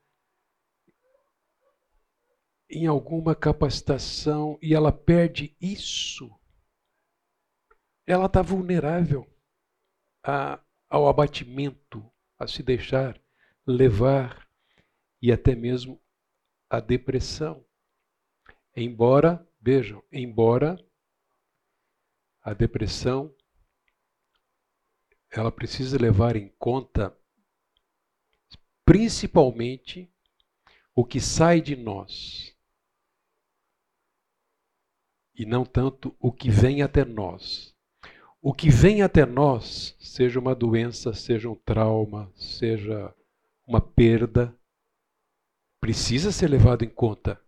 em 2.70 2.86
alguma 2.86 3.34
capacitação 3.34 4.58
e 4.62 4.74
ela 4.74 4.92
perde 4.92 5.56
isso, 5.60 6.30
ela 8.06 8.26
está 8.26 8.40
vulnerável. 8.42 9.26
a, 10.22 10.58
ao 10.88 11.08
abatimento, 11.08 12.13
a 12.44 12.48
se 12.48 12.62
deixar 12.62 13.20
levar 13.66 14.48
e 15.20 15.32
até 15.32 15.54
mesmo 15.54 16.00
a 16.68 16.80
depressão. 16.80 17.64
Embora, 18.76 19.46
vejam, 19.60 20.02
embora 20.12 20.78
a 22.42 22.52
depressão 22.52 23.34
ela 25.30 25.50
precisa 25.50 25.98
levar 25.98 26.36
em 26.36 26.48
conta 26.58 27.16
principalmente 28.84 30.12
o 30.94 31.04
que 31.04 31.20
sai 31.20 31.60
de 31.60 31.74
nós 31.74 32.54
e 35.34 35.44
não 35.44 35.64
tanto 35.64 36.14
o 36.20 36.30
que 36.30 36.50
vem 36.50 36.82
até 36.82 37.04
nós. 37.04 37.73
O 38.46 38.52
que 38.52 38.68
vem 38.68 39.00
até 39.00 39.24
nós, 39.24 39.96
seja 39.98 40.38
uma 40.38 40.54
doença, 40.54 41.14
seja 41.14 41.48
um 41.48 41.54
trauma, 41.54 42.30
seja 42.36 43.10
uma 43.66 43.80
perda, 43.80 44.54
precisa 45.80 46.30
ser 46.30 46.48
levado 46.48 46.84
em 46.84 46.90
conta, 46.90 47.40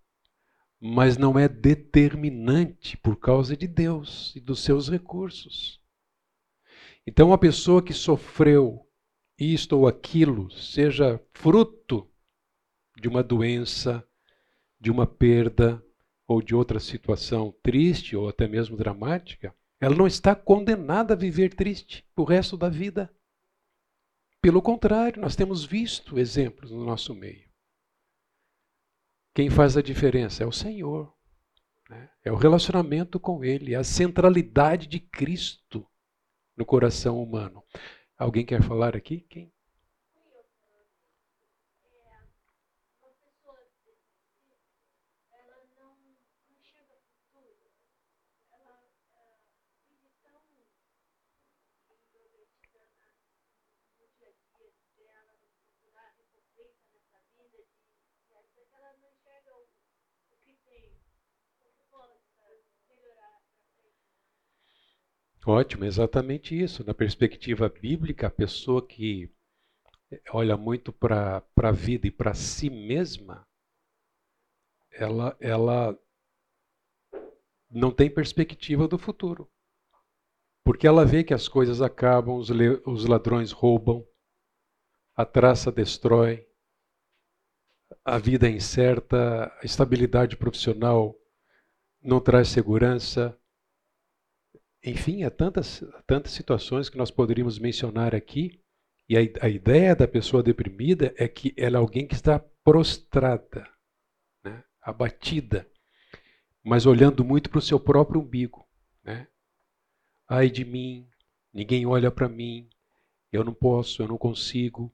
mas 0.80 1.18
não 1.18 1.38
é 1.38 1.50
determinante 1.50 2.96
por 2.96 3.16
causa 3.16 3.54
de 3.54 3.66
Deus 3.66 4.34
e 4.34 4.40
dos 4.40 4.60
seus 4.64 4.88
recursos. 4.88 5.82
Então, 7.06 7.30
a 7.30 7.36
pessoa 7.36 7.82
que 7.82 7.92
sofreu 7.92 8.88
isto 9.38 9.76
ou 9.76 9.86
aquilo, 9.86 10.50
seja 10.50 11.22
fruto 11.34 12.10
de 12.98 13.06
uma 13.06 13.22
doença, 13.22 14.02
de 14.80 14.90
uma 14.90 15.06
perda 15.06 15.84
ou 16.26 16.40
de 16.40 16.54
outra 16.54 16.80
situação 16.80 17.54
triste 17.62 18.16
ou 18.16 18.30
até 18.30 18.48
mesmo 18.48 18.78
dramática, 18.78 19.54
ela 19.80 19.94
não 19.94 20.06
está 20.06 20.34
condenada 20.34 21.14
a 21.14 21.16
viver 21.16 21.54
triste 21.54 22.06
o 22.16 22.24
resto 22.24 22.56
da 22.56 22.68
vida. 22.68 23.14
Pelo 24.40 24.62
contrário, 24.62 25.20
nós 25.20 25.36
temos 25.36 25.64
visto 25.64 26.18
exemplos 26.18 26.70
no 26.70 26.84
nosso 26.84 27.14
meio. 27.14 27.46
Quem 29.34 29.50
faz 29.50 29.76
a 29.76 29.82
diferença 29.82 30.42
é 30.42 30.46
o 30.46 30.52
Senhor. 30.52 31.14
Né? 31.90 32.10
É 32.24 32.32
o 32.32 32.36
relacionamento 32.36 33.20
com 33.20 33.44
Ele, 33.44 33.74
é 33.74 33.76
a 33.76 33.84
centralidade 33.84 34.86
de 34.86 34.98
Cristo 34.98 35.86
no 36.56 36.64
coração 36.64 37.22
humano. 37.22 37.62
Alguém 38.16 38.46
quer 38.46 38.62
falar 38.62 38.96
aqui? 38.96 39.20
Quem? 39.20 39.52
Ótimo, 65.48 65.84
exatamente 65.84 66.60
isso. 66.60 66.84
Na 66.84 66.92
perspectiva 66.92 67.68
bíblica, 67.68 68.26
a 68.26 68.30
pessoa 68.30 68.84
que 68.84 69.30
olha 70.32 70.56
muito 70.56 70.92
para 70.92 71.40
a 71.56 71.70
vida 71.70 72.08
e 72.08 72.10
para 72.10 72.34
si 72.34 72.68
mesma, 72.68 73.46
ela, 74.90 75.36
ela 75.38 75.96
não 77.70 77.92
tem 77.92 78.10
perspectiva 78.10 78.88
do 78.88 78.98
futuro. 78.98 79.48
Porque 80.64 80.84
ela 80.84 81.06
vê 81.06 81.22
que 81.22 81.32
as 81.32 81.46
coisas 81.46 81.80
acabam, 81.80 82.38
os, 82.38 82.50
os 82.84 83.06
ladrões 83.06 83.52
roubam, 83.52 84.04
a 85.14 85.24
traça 85.24 85.70
destrói, 85.70 86.44
a 88.04 88.18
vida 88.18 88.48
é 88.48 88.50
incerta, 88.50 89.46
a 89.62 89.64
estabilidade 89.64 90.36
profissional 90.36 91.16
não 92.02 92.20
traz 92.20 92.48
segurança, 92.48 93.38
enfim, 94.84 95.24
há 95.24 95.30
tantas, 95.30 95.82
tantas 96.06 96.32
situações 96.32 96.88
que 96.88 96.98
nós 96.98 97.10
poderíamos 97.10 97.58
mencionar 97.58 98.14
aqui. 98.14 98.60
E 99.08 99.16
a, 99.16 99.20
a 99.46 99.48
ideia 99.48 99.94
da 99.94 100.08
pessoa 100.08 100.42
deprimida 100.42 101.14
é 101.16 101.28
que 101.28 101.54
ela 101.56 101.76
é 101.76 101.80
alguém 101.80 102.06
que 102.06 102.14
está 102.14 102.38
prostrada, 102.64 103.68
né? 104.44 104.64
abatida, 104.82 105.68
mas 106.64 106.86
olhando 106.86 107.24
muito 107.24 107.48
para 107.48 107.58
o 107.58 107.62
seu 107.62 107.78
próprio 107.78 108.20
umbigo. 108.20 108.66
Né? 109.04 109.28
Ai 110.28 110.50
de 110.50 110.64
mim, 110.64 111.08
ninguém 111.52 111.86
olha 111.86 112.10
para 112.10 112.28
mim, 112.28 112.68
eu 113.32 113.44
não 113.44 113.54
posso, 113.54 114.02
eu 114.02 114.08
não 114.08 114.18
consigo. 114.18 114.92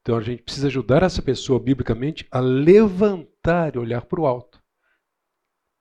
Então 0.00 0.16
a 0.16 0.22
gente 0.22 0.42
precisa 0.42 0.68
ajudar 0.68 1.02
essa 1.02 1.20
pessoa 1.20 1.60
biblicamente 1.60 2.26
a 2.30 2.40
levantar 2.40 3.74
e 3.74 3.78
olhar 3.78 4.02
para 4.02 4.20
o 4.20 4.26
alto, 4.26 4.62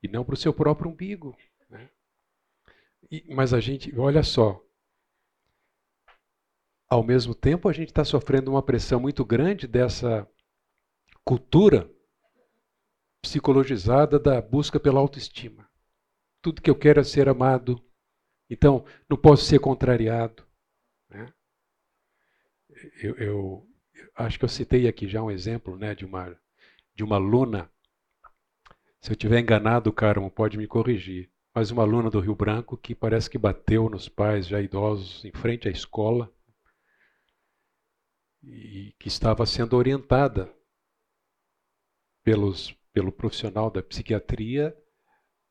e 0.04 0.08
não 0.08 0.26
para 0.26 0.34
o 0.34 0.38
seu 0.38 0.54
próprio 0.54 0.92
umbigo. 0.92 1.36
Mas 3.28 3.54
a 3.54 3.60
gente, 3.60 3.98
olha 3.98 4.22
só, 4.22 4.64
ao 6.88 7.04
mesmo 7.04 7.34
tempo 7.34 7.68
a 7.68 7.74
gente 7.74 7.90
está 7.90 8.06
sofrendo 8.06 8.52
uma 8.52 8.62
pressão 8.62 9.00
muito 9.00 9.26
grande 9.26 9.68
dessa 9.68 10.28
cultura 11.24 11.90
psicologizada 13.22 14.20
da 14.20 14.42
busca 14.42 14.80
pela 14.80 15.00
autoestima. 15.00 15.70
Tudo 16.42 16.62
que 16.62 16.70
eu 16.70 16.76
quero 16.76 17.00
é 17.00 17.04
ser 17.04 17.28
amado, 17.28 17.84
então 18.50 18.86
não 19.10 19.18
posso 19.18 19.44
ser 19.44 19.60
contrariado. 19.60 20.48
Né? 21.10 21.34
Eu, 23.02 23.16
eu, 23.16 23.68
acho 24.16 24.38
que 24.38 24.46
eu 24.46 24.50
citei 24.50 24.88
aqui 24.88 25.08
já 25.08 25.22
um 25.22 25.32
exemplo 25.32 25.78
né, 25.78 25.96
de, 25.96 26.06
uma, 26.06 26.40
de 26.96 27.04
uma 27.04 27.16
aluna. 27.18 27.70
Se 29.02 29.12
eu 29.12 29.16
tiver 29.16 29.40
enganado, 29.40 29.92
Carmo, 29.92 30.30
pode 30.30 30.58
me 30.58 30.68
corrigir 30.68 31.30
mas 31.60 31.72
uma 31.72 31.84
aluna 31.84 32.10
do 32.10 32.22
Rio 32.22 32.34
Branco 32.34 32.78
que 32.78 32.96
parece 32.96 33.30
que 33.30 33.38
bateu 33.38 33.90
nos 33.90 34.08
pais 34.08 34.48
já 34.48 34.62
idosos 34.62 35.26
em 35.26 35.32
frente 35.34 35.68
à 35.68 35.72
escola 35.72 36.34
e 38.42 38.96
que 38.98 39.10
estava 39.10 39.46
sendo 39.46 39.76
orientada 39.76 40.50
pelos, 42.24 42.72
pelo 42.94 43.12
profissional 43.12 43.70
da 43.70 43.84
psiquiatria. 43.84 44.74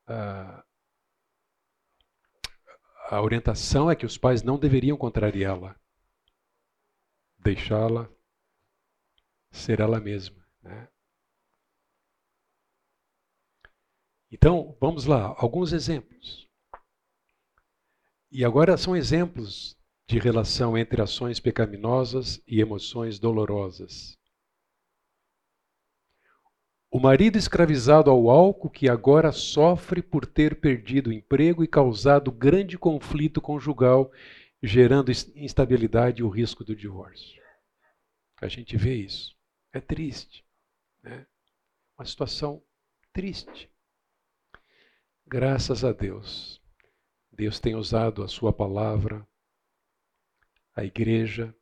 A, 0.07 0.65
a 3.11 3.21
orientação 3.21 3.91
é 3.91 3.95
que 3.95 4.07
os 4.07 4.17
pais 4.17 4.41
não 4.41 4.57
deveriam 4.57 4.97
contrariá-la, 4.97 5.79
deixá-la 7.37 8.09
ser 9.51 9.79
ela 9.79 9.99
mesma. 9.99 10.43
Né? 10.63 10.87
Então, 14.31 14.77
vamos 14.79 15.05
lá, 15.05 15.35
alguns 15.37 15.73
exemplos. 15.73 16.47
E 18.31 18.45
agora 18.45 18.77
são 18.77 18.95
exemplos 18.95 19.75
de 20.07 20.19
relação 20.19 20.77
entre 20.77 21.01
ações 21.01 21.39
pecaminosas 21.39 22.41
e 22.47 22.61
emoções 22.61 23.17
dolorosas. 23.19 24.17
O 26.91 26.99
marido 26.99 27.37
escravizado 27.37 28.09
ao 28.09 28.29
álcool 28.29 28.69
que 28.69 28.89
agora 28.89 29.31
sofre 29.31 30.01
por 30.01 30.25
ter 30.25 30.59
perdido 30.59 31.11
o 31.11 31.13
emprego 31.13 31.63
e 31.63 31.67
causado 31.67 32.31
grande 32.31 32.77
conflito 32.77 33.39
conjugal, 33.39 34.11
gerando 34.61 35.11
instabilidade 35.35 36.21
e 36.21 36.23
o 36.23 36.29
risco 36.29 36.63
do 36.63 36.75
divórcio. 36.75 37.39
A 38.41 38.47
gente 38.47 38.75
vê 38.75 38.95
isso. 38.95 39.35
É 39.71 39.79
triste. 39.79 40.43
Né? 41.03 41.27
Uma 41.97 42.05
situação 42.05 42.63
triste. 43.13 43.69
Graças 45.31 45.83
a 45.83 45.91
Deus. 45.91 46.59
Deus 47.31 47.59
tem 47.59 47.75
usado 47.75 48.23
a 48.23 48.27
Sua 48.27 48.51
palavra, 48.51 49.27
a 50.75 50.83
igreja, 50.83 51.55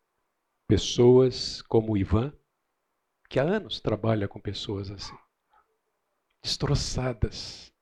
pessoas 0.65 1.61
como 1.63 1.91
o 1.91 1.97
Ivan, 1.97 2.33
que 3.29 3.41
há 3.41 3.43
anos 3.43 3.81
trabalha 3.81 4.25
com 4.25 4.39
pessoas 4.39 4.89
assim, 4.89 5.17
destroçadas, 6.41 7.73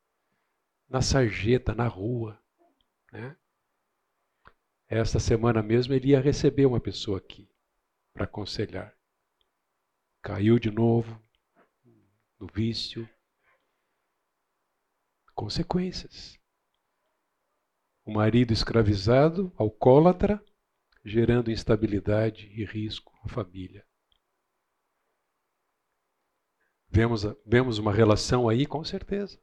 na 0.90 1.04
sarjeta, 1.04 1.76
na 1.76 1.88
rua. 1.88 2.42
Né? 3.12 3.38
Esta 4.88 5.20
semana 5.20 5.62
mesmo 5.62 5.94
ele 5.94 6.08
ia 6.10 6.20
receber 6.20 6.66
uma 6.66 6.80
pessoa 6.80 7.20
aqui 7.20 7.48
para 8.12 8.24
aconselhar. 8.24 8.98
Caiu 10.24 10.58
de 10.58 10.72
novo 10.72 11.22
no 12.40 12.48
vício, 12.48 13.08
consequências. 15.36 16.40
O 18.04 18.12
marido 18.12 18.52
escravizado, 18.52 19.54
alcoólatra, 19.58 20.44
gerando 21.04 21.52
instabilidade 21.52 22.48
e 22.48 22.66
risco 22.66 23.14
à 23.24 23.30
família. 23.30 23.86
Vemos, 26.90 27.24
vemos 27.46 27.78
uma 27.78 27.94
relação 27.94 28.50
aí, 28.50 28.66
com 28.66 28.84
certeza. 28.84 29.40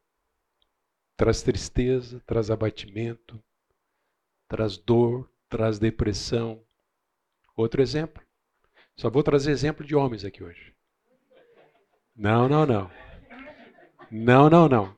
Traz 1.16 1.42
tristeza, 1.42 2.20
traz 2.26 2.50
abatimento, 2.50 3.40
traz 4.48 4.76
dor, 4.76 5.30
traz 5.48 5.78
depressão, 5.78 6.64
Outro 7.56 7.82
exemplo. 7.82 8.22
Só 8.96 9.10
vou 9.10 9.22
trazer 9.22 9.50
exemplo 9.50 9.84
de 9.84 9.94
homens 9.94 10.24
aqui 10.24 10.42
hoje. 10.42 10.74
Não, 12.14 12.48
não, 12.48 12.66
não. 12.66 12.90
Não, 14.10 14.50
não, 14.50 14.68
não. 14.68 14.96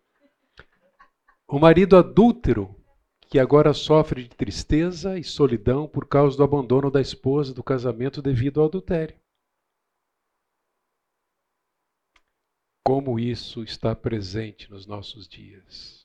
O 1.55 1.61
marido 1.61 1.96
adúltero 1.96 2.74
que 3.30 3.38
agora 3.38 3.72
sofre 3.72 4.24
de 4.24 4.30
tristeza 4.30 5.16
e 5.16 5.22
solidão 5.22 5.88
por 5.88 6.09
causa 6.09 6.36
do 6.36 6.42
abandono 6.42 6.90
da 6.90 7.00
esposa 7.00 7.55
do 7.55 7.62
casamento 7.62 8.20
devido 8.20 8.61
ao 8.61 8.66
adultério. 8.66 9.16
Como 12.84 13.20
isso 13.20 13.62
está 13.62 13.94
presente 13.94 14.68
nos 14.68 14.84
nossos 14.84 15.28
dias. 15.28 16.05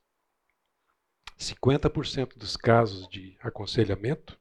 50% 1.35 2.37
dos 2.37 2.55
casos 2.55 3.09
de 3.09 3.35
aconselhamento 3.41 4.39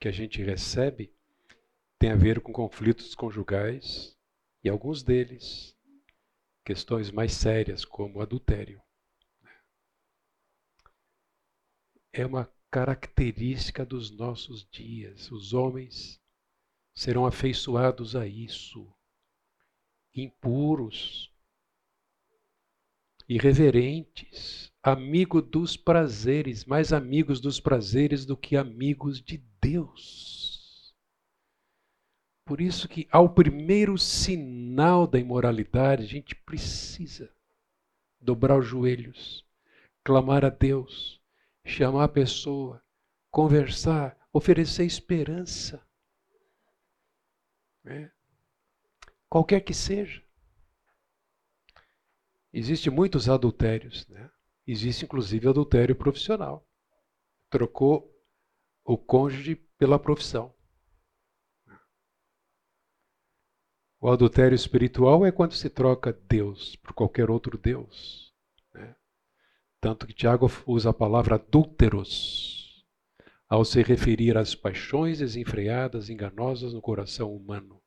que 0.00 0.06
a 0.06 0.12
gente 0.12 0.40
recebe 0.40 1.12
tem 1.98 2.12
a 2.12 2.16
ver 2.16 2.40
com 2.40 2.52
conflitos 2.52 3.16
conjugais 3.16 4.16
e 4.62 4.68
alguns 4.68 5.02
deles 5.02 5.76
questões 6.64 7.10
mais 7.10 7.32
sérias 7.32 7.84
como 7.84 8.20
adultério. 8.20 8.80
É 12.18 12.26
uma 12.26 12.52
característica 12.68 13.86
dos 13.86 14.10
nossos 14.10 14.68
dias. 14.68 15.30
Os 15.30 15.54
homens 15.54 16.20
serão 16.92 17.24
afeiçoados 17.24 18.16
a 18.16 18.26
isso, 18.26 18.92
impuros, 20.12 21.32
irreverentes, 23.28 24.72
amigo 24.82 25.40
dos 25.40 25.76
prazeres, 25.76 26.64
mais 26.64 26.92
amigos 26.92 27.40
dos 27.40 27.60
prazeres 27.60 28.26
do 28.26 28.36
que 28.36 28.56
amigos 28.56 29.22
de 29.22 29.38
Deus. 29.62 30.92
Por 32.44 32.60
isso 32.60 32.88
que 32.88 33.06
ao 33.12 33.32
primeiro 33.32 33.96
sinal 33.96 35.06
da 35.06 35.20
imoralidade, 35.20 36.02
a 36.02 36.08
gente 36.08 36.34
precisa 36.34 37.32
dobrar 38.20 38.58
os 38.58 38.66
joelhos, 38.66 39.46
clamar 40.02 40.44
a 40.44 40.50
Deus, 40.50 41.17
chamar 41.68 42.04
a 42.04 42.08
pessoa, 42.08 42.82
conversar, 43.30 44.18
oferecer 44.32 44.84
esperança. 44.84 45.86
É. 47.84 48.10
Qualquer 49.28 49.60
que 49.60 49.74
seja. 49.74 50.22
Existem 52.52 52.92
muitos 52.92 53.28
adultérios, 53.28 54.08
né? 54.08 54.30
Existe 54.66 55.04
inclusive 55.04 55.48
adultério 55.48 55.94
profissional. 55.94 56.66
Trocou 57.50 58.14
o 58.84 58.96
cônjuge 58.96 59.54
pela 59.78 59.98
profissão. 59.98 60.54
O 64.00 64.08
adultério 64.10 64.54
espiritual 64.54 65.26
é 65.26 65.32
quando 65.32 65.54
se 65.54 65.68
troca 65.68 66.12
Deus 66.12 66.76
por 66.76 66.92
qualquer 66.92 67.30
outro 67.30 67.58
Deus. 67.58 68.27
Tanto 69.80 70.06
que 70.06 70.12
Tiago 70.12 70.50
usa 70.66 70.90
a 70.90 70.94
palavra 70.94 71.36
adúlteros 71.36 72.84
ao 73.48 73.64
se 73.64 73.82
referir 73.82 74.36
às 74.36 74.54
paixões 74.54 75.20
desenfreadas, 75.20 76.10
enganosas 76.10 76.74
no 76.74 76.82
coração 76.82 77.34
humano, 77.34 77.80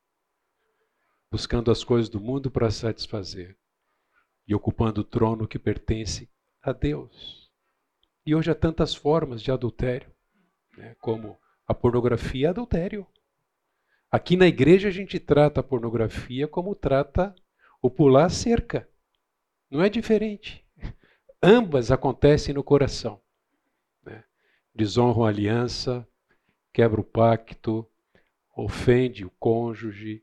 buscando 1.30 1.70
as 1.70 1.84
coisas 1.84 2.08
do 2.08 2.20
mundo 2.20 2.50
para 2.50 2.70
satisfazer 2.70 3.56
e 4.46 4.54
ocupando 4.54 5.02
o 5.02 5.04
trono 5.04 5.46
que 5.46 5.58
pertence 5.58 6.28
a 6.62 6.72
Deus. 6.72 7.50
E 8.24 8.34
hoje 8.34 8.50
há 8.50 8.54
tantas 8.54 8.94
formas 8.94 9.42
de 9.42 9.52
adultério 9.52 10.10
né, 10.76 10.96
como 11.00 11.38
a 11.66 11.74
pornografia 11.74 12.48
é 12.48 12.50
adultério. 12.50 13.06
Aqui 14.10 14.36
na 14.36 14.46
igreja 14.46 14.88
a 14.88 14.92
gente 14.92 15.20
trata 15.20 15.60
a 15.60 15.64
pornografia 15.64 16.48
como 16.48 16.74
trata 16.74 17.34
o 17.80 17.90
pular 17.90 18.30
cerca. 18.30 18.88
Não 19.70 19.82
é 19.82 19.88
diferente. 19.88 20.66
Ambas 21.42 21.90
acontecem 21.90 22.54
no 22.54 22.62
coração. 22.62 23.20
Né? 24.04 24.22
Desonram 24.72 25.24
a 25.24 25.28
aliança, 25.28 26.06
quebra 26.72 27.00
o 27.00 27.04
pacto, 27.04 27.84
ofende 28.56 29.24
o 29.24 29.30
cônjuge, 29.40 30.22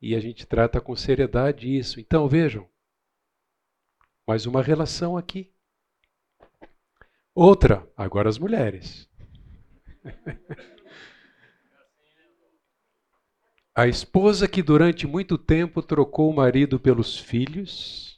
e 0.00 0.14
a 0.14 0.20
gente 0.20 0.46
trata 0.46 0.80
com 0.80 0.94
seriedade 0.94 1.74
isso. 1.74 1.98
Então 1.98 2.28
vejam, 2.28 2.68
mais 4.26 4.44
uma 4.44 4.62
relação 4.62 5.16
aqui. 5.16 5.50
Outra, 7.34 7.90
agora 7.96 8.28
as 8.28 8.38
mulheres. 8.38 9.08
A 13.74 13.86
esposa 13.86 14.46
que 14.46 14.62
durante 14.62 15.06
muito 15.06 15.38
tempo 15.38 15.80
trocou 15.80 16.28
o 16.30 16.36
marido 16.36 16.78
pelos 16.78 17.18
filhos 17.18 18.11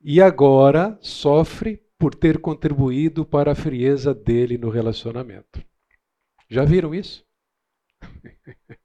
e 0.00 0.20
agora 0.20 0.98
sofre 1.00 1.82
por 1.98 2.14
ter 2.14 2.40
contribuído 2.40 3.24
para 3.24 3.52
a 3.52 3.54
frieza 3.54 4.14
dele 4.14 4.58
no 4.58 4.68
relacionamento. 4.68 5.64
Já 6.48 6.64
viram 6.64 6.94
isso? 6.94 7.26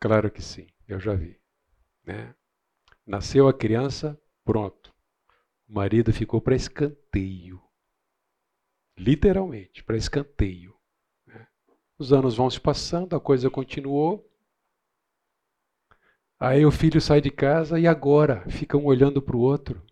claro 0.00 0.30
que 0.30 0.42
sim, 0.42 0.66
eu 0.88 0.98
já 0.98 1.14
vi. 1.14 1.38
Né? 2.04 2.34
Nasceu 3.06 3.46
a 3.46 3.54
criança, 3.54 4.20
pronto. 4.44 4.94
O 5.68 5.74
marido 5.74 6.12
ficou 6.12 6.40
para 6.40 6.56
escanteio. 6.56 7.62
Literalmente, 8.96 9.84
para 9.84 9.96
escanteio. 9.96 10.74
Né? 11.26 11.46
Os 11.98 12.12
anos 12.12 12.36
vão 12.36 12.48
se 12.48 12.60
passando, 12.60 13.14
a 13.14 13.20
coisa 13.20 13.50
continuou. 13.50 14.28
Aí 16.38 16.66
o 16.66 16.70
filho 16.70 17.00
sai 17.00 17.20
de 17.20 17.30
casa 17.30 17.78
e 17.78 17.86
agora 17.86 18.48
fica 18.50 18.76
um 18.76 18.84
olhando 18.84 19.22
para 19.22 19.36
o 19.36 19.40
outro. 19.40 19.82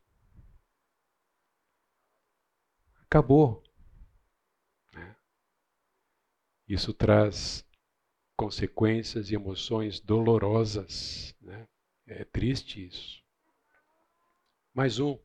Acabou. 3.07 3.63
Né? 4.93 5.17
Isso 6.69 6.93
traz 6.93 7.65
consequências 8.37 9.31
e 9.31 9.35
emoções 9.35 10.01
dolorosas. 10.01 11.35
Né? 11.41 11.67
É 12.07 12.25
triste 12.25 12.87
isso. 12.87 13.23
Mais 14.75 14.99
um. 14.99 15.19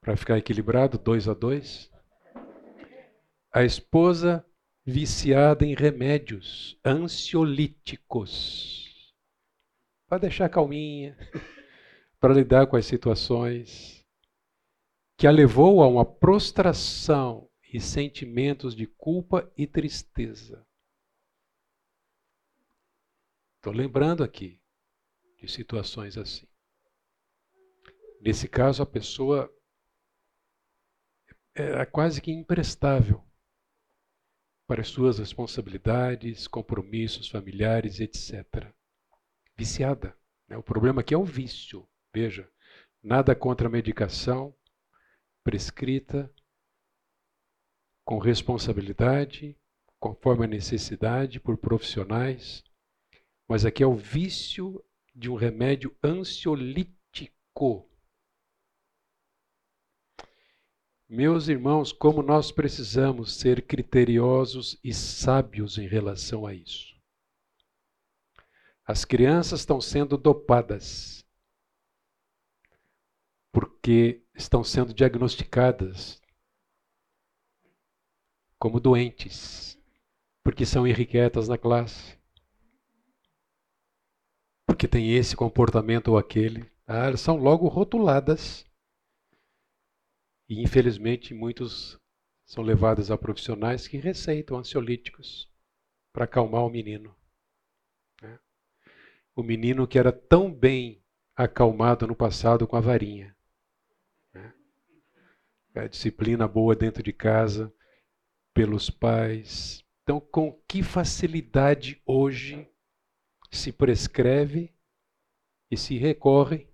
Para 0.00 0.16
ficar 0.16 0.38
equilibrado, 0.38 0.96
dois 0.96 1.28
a 1.28 1.34
dois 1.34 1.90
a 3.52 3.64
esposa 3.64 4.44
viciada 4.84 5.64
em 5.64 5.74
remédios 5.74 6.78
ansiolíticos. 6.84 8.87
Para 10.08 10.18
deixar 10.18 10.48
calminha, 10.48 11.16
para 12.18 12.32
lidar 12.32 12.66
com 12.66 12.76
as 12.76 12.86
situações, 12.86 14.06
que 15.18 15.26
a 15.26 15.30
levou 15.30 15.82
a 15.82 15.86
uma 15.86 16.04
prostração 16.04 17.50
e 17.72 17.78
sentimentos 17.78 18.74
de 18.74 18.86
culpa 18.86 19.52
e 19.56 19.66
tristeza. 19.66 20.66
Estou 23.56 23.72
lembrando 23.72 24.24
aqui 24.24 24.58
de 25.36 25.46
situações 25.46 26.16
assim. 26.16 26.46
Nesse 28.20 28.48
caso, 28.48 28.82
a 28.82 28.86
pessoa 28.86 29.52
era 31.54 31.84
quase 31.84 32.22
que 32.22 32.32
imprestável 32.32 33.22
para 34.66 34.80
as 34.80 34.88
suas 34.88 35.18
responsabilidades, 35.18 36.46
compromissos 36.46 37.28
familiares, 37.28 38.00
etc. 38.00 38.72
Viciada. 39.58 40.16
Né? 40.46 40.56
O 40.56 40.62
problema 40.62 41.00
aqui 41.00 41.12
é 41.12 41.18
o 41.18 41.24
vício. 41.24 41.88
Veja, 42.14 42.48
nada 43.02 43.34
contra 43.34 43.66
a 43.66 43.70
medicação 43.70 44.54
prescrita, 45.42 46.32
com 48.04 48.18
responsabilidade, 48.18 49.58
conforme 49.98 50.44
a 50.44 50.48
necessidade, 50.48 51.40
por 51.40 51.58
profissionais, 51.58 52.62
mas 53.48 53.64
aqui 53.64 53.82
é 53.82 53.86
o 53.86 53.94
vício 53.94 54.82
de 55.14 55.30
um 55.30 55.34
remédio 55.34 55.96
ansiolítico 56.02 56.98
Meus 61.10 61.48
irmãos, 61.48 61.90
como 61.90 62.22
nós 62.22 62.52
precisamos 62.52 63.36
ser 63.36 63.66
criteriosos 63.66 64.78
e 64.84 64.92
sábios 64.92 65.78
em 65.78 65.88
relação 65.88 66.44
a 66.44 66.52
isso. 66.52 66.97
As 68.90 69.04
crianças 69.04 69.60
estão 69.60 69.82
sendo 69.82 70.16
dopadas 70.16 71.22
porque 73.52 74.24
estão 74.34 74.64
sendo 74.64 74.94
diagnosticadas 74.94 76.22
como 78.58 78.80
doentes, 78.80 79.78
porque 80.42 80.64
são 80.64 80.86
irrequietas 80.86 81.48
na 81.48 81.58
classe, 81.58 82.18
porque 84.66 84.88
tem 84.88 85.14
esse 85.14 85.36
comportamento 85.36 86.08
ou 86.08 86.16
aquele. 86.16 86.62
Ah, 86.86 87.08
elas 87.08 87.20
são 87.20 87.36
logo 87.36 87.68
rotuladas 87.68 88.64
e 90.48 90.62
infelizmente 90.62 91.34
muitos 91.34 92.00
são 92.46 92.64
levadas 92.64 93.10
a 93.10 93.18
profissionais 93.18 93.86
que 93.86 93.98
receitam 93.98 94.56
ansiolíticos 94.56 95.46
para 96.10 96.24
acalmar 96.24 96.64
o 96.64 96.70
menino. 96.70 97.17
O 99.38 99.42
menino 99.44 99.86
que 99.86 100.00
era 100.00 100.10
tão 100.10 100.52
bem 100.52 101.00
acalmado 101.36 102.08
no 102.08 102.16
passado 102.16 102.66
com 102.66 102.74
a 102.74 102.80
varinha. 102.80 103.36
Né? 104.34 104.52
A 105.76 105.86
disciplina 105.86 106.48
boa 106.48 106.74
dentro 106.74 107.04
de 107.04 107.12
casa, 107.12 107.72
pelos 108.52 108.90
pais. 108.90 109.84
Então, 110.02 110.18
com 110.18 110.60
que 110.66 110.82
facilidade 110.82 112.02
hoje 112.04 112.68
se 113.48 113.70
prescreve 113.70 114.74
e 115.70 115.76
se 115.76 115.96
recorre 115.96 116.68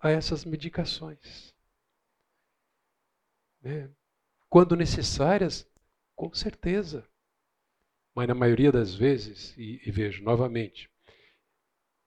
a 0.00 0.10
essas 0.10 0.44
medicações? 0.44 1.54
Né? 3.62 3.88
Quando 4.48 4.74
necessárias, 4.74 5.64
com 6.16 6.34
certeza. 6.34 7.08
Mas 8.12 8.26
na 8.26 8.34
maioria 8.34 8.72
das 8.72 8.96
vezes, 8.96 9.56
e, 9.56 9.80
e 9.86 9.92
vejo 9.92 10.24
novamente, 10.24 10.92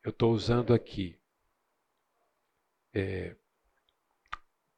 eu 0.07 0.11
estou 0.11 0.31
usando 0.31 0.73
aqui 0.73 1.19
é, 2.93 3.35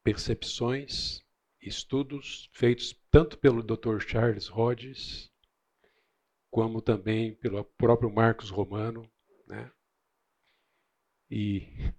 percepções, 0.04 1.24
estudos 1.62 2.50
feitos 2.52 3.00
tanto 3.12 3.38
pelo 3.38 3.62
Dr. 3.62 4.00
Charles 4.00 4.48
Rhodes, 4.48 5.32
como 6.50 6.82
também 6.82 7.36
pelo 7.36 7.64
próprio 7.64 8.12
Marcos 8.12 8.50
Romano, 8.50 9.08
né? 9.46 9.72
E 11.30 11.94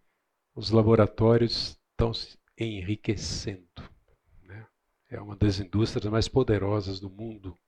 os 0.53 0.70
laboratórios 0.70 1.78
estão 1.93 2.12
se 2.12 2.37
enriquecendo 2.59 3.70
é 5.11 5.20
uma 5.20 5.37
das 5.37 5.59
indústrias 5.59 6.11
mais 6.11 6.28
poderosas 6.28 7.01
do 7.01 7.11
mundo. 7.11 7.59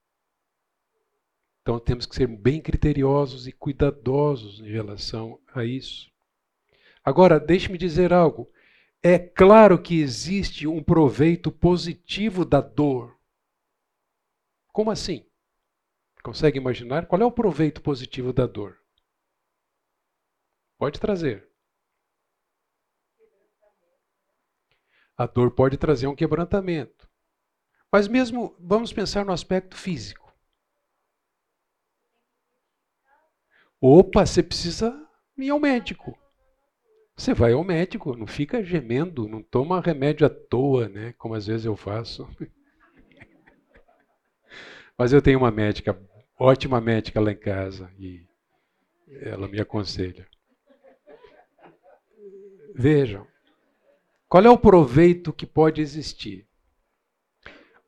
Então 1.63 1.79
temos 1.79 2.07
que 2.07 2.17
ser 2.17 2.27
bem 2.27 2.61
criteriosos 2.61 3.47
e 3.47 3.53
cuidadosos 3.53 4.61
em 4.61 4.69
relação 4.69 5.41
a 5.55 5.65
isso. 5.65 6.11
Agora, 7.05 7.39
deixe-me 7.39 7.79
dizer 7.79 8.13
algo. 8.13 8.51
É 9.01 9.19
claro 9.19 9.81
que 9.81 10.01
existe 10.01 10.67
um 10.67 10.83
proveito 10.83 11.51
positivo 11.51 12.45
da 12.45 12.61
dor. 12.61 13.17
Como 14.73 14.91
assim? 14.91 15.25
Consegue 16.23 16.59
imaginar? 16.59 17.07
Qual 17.07 17.21
é 17.21 17.25
o 17.25 17.33
proveito 17.33 17.81
positivo 17.81 18.33
da 18.33 18.47
dor? 18.47 18.79
Pode 20.79 21.01
trazer. 21.01 21.49
A 25.17 25.27
dor 25.27 25.53
pode 25.53 25.77
trazer 25.77 26.07
um 26.07 26.15
quebrantamento. 26.15 27.09
Mas 27.91 28.09
mesmo, 28.09 28.57
vamos 28.59 28.93
pensar 28.93 29.25
no 29.25 29.33
aspecto 29.33 29.77
físico. 29.77 30.22
Opa, 33.85 34.25
você 34.25 34.45
precisa 34.45 34.97
ir 35.37 35.51
ao 35.51 35.59
médico. 35.59 36.17
Você 37.17 37.35
vai 37.35 37.53
ao 37.53 37.65
médico, 37.65 38.17
não 38.17 38.29
fica 38.29 38.63
gemendo, 38.63 39.27
não 39.27 39.43
toma 39.43 39.81
remédio 39.81 40.25
à 40.25 40.31
toa, 40.31 40.89
né? 40.89 41.13
Como 41.19 41.35
às 41.35 41.49
vezes 41.49 41.67
eu 41.67 41.75
faço. 41.75 42.29
Mas 44.97 45.13
eu 45.13 45.21
tenho 45.21 45.41
uma 45.41 45.51
médica, 45.51 46.01
ótima 46.39 46.81
médica 46.81 47.21
lá 47.21 47.33
em 47.33 47.37
casa, 47.37 47.91
e 47.99 48.25
ela 49.21 49.49
me 49.49 49.61
aconselha. 49.61 50.29
Vejam, 52.77 53.27
qual 54.29 54.45
é 54.45 54.49
o 54.49 54.57
proveito 54.57 55.33
que 55.33 55.45
pode 55.45 55.81
existir? 55.81 56.47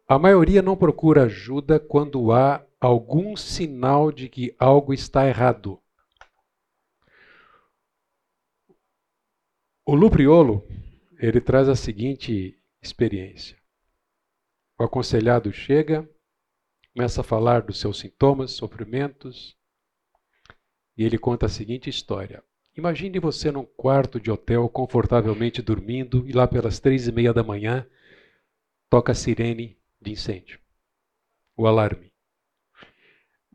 A 0.08 0.18
maioria 0.18 0.60
não 0.60 0.76
procura 0.76 1.22
ajuda 1.22 1.78
quando 1.78 2.32
há 2.32 2.66
algum 2.80 3.36
sinal 3.36 4.10
de 4.10 4.28
que 4.28 4.56
algo 4.58 4.92
está 4.92 5.28
errado. 5.28 5.80
O 9.86 9.94
Lupriolo, 9.94 10.66
ele 11.18 11.42
traz 11.42 11.68
a 11.68 11.76
seguinte 11.76 12.58
experiência. 12.80 13.58
O 14.78 14.82
aconselhado 14.82 15.52
chega, 15.52 16.08
começa 16.94 17.20
a 17.20 17.24
falar 17.24 17.60
dos 17.60 17.78
seus 17.80 17.98
sintomas, 17.98 18.52
sofrimentos, 18.52 19.54
e 20.96 21.04
ele 21.04 21.18
conta 21.18 21.44
a 21.44 21.50
seguinte 21.50 21.90
história. 21.90 22.42
Imagine 22.74 23.18
você 23.18 23.50
num 23.50 23.66
quarto 23.66 24.18
de 24.18 24.30
hotel, 24.30 24.70
confortavelmente 24.70 25.60
dormindo, 25.60 26.26
e 26.26 26.32
lá 26.32 26.48
pelas 26.48 26.80
três 26.80 27.06
e 27.06 27.12
meia 27.12 27.34
da 27.34 27.42
manhã, 27.42 27.86
toca 28.88 29.12
a 29.12 29.14
sirene 29.14 29.78
de 30.00 30.12
incêndio. 30.12 30.58
O 31.54 31.66
alarme. 31.66 32.10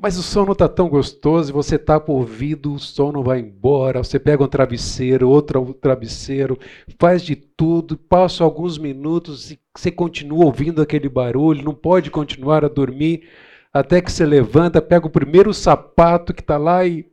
Mas 0.01 0.17
o 0.17 0.23
sono 0.23 0.53
está 0.53 0.69
tão 0.69 0.87
gostoso, 0.87 1.51
você 1.51 1.77
tapa 1.77 2.09
o 2.09 2.15
ouvido, 2.15 2.73
o 2.73 2.79
sono 2.79 3.21
vai 3.21 3.39
embora, 3.39 4.01
você 4.01 4.17
pega 4.17 4.41
um 4.41 4.47
travesseiro, 4.47 5.27
outro 5.27 5.73
travesseiro, 5.73 6.57
faz 6.97 7.21
de 7.21 7.35
tudo, 7.35 7.97
passa 7.97 8.45
alguns 8.45 8.77
minutos 8.77 9.51
e 9.51 9.59
você 9.75 9.91
continua 9.91 10.45
ouvindo 10.45 10.81
aquele 10.81 11.09
barulho, 11.09 11.65
não 11.65 11.75
pode 11.75 12.09
continuar 12.09 12.63
a 12.63 12.69
dormir, 12.69 13.29
até 13.73 14.01
que 14.01 14.09
você 14.09 14.25
levanta, 14.25 14.81
pega 14.81 15.05
o 15.05 15.11
primeiro 15.11 15.53
sapato 15.53 16.33
que 16.33 16.41
está 16.41 16.57
lá 16.57 16.85
e 16.85 17.03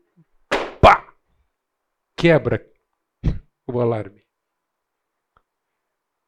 pá! 0.80 1.12
Quebra 2.16 2.64
o 3.66 3.80
alarme. 3.80 4.22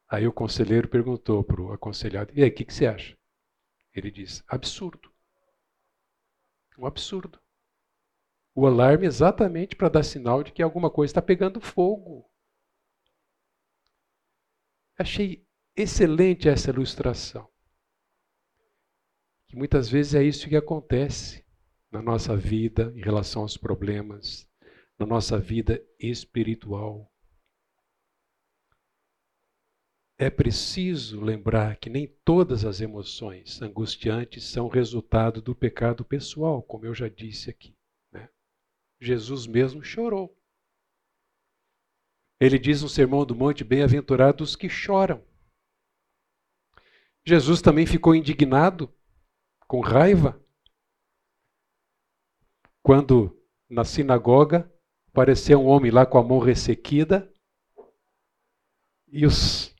Aí 0.09 0.27
o 0.27 0.33
conselheiro 0.33 0.89
perguntou 0.89 1.41
para 1.41 1.61
o 1.61 1.71
aconselhado: 1.71 2.33
E 2.35 2.43
aí, 2.43 2.49
o 2.49 2.53
que, 2.53 2.65
que 2.65 2.73
você 2.73 2.85
acha? 2.85 3.15
Ele 3.95 4.11
disse: 4.11 4.43
Absurdo. 4.47 5.09
Um 6.79 6.85
absurdo. 6.85 7.37
O 8.55 8.65
alarme 8.65 9.03
é 9.03 9.07
exatamente 9.07 9.75
para 9.75 9.89
dar 9.89 10.03
sinal 10.03 10.41
de 10.41 10.53
que 10.53 10.63
alguma 10.63 10.89
coisa 10.89 11.11
está 11.11 11.21
pegando 11.21 11.59
fogo. 11.59 12.25
Achei 14.97 15.45
excelente 15.75 16.47
essa 16.47 16.69
ilustração. 16.69 17.49
Que 19.47 19.57
muitas 19.57 19.89
vezes 19.89 20.15
é 20.15 20.23
isso 20.23 20.47
que 20.47 20.55
acontece 20.55 21.45
na 21.91 22.01
nossa 22.01 22.37
vida 22.37 22.93
em 22.95 23.01
relação 23.01 23.41
aos 23.41 23.57
problemas, 23.57 24.49
na 24.97 25.05
nossa 25.05 25.37
vida 25.37 25.85
espiritual. 25.99 27.08
É 30.21 30.29
preciso 30.29 31.21
lembrar 31.21 31.77
que 31.77 31.89
nem 31.89 32.05
todas 32.25 32.65
as 32.65 32.81
emoções 32.81 33.61
angustiantes 33.61 34.43
são 34.43 34.67
resultado 34.67 35.41
do 35.41 35.55
pecado 35.55 36.03
pessoal, 36.03 36.61
como 36.61 36.85
eu 36.85 36.93
já 36.93 37.07
disse 37.07 37.49
aqui. 37.49 37.73
Né? 38.11 38.27
Jesus 38.99 39.47
mesmo 39.47 39.81
chorou. 39.81 40.37
Ele 42.37 42.59
diz 42.59 42.81
no 42.81 42.89
Sermão 42.89 43.25
do 43.25 43.33
Monte: 43.33 43.63
Bem-aventurados 43.63 44.57
que 44.57 44.67
choram. 44.67 45.25
Jesus 47.25 47.61
também 47.61 47.85
ficou 47.85 48.13
indignado, 48.13 48.93
com 49.69 49.79
raiva, 49.79 50.37
quando 52.83 53.41
na 53.69 53.85
sinagoga 53.85 54.69
apareceu 55.07 55.61
um 55.61 55.67
homem 55.67 55.91
lá 55.91 56.05
com 56.05 56.17
a 56.17 56.23
mão 56.23 56.39
ressequida 56.39 57.33
e 59.07 59.25
os 59.25 59.78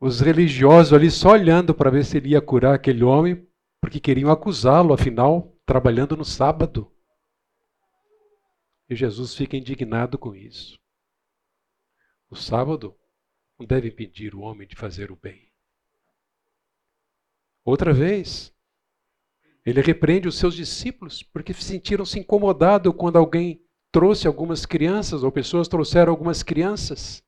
os 0.00 0.20
religiosos 0.20 0.94
ali 0.94 1.10
só 1.10 1.32
olhando 1.32 1.74
para 1.74 1.90
ver 1.90 2.04
se 2.06 2.16
ele 2.16 2.30
ia 2.30 2.40
curar 2.40 2.74
aquele 2.74 3.04
homem, 3.04 3.46
porque 3.80 4.00
queriam 4.00 4.30
acusá-lo, 4.30 4.94
afinal, 4.94 5.54
trabalhando 5.66 6.16
no 6.16 6.24
sábado. 6.24 6.90
E 8.88 8.96
Jesus 8.96 9.34
fica 9.34 9.58
indignado 9.58 10.18
com 10.18 10.34
isso. 10.34 10.80
O 12.30 12.34
sábado 12.34 12.96
não 13.58 13.66
deve 13.66 13.88
impedir 13.88 14.34
o 14.34 14.40
homem 14.40 14.66
de 14.66 14.74
fazer 14.74 15.12
o 15.12 15.16
bem. 15.16 15.52
Outra 17.62 17.92
vez, 17.92 18.54
ele 19.66 19.82
repreende 19.82 20.26
os 20.26 20.38
seus 20.38 20.54
discípulos 20.54 21.22
porque 21.22 21.52
sentiram-se 21.52 22.18
incomodados 22.18 22.94
quando 22.96 23.16
alguém 23.16 23.62
trouxe 23.92 24.26
algumas 24.26 24.64
crianças 24.64 25.22
ou 25.22 25.30
pessoas 25.30 25.68
trouxeram 25.68 26.10
algumas 26.10 26.42
crianças. 26.42 27.22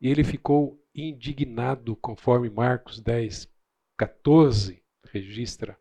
E 0.00 0.08
ele 0.08 0.24
ficou 0.24 0.82
indignado, 1.08 1.96
conforme 1.96 2.50
Marcos 2.50 3.00
10, 3.00 3.48
14 3.96 4.84
registra. 5.04 5.78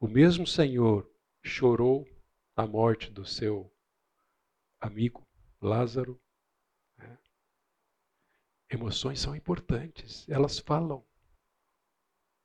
O 0.00 0.06
mesmo 0.06 0.46
Senhor 0.46 1.10
chorou 1.42 2.06
a 2.56 2.66
morte 2.66 3.10
do 3.10 3.24
seu 3.24 3.72
amigo 4.80 5.26
Lázaro. 5.60 6.20
Né? 6.96 7.18
Emoções 8.70 9.20
são 9.20 9.34
importantes, 9.34 10.28
elas 10.28 10.58
falam. 10.58 11.04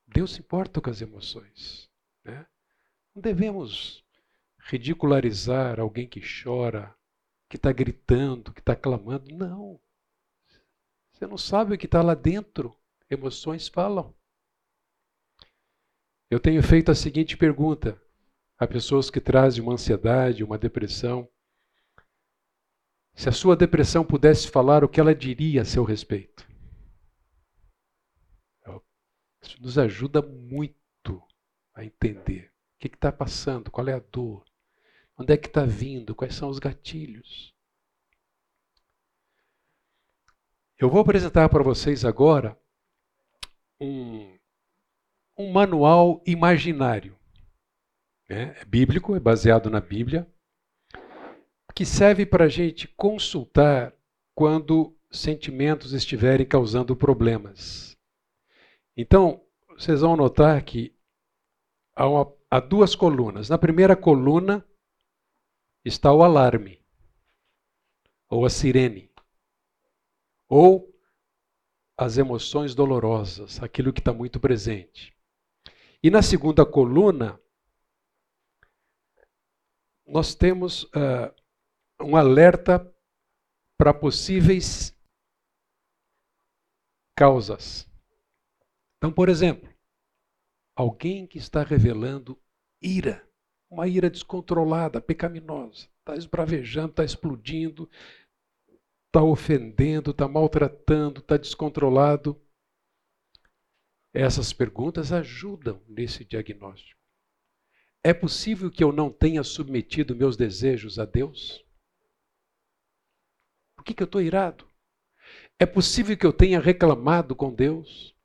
Deus 0.07 0.33
se 0.33 0.39
importa 0.39 0.81
com 0.81 0.89
as 0.89 1.01
emoções. 1.01 1.89
Né? 2.23 2.45
Não 3.13 3.21
devemos 3.21 4.03
ridicularizar 4.59 5.79
alguém 5.79 6.07
que 6.07 6.21
chora, 6.21 6.95
que 7.49 7.57
está 7.57 7.71
gritando, 7.71 8.53
que 8.53 8.61
está 8.61 8.75
clamando. 8.75 9.35
Não. 9.35 9.79
Você 11.13 11.27
não 11.27 11.37
sabe 11.37 11.73
o 11.73 11.77
que 11.77 11.85
está 11.85 12.01
lá 12.01 12.15
dentro. 12.15 12.75
Emoções 13.09 13.67
falam. 13.67 14.13
Eu 16.29 16.39
tenho 16.39 16.63
feito 16.63 16.91
a 16.91 16.95
seguinte 16.95 17.37
pergunta 17.37 18.01
a 18.57 18.65
pessoas 18.65 19.09
que 19.09 19.21
trazem 19.21 19.61
uma 19.61 19.73
ansiedade, 19.73 20.43
uma 20.43 20.57
depressão. 20.57 21.29
Se 23.13 23.29
a 23.29 23.31
sua 23.31 23.55
depressão 23.55 24.03
pudesse 24.03 24.49
falar, 24.49 24.83
o 24.83 24.89
que 24.89 24.99
ela 24.99 25.13
diria 25.13 25.61
a 25.61 25.65
seu 25.65 25.83
respeito? 25.83 26.47
Isso 29.43 29.61
nos 29.61 29.77
ajuda 29.77 30.21
muito 30.21 31.21
a 31.75 31.83
entender 31.83 32.51
o 32.75 32.79
que 32.79 32.87
está 32.87 33.11
passando, 33.11 33.69
qual 33.69 33.87
é 33.87 33.93
a 33.93 33.99
dor, 33.99 34.45
onde 35.17 35.33
é 35.33 35.37
que 35.37 35.47
está 35.47 35.65
vindo, 35.65 36.15
quais 36.15 36.33
são 36.33 36.49
os 36.49 36.59
gatilhos. 36.59 37.52
Eu 40.77 40.89
vou 40.89 40.99
apresentar 40.99 41.47
para 41.49 41.63
vocês 41.63 42.03
agora 42.03 42.57
um, 43.79 44.37
um 45.37 45.51
manual 45.51 46.21
imaginário. 46.25 47.17
Né? 48.29 48.55
É 48.59 48.65
bíblico, 48.65 49.15
é 49.15 49.19
baseado 49.19 49.69
na 49.69 49.79
Bíblia, 49.79 50.27
que 51.75 51.85
serve 51.85 52.25
para 52.25 52.45
a 52.45 52.49
gente 52.49 52.87
consultar 52.87 53.93
quando 54.35 54.95
sentimentos 55.11 55.93
estiverem 55.93 56.45
causando 56.45 56.95
problemas. 56.95 57.95
Então, 58.97 59.43
vocês 59.69 60.01
vão 60.01 60.15
notar 60.15 60.63
que 60.63 60.95
há, 61.95 62.07
uma, 62.07 62.33
há 62.49 62.59
duas 62.59 62.95
colunas. 62.95 63.49
Na 63.49 63.57
primeira 63.57 63.95
coluna 63.95 64.65
está 65.85 66.11
o 66.11 66.23
alarme, 66.23 66.83
ou 68.29 68.45
a 68.45 68.49
sirene, 68.49 69.12
ou 70.47 70.93
as 71.97 72.17
emoções 72.17 72.73
dolorosas, 72.73 73.61
aquilo 73.61 73.93
que 73.93 73.99
está 73.99 74.13
muito 74.13 74.39
presente. 74.39 75.15
E 76.01 76.09
na 76.09 76.21
segunda 76.21 76.65
coluna, 76.65 77.39
nós 80.05 80.35
temos 80.35 80.83
uh, 80.85 81.33
um 82.01 82.15
alerta 82.15 82.93
para 83.77 83.93
possíveis 83.93 84.93
causas. 87.15 87.89
Então, 88.97 89.11
por 89.11 89.29
exemplo, 89.29 89.69
alguém 90.75 91.27
que 91.27 91.37
está 91.37 91.63
revelando 91.63 92.39
ira, 92.81 93.27
uma 93.69 93.87
ira 93.87 94.09
descontrolada, 94.09 95.01
pecaminosa, 95.01 95.87
está 95.99 96.15
esbravejando, 96.15 96.89
está 96.89 97.03
explodindo, 97.03 97.89
está 99.13 99.21
ofendendo, 99.21 100.09
está 100.09 100.27
maltratando, 100.27 101.21
está 101.21 101.37
descontrolado. 101.37 102.41
Essas 104.11 104.51
perguntas 104.51 105.11
ajudam 105.11 105.83
nesse 105.87 106.25
diagnóstico. 106.25 106.99
É 108.03 108.11
possível 108.11 108.71
que 108.71 108.83
eu 108.83 108.91
não 108.91 109.11
tenha 109.11 109.43
submetido 109.43 110.15
meus 110.15 110.35
desejos 110.35 110.97
a 110.97 111.05
Deus? 111.05 111.63
Por 113.77 113.85
que, 113.85 113.93
que 113.93 114.01
eu 114.01 114.05
estou 114.05 114.21
irado? 114.21 114.67
É 115.59 115.65
possível 115.65 116.17
que 116.17 116.25
eu 116.25 116.33
tenha 116.33 116.59
reclamado 116.59 117.35
com 117.35 117.53
Deus? 117.53 118.15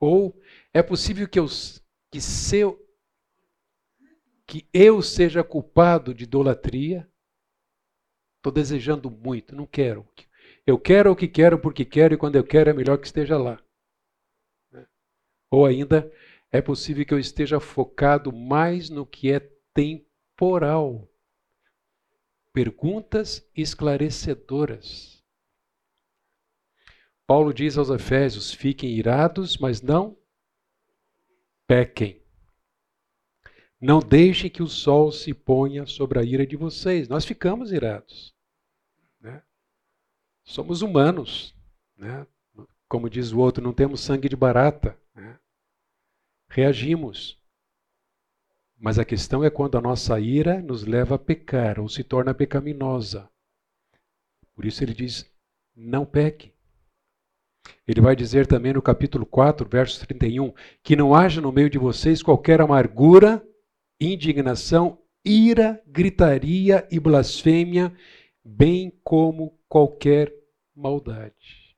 Ou 0.00 0.36
é 0.74 0.82
possível 0.82 1.28
que 1.28 1.38
eu, 1.38 1.46
que, 2.10 2.20
seu, 2.20 2.76
que 4.48 4.68
eu 4.72 5.00
seja 5.00 5.44
culpado 5.44 6.12
de 6.12 6.24
idolatria? 6.24 7.08
Estou 8.42 8.50
desejando 8.50 9.08
muito, 9.08 9.54
não 9.54 9.64
quero. 9.64 10.04
Eu 10.66 10.76
quero 10.76 11.12
o 11.12 11.16
que 11.16 11.28
quero 11.28 11.60
porque 11.60 11.84
quero 11.84 12.14
e 12.14 12.16
quando 12.16 12.34
eu 12.34 12.42
quero 12.42 12.70
é 12.70 12.72
melhor 12.72 12.98
que 12.98 13.06
esteja 13.06 13.38
lá. 13.38 13.62
Ou 15.48 15.64
ainda, 15.64 16.12
é 16.50 16.60
possível 16.60 17.06
que 17.06 17.14
eu 17.14 17.20
esteja 17.20 17.60
focado 17.60 18.32
mais 18.32 18.90
no 18.90 19.06
que 19.06 19.30
é 19.30 19.38
temporal. 19.72 21.08
Perguntas 22.52 23.48
esclarecedoras. 23.54 25.22
Paulo 27.28 27.54
diz 27.54 27.78
aos 27.78 27.90
Efésios: 27.90 28.52
fiquem 28.52 28.90
irados, 28.90 29.56
mas 29.56 29.80
não 29.80 30.18
pequem. 31.64 32.20
Não 33.80 33.98
deixem 33.98 34.48
que 34.48 34.62
o 34.62 34.68
sol 34.68 35.10
se 35.10 35.34
ponha 35.34 35.86
sobre 35.86 36.20
a 36.20 36.22
ira 36.22 36.46
de 36.46 36.54
vocês. 36.54 37.08
Nós 37.08 37.24
ficamos 37.24 37.72
irados. 37.72 38.31
Somos 40.44 40.82
humanos. 40.82 41.54
Né? 41.96 42.26
Como 42.88 43.08
diz 43.08 43.32
o 43.32 43.38
outro, 43.38 43.62
não 43.62 43.72
temos 43.72 44.00
sangue 44.00 44.28
de 44.28 44.36
barata. 44.36 44.98
Né? 45.14 45.38
reagimos. 46.52 47.38
Mas 48.78 48.98
a 48.98 49.04
questão 49.04 49.42
é 49.42 49.50
quando 49.50 49.78
a 49.78 49.80
nossa 49.80 50.20
ira 50.20 50.60
nos 50.60 50.84
leva 50.84 51.14
a 51.14 51.18
pecar 51.18 51.80
ou 51.80 51.88
se 51.88 52.04
torna 52.04 52.34
pecaminosa. 52.34 53.28
Por 54.54 54.64
isso 54.64 54.84
ele 54.84 54.92
diz: 54.92 55.30
não 55.74 56.04
peque. 56.04 56.52
Ele 57.86 58.00
vai 58.00 58.14
dizer 58.14 58.46
também 58.46 58.72
no 58.72 58.82
capítulo 58.82 59.24
4, 59.24 59.68
verso 59.68 60.04
31, 60.06 60.52
que 60.82 60.96
não 60.96 61.14
haja 61.14 61.40
no 61.40 61.52
meio 61.52 61.70
de 61.70 61.78
vocês 61.78 62.22
qualquer 62.22 62.60
amargura, 62.60 63.42
indignação, 64.00 64.98
ira, 65.24 65.80
gritaria 65.86 66.86
e 66.90 66.98
blasfêmia, 66.98 67.96
bem 68.44 68.92
como 69.04 69.56
qualquer 69.72 70.30
maldade. 70.74 71.74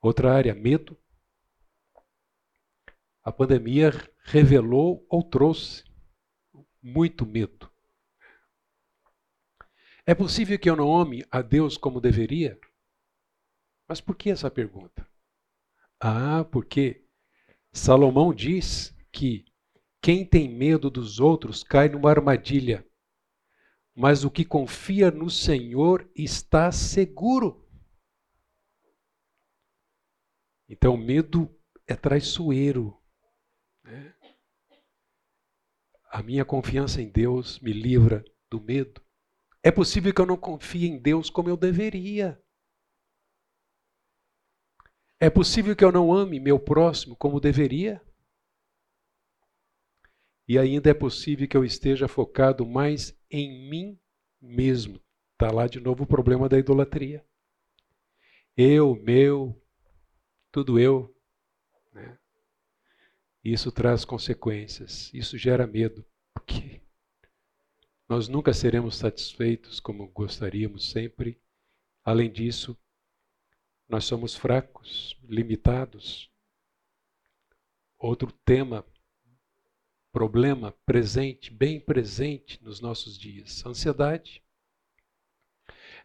Outra 0.00 0.32
área, 0.32 0.54
medo, 0.54 0.96
a 3.24 3.32
pandemia 3.32 3.90
revelou 4.22 5.04
ou 5.10 5.28
trouxe 5.28 5.82
muito 6.80 7.26
medo. 7.26 7.68
É 10.06 10.14
possível 10.14 10.56
que 10.60 10.70
eu 10.70 10.76
não 10.76 10.96
ame 10.96 11.26
a 11.28 11.42
Deus 11.42 11.76
como 11.76 12.00
deveria? 12.00 12.56
Mas 13.88 14.00
por 14.00 14.14
que 14.14 14.30
essa 14.30 14.48
pergunta? 14.48 15.10
Ah, 15.98 16.44
porque 16.44 17.04
Salomão 17.72 18.32
diz 18.32 18.96
que 19.10 19.44
quem 20.00 20.24
tem 20.24 20.48
medo 20.48 20.88
dos 20.88 21.18
outros 21.18 21.64
cai 21.64 21.88
numa 21.88 22.10
armadilha, 22.10 22.86
mas 23.96 24.24
o 24.24 24.30
que 24.30 24.44
confia 24.44 25.10
no 25.10 25.30
Senhor 25.30 26.06
está 26.14 26.70
seguro. 26.70 27.66
Então, 30.68 30.98
medo 30.98 31.50
é 31.86 31.96
traiçoeiro. 31.96 32.94
Né? 33.82 34.14
A 36.10 36.22
minha 36.22 36.44
confiança 36.44 37.00
em 37.00 37.08
Deus 37.08 37.58
me 37.60 37.72
livra 37.72 38.22
do 38.50 38.60
medo. 38.60 39.02
É 39.62 39.72
possível 39.72 40.12
que 40.12 40.20
eu 40.20 40.26
não 40.26 40.36
confie 40.36 40.86
em 40.86 41.00
Deus 41.00 41.30
como 41.30 41.48
eu 41.48 41.56
deveria. 41.56 42.38
É 45.18 45.30
possível 45.30 45.74
que 45.74 45.84
eu 45.84 45.90
não 45.90 46.12
ame 46.12 46.38
meu 46.38 46.60
próximo 46.60 47.16
como 47.16 47.40
deveria. 47.40 48.05
E 50.48 50.58
ainda 50.58 50.90
é 50.90 50.94
possível 50.94 51.48
que 51.48 51.56
eu 51.56 51.64
esteja 51.64 52.06
focado 52.06 52.64
mais 52.64 53.18
em 53.30 53.68
mim 53.68 53.98
mesmo. 54.40 55.00
Está 55.32 55.52
lá 55.52 55.66
de 55.66 55.80
novo 55.80 56.04
o 56.04 56.06
problema 56.06 56.48
da 56.48 56.58
idolatria. 56.58 57.24
Eu, 58.56 58.94
meu, 58.96 59.60
tudo 60.50 60.78
eu. 60.78 61.14
Né? 61.92 62.18
Isso 63.44 63.70
traz 63.70 64.04
consequências, 64.04 65.12
isso 65.12 65.36
gera 65.36 65.66
medo, 65.66 66.04
porque 66.32 66.80
nós 68.08 68.28
nunca 68.28 68.54
seremos 68.54 68.96
satisfeitos 68.96 69.80
como 69.80 70.08
gostaríamos 70.08 70.90
sempre. 70.90 71.40
Além 72.04 72.30
disso, 72.32 72.78
nós 73.88 74.04
somos 74.04 74.34
fracos, 74.34 75.18
limitados. 75.24 76.30
Outro 77.98 78.30
tema, 78.44 78.86
problema 80.16 80.72
presente, 80.86 81.52
bem 81.52 81.78
presente 81.78 82.58
nos 82.64 82.80
nossos 82.80 83.18
dias: 83.18 83.62
ansiedade. 83.66 84.42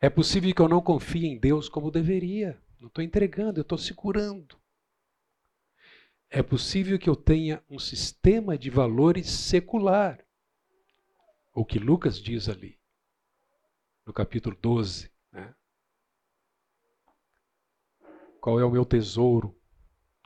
É 0.02 0.10
possível 0.10 0.54
que 0.54 0.62
eu 0.62 0.68
não 0.68 0.82
confie 0.82 1.28
em 1.28 1.40
Deus 1.40 1.70
como 1.70 1.90
deveria. 1.90 2.62
Não 2.78 2.90
estou 2.90 3.02
entregando, 3.02 3.58
eu 3.58 3.62
estou 3.62 3.78
segurando. 3.78 4.60
É 6.30 6.44
possível 6.44 7.00
que 7.00 7.10
eu 7.10 7.16
tenha 7.16 7.64
um 7.70 7.80
sistema 7.80 8.58
de 8.58 8.70
valores 8.70 9.30
secular. 9.30 10.22
O 11.54 11.64
que 11.64 11.80
Lucas 11.80 12.20
diz 12.20 12.50
ali, 12.50 12.78
no 14.06 14.12
capítulo 14.12 14.58
12. 14.62 15.10
Né? 15.32 15.56
Qual 18.42 18.60
é 18.60 18.66
o 18.66 18.72
meu 18.72 18.84
tesouro? 18.84 19.58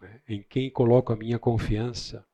Né? 0.02 0.24
Em 0.28 0.42
quem 0.42 0.72
coloco 0.72 1.14
a 1.14 1.16
minha 1.16 1.38
confiança? 1.38 2.25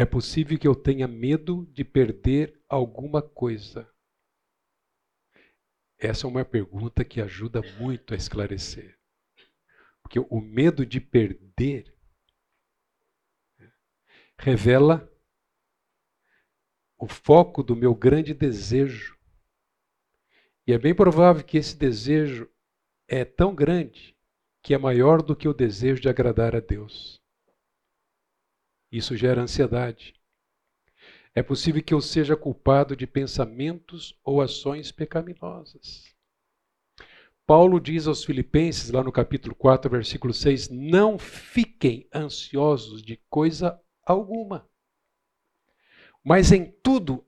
É 0.00 0.06
possível 0.06 0.56
que 0.56 0.68
eu 0.68 0.76
tenha 0.76 1.08
medo 1.08 1.66
de 1.72 1.82
perder 1.82 2.62
alguma 2.68 3.20
coisa. 3.20 3.92
Essa 5.98 6.24
é 6.24 6.30
uma 6.30 6.44
pergunta 6.44 7.04
que 7.04 7.20
ajuda 7.20 7.60
muito 7.80 8.14
a 8.14 8.16
esclarecer. 8.16 8.96
Porque 10.00 10.20
o 10.20 10.40
medo 10.40 10.86
de 10.86 11.00
perder 11.00 11.92
revela 14.38 15.12
o 16.96 17.08
foco 17.08 17.64
do 17.64 17.74
meu 17.74 17.92
grande 17.92 18.32
desejo. 18.32 19.18
E 20.64 20.72
é 20.72 20.78
bem 20.78 20.94
provável 20.94 21.42
que 21.42 21.58
esse 21.58 21.76
desejo 21.76 22.48
é 23.08 23.24
tão 23.24 23.52
grande 23.52 24.16
que 24.62 24.74
é 24.74 24.78
maior 24.78 25.22
do 25.22 25.34
que 25.34 25.48
o 25.48 25.52
desejo 25.52 26.00
de 26.00 26.08
agradar 26.08 26.54
a 26.54 26.60
Deus. 26.60 27.20
Isso 28.90 29.16
gera 29.16 29.42
ansiedade. 29.42 30.14
É 31.34 31.42
possível 31.42 31.82
que 31.82 31.94
eu 31.94 32.00
seja 32.00 32.36
culpado 32.36 32.96
de 32.96 33.06
pensamentos 33.06 34.18
ou 34.24 34.40
ações 34.40 34.90
pecaminosas. 34.90 36.04
Paulo 37.46 37.80
diz 37.80 38.06
aos 38.06 38.24
Filipenses, 38.24 38.90
lá 38.90 39.02
no 39.02 39.10
capítulo 39.10 39.54
4, 39.54 39.90
versículo 39.90 40.34
6, 40.34 40.68
não 40.68 41.18
fiquem 41.18 42.06
ansiosos 42.14 43.02
de 43.02 43.16
coisa 43.30 43.80
alguma, 44.04 44.68
mas 46.22 46.52
em 46.52 46.70
tudo 46.82 47.26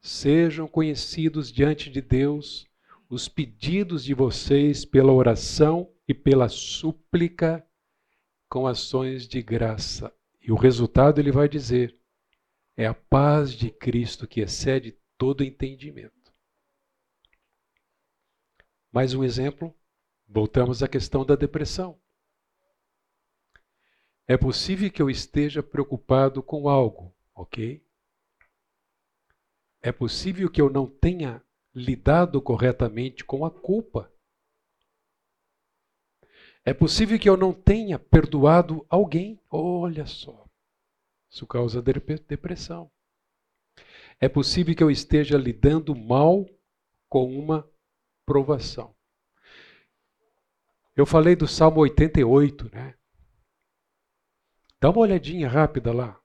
sejam 0.00 0.66
conhecidos 0.66 1.52
diante 1.52 1.90
de 1.90 2.00
Deus 2.00 2.66
os 3.08 3.28
pedidos 3.28 4.02
de 4.04 4.14
vocês 4.14 4.84
pela 4.84 5.12
oração 5.12 5.92
e 6.08 6.12
pela 6.12 6.48
súplica 6.48 7.64
com 8.48 8.66
ações 8.66 9.28
de 9.28 9.40
graça. 9.42 10.12
E 10.48 10.52
o 10.52 10.56
resultado 10.56 11.20
ele 11.20 11.30
vai 11.30 11.46
dizer: 11.46 11.94
é 12.74 12.86
a 12.86 12.94
paz 12.94 13.52
de 13.52 13.70
Cristo 13.70 14.26
que 14.26 14.40
excede 14.40 14.98
todo 15.18 15.44
entendimento. 15.44 16.32
Mais 18.90 19.12
um 19.12 19.22
exemplo, 19.22 19.76
voltamos 20.26 20.82
à 20.82 20.88
questão 20.88 21.22
da 21.22 21.36
depressão. 21.36 22.00
É 24.26 24.38
possível 24.38 24.90
que 24.90 25.02
eu 25.02 25.10
esteja 25.10 25.62
preocupado 25.62 26.42
com 26.42 26.66
algo, 26.66 27.14
ok? 27.34 27.86
É 29.82 29.92
possível 29.92 30.50
que 30.50 30.62
eu 30.62 30.70
não 30.70 30.86
tenha 30.86 31.44
lidado 31.74 32.40
corretamente 32.40 33.22
com 33.22 33.44
a 33.44 33.50
culpa. 33.50 34.10
É 36.68 36.74
possível 36.74 37.18
que 37.18 37.26
eu 37.26 37.34
não 37.34 37.50
tenha 37.50 37.98
perdoado 37.98 38.84
alguém. 38.90 39.40
Olha 39.50 40.04
só. 40.04 40.46
Isso 41.30 41.46
causa 41.46 41.80
depressão. 41.80 42.90
É 44.20 44.28
possível 44.28 44.74
que 44.76 44.82
eu 44.82 44.90
esteja 44.90 45.38
lidando 45.38 45.96
mal 45.96 46.44
com 47.08 47.34
uma 47.34 47.66
provação. 48.26 48.94
Eu 50.94 51.06
falei 51.06 51.34
do 51.34 51.48
Salmo 51.48 51.80
88, 51.80 52.70
né? 52.70 52.94
Dá 54.78 54.90
uma 54.90 55.00
olhadinha 55.00 55.48
rápida 55.48 55.90
lá. 55.90 56.20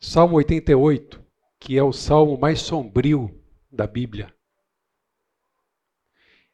Salmo 0.00 0.34
88, 0.34 1.24
que 1.60 1.78
é 1.78 1.82
o 1.84 1.92
salmo 1.92 2.36
mais 2.36 2.60
sombrio 2.60 3.40
da 3.70 3.86
Bíblia. 3.86 4.34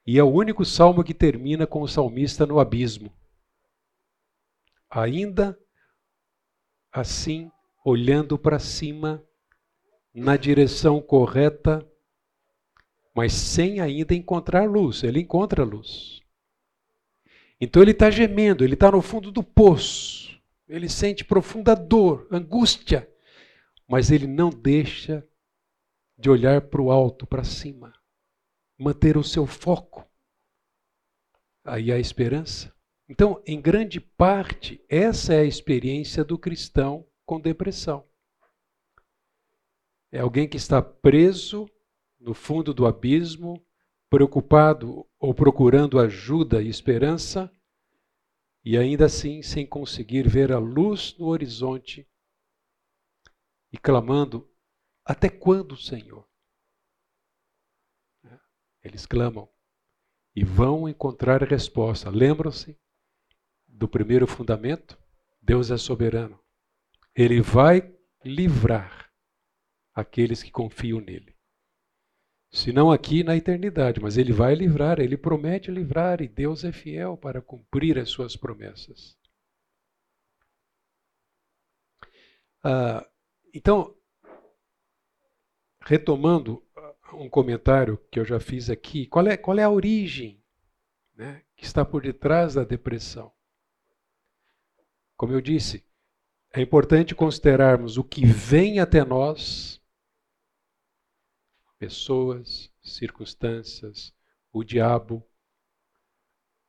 E 0.06 0.18
é 0.18 0.22
o 0.22 0.30
único 0.30 0.64
salmo 0.64 1.02
que 1.02 1.12
termina 1.12 1.66
com 1.66 1.82
o 1.82 1.88
salmista 1.88 2.46
no 2.46 2.60
abismo. 2.60 3.12
Ainda 4.88 5.58
assim, 6.92 7.50
olhando 7.84 8.38
para 8.38 8.58
cima, 8.58 9.22
na 10.14 10.36
direção 10.36 11.00
correta, 11.02 11.86
mas 13.14 13.32
sem 13.32 13.80
ainda 13.80 14.14
encontrar 14.14 14.68
luz. 14.68 15.02
Ele 15.02 15.20
encontra 15.20 15.64
luz. 15.64 16.20
Então 17.60 17.82
ele 17.82 17.90
está 17.90 18.10
gemendo, 18.10 18.62
ele 18.62 18.74
está 18.74 18.90
no 18.90 19.02
fundo 19.02 19.32
do 19.32 19.42
poço. 19.42 20.40
Ele 20.68 20.88
sente 20.88 21.24
profunda 21.24 21.74
dor, 21.74 22.26
angústia, 22.30 23.08
mas 23.88 24.10
ele 24.10 24.26
não 24.26 24.50
deixa 24.50 25.26
de 26.18 26.28
olhar 26.28 26.60
para 26.62 26.82
o 26.82 26.90
alto, 26.90 27.26
para 27.26 27.44
cima, 27.44 27.92
manter 28.78 29.16
o 29.16 29.24
seu 29.24 29.46
foco. 29.46 30.08
Aí 31.64 31.90
há 31.90 31.98
esperança. 31.98 32.74
Então, 33.08 33.42
em 33.46 33.60
grande 33.60 34.00
parte, 34.00 34.84
essa 34.88 35.34
é 35.34 35.40
a 35.40 35.44
experiência 35.44 36.24
do 36.24 36.38
cristão 36.38 37.06
com 37.24 37.40
depressão. 37.40 38.06
É 40.10 40.20
alguém 40.20 40.48
que 40.48 40.56
está 40.56 40.80
preso 40.82 41.68
no 42.18 42.34
fundo 42.34 42.72
do 42.72 42.86
abismo, 42.86 43.64
preocupado 44.08 45.06
ou 45.18 45.34
procurando 45.34 45.98
ajuda 45.98 46.62
e 46.62 46.68
esperança, 46.68 47.50
e 48.64 48.76
ainda 48.76 49.06
assim 49.06 49.42
sem 49.42 49.66
conseguir 49.66 50.28
ver 50.28 50.50
a 50.50 50.58
luz 50.58 51.16
no 51.18 51.26
horizonte 51.26 52.08
e 53.72 53.78
clamando: 53.78 54.50
Até 55.04 55.28
quando, 55.28 55.76
Senhor? 55.76 56.25
Eles 58.86 59.04
clamam 59.04 59.48
e 60.34 60.44
vão 60.44 60.88
encontrar 60.88 61.42
resposta. 61.42 62.10
Lembram-se 62.10 62.78
do 63.66 63.88
primeiro 63.88 64.26
fundamento? 64.26 64.98
Deus 65.40 65.70
é 65.70 65.76
soberano. 65.76 66.38
Ele 67.14 67.40
vai 67.40 67.94
livrar 68.24 69.10
aqueles 69.94 70.42
que 70.42 70.50
confiam 70.50 71.00
nele. 71.00 71.34
Se 72.50 72.72
não 72.72 72.90
aqui 72.90 73.22
na 73.22 73.36
eternidade, 73.36 74.00
mas 74.00 74.16
ele 74.16 74.32
vai 74.32 74.54
livrar, 74.54 75.00
ele 75.00 75.16
promete 75.16 75.70
livrar 75.70 76.20
e 76.22 76.28
Deus 76.28 76.64
é 76.64 76.72
fiel 76.72 77.16
para 77.16 77.42
cumprir 77.42 77.98
as 77.98 78.08
suas 78.08 78.36
promessas. 78.36 79.16
Ah, 82.62 83.06
então, 83.52 83.94
retomando 85.82 86.65
um 87.12 87.28
comentário 87.28 87.98
que 88.10 88.18
eu 88.18 88.24
já 88.24 88.40
fiz 88.40 88.68
aqui, 88.70 89.06
qual 89.06 89.26
é, 89.26 89.36
qual 89.36 89.58
é 89.58 89.62
a 89.62 89.70
origem 89.70 90.42
né, 91.14 91.42
que 91.56 91.64
está 91.64 91.84
por 91.84 92.02
detrás 92.02 92.54
da 92.54 92.64
depressão? 92.64 93.32
Como 95.16 95.32
eu 95.32 95.40
disse, 95.40 95.84
é 96.52 96.60
importante 96.60 97.14
considerarmos 97.14 97.96
o 97.96 98.04
que 98.04 98.24
vem 98.24 98.80
até 98.80 99.04
nós 99.04 99.80
pessoas, 101.78 102.72
circunstâncias, 102.82 104.14
o 104.52 104.64
diabo, 104.64 105.22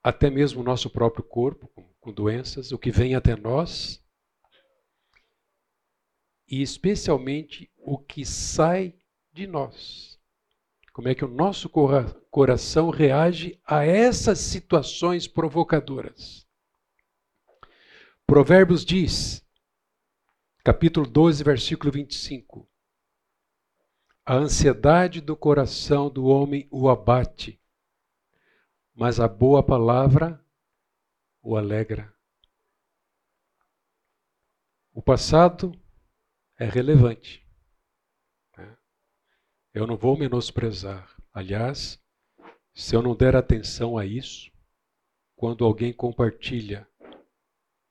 até 0.03 0.29
mesmo 0.29 0.61
o 0.61 0.63
nosso 0.63 0.89
próprio 0.89 1.23
corpo, 1.23 1.67
com, 1.69 1.83
com 1.99 2.13
doenças, 2.13 2.71
o 2.71 2.77
que 2.77 2.91
vem 2.91 3.15
até 3.15 3.35
nós, 3.35 4.03
e 6.47 6.61
especialmente 6.61 7.71
o 7.77 7.97
que 7.97 8.25
sai 8.25 8.93
de 9.31 9.47
nós. 9.47 10.16
Como 10.97 11.09
é 11.09 11.13
que 11.13 11.23
o 11.23 11.27
nosso 11.27 11.69
coração 12.31 12.89
reage 12.89 13.61
a 13.63 13.85
essas 13.85 14.39
situações 14.39 15.27
provocadoras? 15.27 16.43
Provérbios 18.25 18.83
diz, 18.83 19.47
capítulo 20.63 21.05
12, 21.05 21.43
versículo 21.43 21.91
25: 21.91 22.67
a 24.25 24.33
ansiedade 24.37 25.21
do 25.21 25.37
coração 25.37 26.09
do 26.09 26.25
homem 26.25 26.67
o 26.71 26.89
abate, 26.89 27.61
mas 28.91 29.19
a 29.19 29.27
boa 29.27 29.61
palavra 29.61 30.43
o 31.43 31.55
alegra. 31.55 32.11
O 34.91 35.01
passado 35.03 35.79
é 36.57 36.65
relevante. 36.65 37.46
Eu 39.77 39.85
não 39.85 39.95
vou 39.95 40.17
menosprezar. 40.17 41.15
Aliás, 41.31 42.01
se 42.73 42.95
eu 42.95 43.01
não 43.03 43.15
der 43.15 43.35
atenção 43.35 43.95
a 43.95 44.07
isso, 44.07 44.51
quando 45.35 45.63
alguém 45.63 45.93
compartilha 45.93 46.87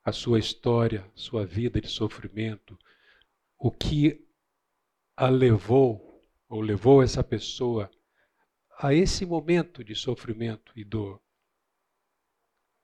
a 0.03 0.11
sua 0.11 0.41
história, 0.41 1.09
sua 1.15 1.47
vida 1.47 1.81
de 1.81 1.87
sofrimento, 1.87 2.77
o 3.57 3.71
que 3.71 4.27
a 5.17 5.29
levou 5.29 6.21
ou 6.49 6.61
levou 6.61 7.05
essa 7.05 7.23
pessoa 7.23 7.89
a 8.81 8.93
esse 8.93 9.25
momento 9.25 9.85
de 9.85 9.95
sofrimento 9.95 10.73
e 10.75 10.83
dor, 10.83 11.23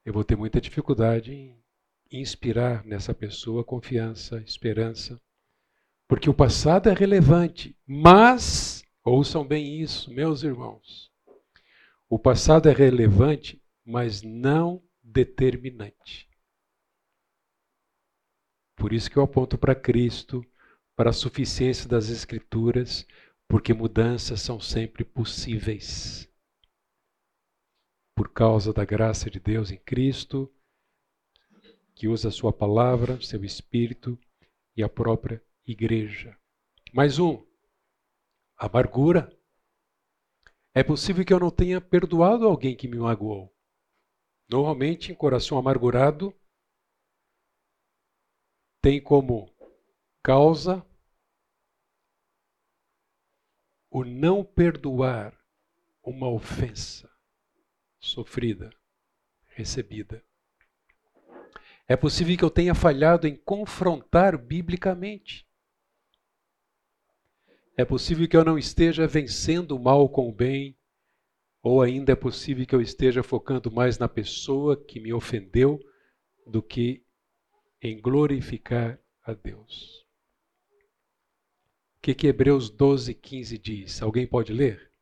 eu 0.05 0.13
vou 0.13 0.23
ter 0.23 0.37
muita 0.37 0.61
dificuldade 0.61 1.33
em 1.33 1.61
inspirar 2.09 2.85
nessa 2.85 3.13
pessoa 3.13 3.65
confiança, 3.65 4.41
esperança, 4.43 5.21
porque 6.07 6.31
o 6.31 6.35
passado 6.35 6.89
é 6.89 6.95
relevante, 6.95 7.77
mas, 7.85 8.85
ouçam 9.05 9.47
bem 9.47 9.81
isso, 9.81 10.11
meus 10.13 10.43
irmãos, 10.43 11.11
o 12.09 12.19
passado 12.19 12.69
é 12.69 12.73
relevante, 12.73 13.63
mas 13.85 14.23
não 14.23 14.83
determinante. 15.03 16.29
Por 18.77 18.93
isso 18.93 19.11
que 19.11 19.17
eu 19.17 19.23
aponto 19.23 19.57
para 19.57 19.75
Cristo, 19.75 20.45
para 20.97 21.11
a 21.11 21.13
suficiência 21.13 21.89
das 21.89 22.09
Escrituras, 22.11 23.07
porque 23.49 23.73
mudanças 23.73 24.41
são 24.41 24.61
sempre 24.61 25.05
possíveis. 25.05 26.29
por 28.15 28.33
causa 28.33 28.73
da 28.73 28.85
graça 28.85 29.31
de 29.31 29.41
Deus 29.41 29.71
em 29.71 29.79
Cristo, 29.79 30.53
que 31.95 32.09
usa 32.09 32.29
a 32.29 32.33
sua 32.33 32.53
palavra, 32.53 33.21
seu 33.21 33.45
espírito 33.45 34.19
e 34.77 34.83
a 34.83 34.89
própria 34.89 35.43
igreja. 35.67 36.37
Mais 36.93 37.19
um, 37.19 37.45
amargura. 38.67 39.37
É 40.75 40.83
possível 40.83 41.25
que 41.25 41.33
eu 41.33 41.41
não 41.41 41.51
tenha 41.51 41.81
perdoado 41.81 42.47
alguém 42.47 42.77
que 42.77 42.89
me 42.89 42.97
magoou. 42.97 43.53
Normalmente, 44.49 45.11
em 45.11 45.15
coração 45.15 45.59
amargurado, 45.59 46.35
tem 48.81 49.01
como 49.03 49.53
causa 50.23 50.85
o 53.91 54.05
não 54.05 54.45
perdoar 54.45 55.37
uma 56.03 56.29
ofensa 56.29 57.11
sofrida, 58.01 58.71
recebida. 59.49 60.25
É 61.87 61.97
possível 61.97 62.37
que 62.37 62.45
eu 62.45 62.51
tenha 62.51 62.75
falhado 62.75 63.27
em 63.27 63.37
confrontar 63.37 64.39
biblicamente. 64.39 65.47
É 67.75 67.87
possível 67.87 68.29
que 68.29 68.37
eu 68.37 68.45
não 68.45 68.59
esteja 68.59 69.07
vencendo 69.07 69.73
o 69.73 69.81
mal 69.81 70.07
com 70.09 70.29
o 70.29 70.33
bem, 70.33 70.77
ou 71.63 71.81
ainda 71.81 72.13
é 72.13 72.17
possível 72.17 72.67
que 72.67 72.75
eu 72.75 72.83
esteja 72.83 73.23
focando 73.23 73.71
mais 73.71 73.99
na 73.99 74.09
pessoa 74.09 74.77
que 74.77 75.01
me 75.01 75.13
ofendeu 75.13 75.81
do 76.47 76.63
que 76.63 77.03
em 77.81 77.99
glorificar 77.99 79.01
a 79.23 79.33
Deus. 79.33 80.03
O 81.97 82.03
que, 82.03 82.15
que 82.15 82.27
Hebreus 82.27 82.69
12, 82.69 83.15
15 83.15 83.57
diz? 83.59 84.03
Alguém 84.03 84.27
pode 84.27 84.53
ler? 84.53 84.93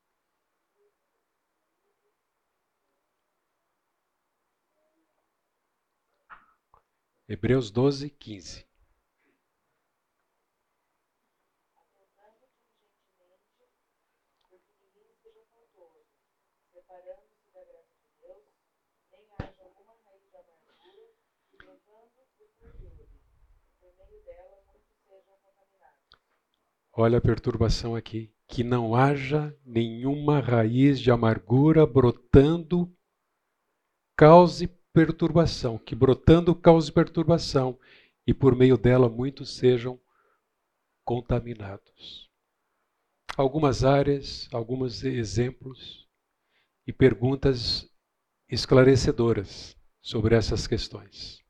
Hebreus 7.27 7.71
12, 7.71 8.11
15. 8.11 8.70
Olha 26.93 27.19
a 27.19 27.21
perturbação 27.21 27.95
aqui. 27.95 28.33
Que 28.49 28.65
não 28.65 28.97
haja 28.97 29.57
nenhuma 29.65 30.41
raiz 30.41 30.99
de 30.99 31.11
amargura 31.11 31.87
brotando, 31.87 32.93
cause 34.17 34.67
perturbação. 34.93 35.79
Que 35.79 35.95
brotando 35.95 36.55
cause 36.55 36.91
perturbação 36.91 37.79
e 38.27 38.35
por 38.35 38.57
meio 38.57 38.77
dela 38.77 39.09
muitos 39.09 39.57
sejam 39.57 40.01
contaminados. 41.05 42.29
Algumas 43.37 43.85
áreas, 43.85 44.49
alguns 44.53 45.05
exemplos 45.05 46.09
e 46.87 46.93
perguntas 46.93 47.89
esclarecedoras 48.49 49.77
sobre 50.03 50.35
essas 50.35 50.67
questões. 50.67 51.41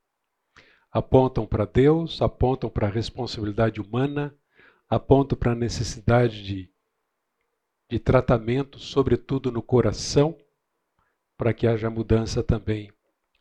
Apontam 0.93 1.47
para 1.47 1.65
Deus, 1.65 2.21
apontam 2.21 2.69
para 2.69 2.87
a 2.87 2.91
responsabilidade 2.91 3.81
humana 3.81 4.37
apontam 4.91 5.39
para 5.39 5.53
a 5.53 5.55
necessidade 5.55 6.43
de, 6.43 6.75
de 7.89 8.01
tratamento, 8.01 8.81
sobretudo 8.81 9.53
no 9.53 9.63
coração, 9.63 10.37
para 11.37 11.55
que 11.55 11.65
haja 11.69 11.89
mudança 11.89 12.43
também 12.43 12.93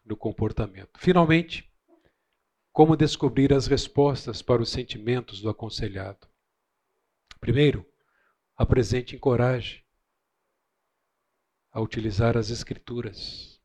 no 0.06 0.16
comportamento. 0.16 1.00
Finalmente, 1.00 1.68
como 2.72 2.96
descobrir 2.96 3.52
as 3.52 3.66
respostas 3.66 4.44
para 4.44 4.62
os 4.62 4.70
sentimentos 4.70 5.42
do 5.42 5.50
aconselhado? 5.50 6.30
Primeiro, 7.40 7.84
apresente 8.56 9.18
coragem 9.18 9.84
a 11.72 11.82
utilizar 11.82 12.38
as 12.38 12.52
Escrituras. 12.52 13.60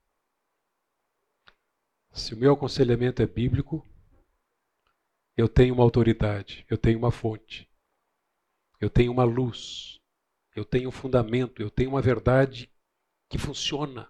Se 2.12 2.32
o 2.32 2.36
meu 2.36 2.54
aconselhamento 2.54 3.20
é 3.20 3.26
bíblico, 3.26 3.86
eu 5.36 5.48
tenho 5.48 5.74
uma 5.74 5.82
autoridade, 5.82 6.64
eu 6.70 6.78
tenho 6.78 6.98
uma 6.98 7.10
fonte 7.10 7.68
eu 8.84 8.90
tenho 8.90 9.10
uma 9.10 9.24
luz, 9.24 9.98
eu 10.54 10.62
tenho 10.62 10.90
um 10.90 10.92
fundamento, 10.92 11.62
eu 11.62 11.70
tenho 11.70 11.88
uma 11.88 12.02
verdade 12.02 12.70
que 13.30 13.38
funciona. 13.38 14.08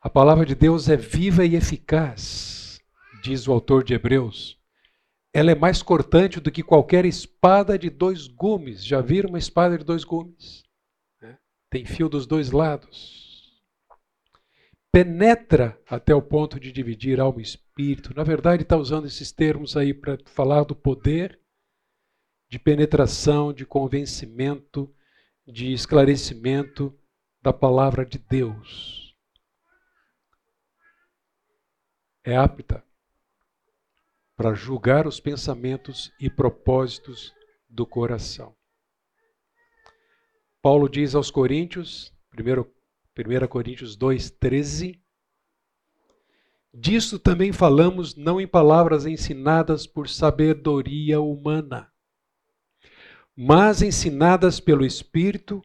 A 0.00 0.10
palavra 0.10 0.44
de 0.44 0.56
Deus 0.56 0.88
é 0.88 0.96
viva 0.96 1.46
e 1.46 1.54
eficaz, 1.54 2.80
diz 3.22 3.46
o 3.46 3.52
autor 3.52 3.84
de 3.84 3.94
Hebreus. 3.94 4.58
Ela 5.32 5.52
é 5.52 5.54
mais 5.54 5.82
cortante 5.82 6.40
do 6.40 6.50
que 6.50 6.64
qualquer 6.64 7.04
espada 7.04 7.78
de 7.78 7.88
dois 7.88 8.26
gumes. 8.26 8.84
Já 8.84 9.00
viram 9.00 9.28
uma 9.28 9.38
espada 9.38 9.78
de 9.78 9.84
dois 9.84 10.02
gumes? 10.02 10.64
É. 11.22 11.36
Tem 11.70 11.84
fio 11.86 12.08
dos 12.08 12.26
dois 12.26 12.50
lados. 12.50 13.62
Penetra 14.92 15.80
até 15.88 16.14
o 16.14 16.22
ponto 16.22 16.58
de 16.58 16.72
dividir 16.72 17.20
alma 17.20 17.40
e 17.40 17.44
espírito. 17.44 18.12
Na 18.14 18.24
verdade, 18.24 18.62
está 18.64 18.76
usando 18.76 19.06
esses 19.06 19.30
termos 19.30 19.76
aí 19.76 19.94
para 19.94 20.18
falar 20.26 20.64
do 20.64 20.74
poder 20.74 21.40
de 22.48 22.58
penetração, 22.58 23.52
de 23.52 23.66
convencimento, 23.66 24.92
de 25.46 25.72
esclarecimento 25.72 26.96
da 27.42 27.52
palavra 27.52 28.04
de 28.04 28.18
Deus. 28.18 29.14
É 32.22 32.36
apta 32.36 32.82
para 34.36 34.54
julgar 34.54 35.06
os 35.06 35.20
pensamentos 35.20 36.12
e 36.18 36.30
propósitos 36.30 37.34
do 37.68 37.86
coração. 37.86 38.56
Paulo 40.62 40.88
diz 40.88 41.14
aos 41.14 41.30
Coríntios, 41.30 42.12
1, 42.32 43.46
Coríntios 43.48 43.96
2, 43.96 44.30
13, 44.30 45.04
Disso 46.76 47.20
também 47.20 47.52
falamos 47.52 48.16
não 48.16 48.40
em 48.40 48.48
palavras 48.48 49.06
ensinadas 49.06 49.86
por 49.86 50.08
sabedoria 50.08 51.20
humana, 51.20 51.88
mas 53.36 53.82
ensinadas 53.82 54.60
pelo 54.60 54.84
Espírito, 54.84 55.62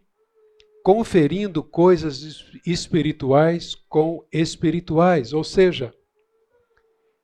conferindo 0.83 1.63
coisas 1.63 2.45
espirituais 2.65 3.75
com 3.75 4.25
espirituais, 4.31 5.33
ou 5.33 5.43
seja, 5.43 5.93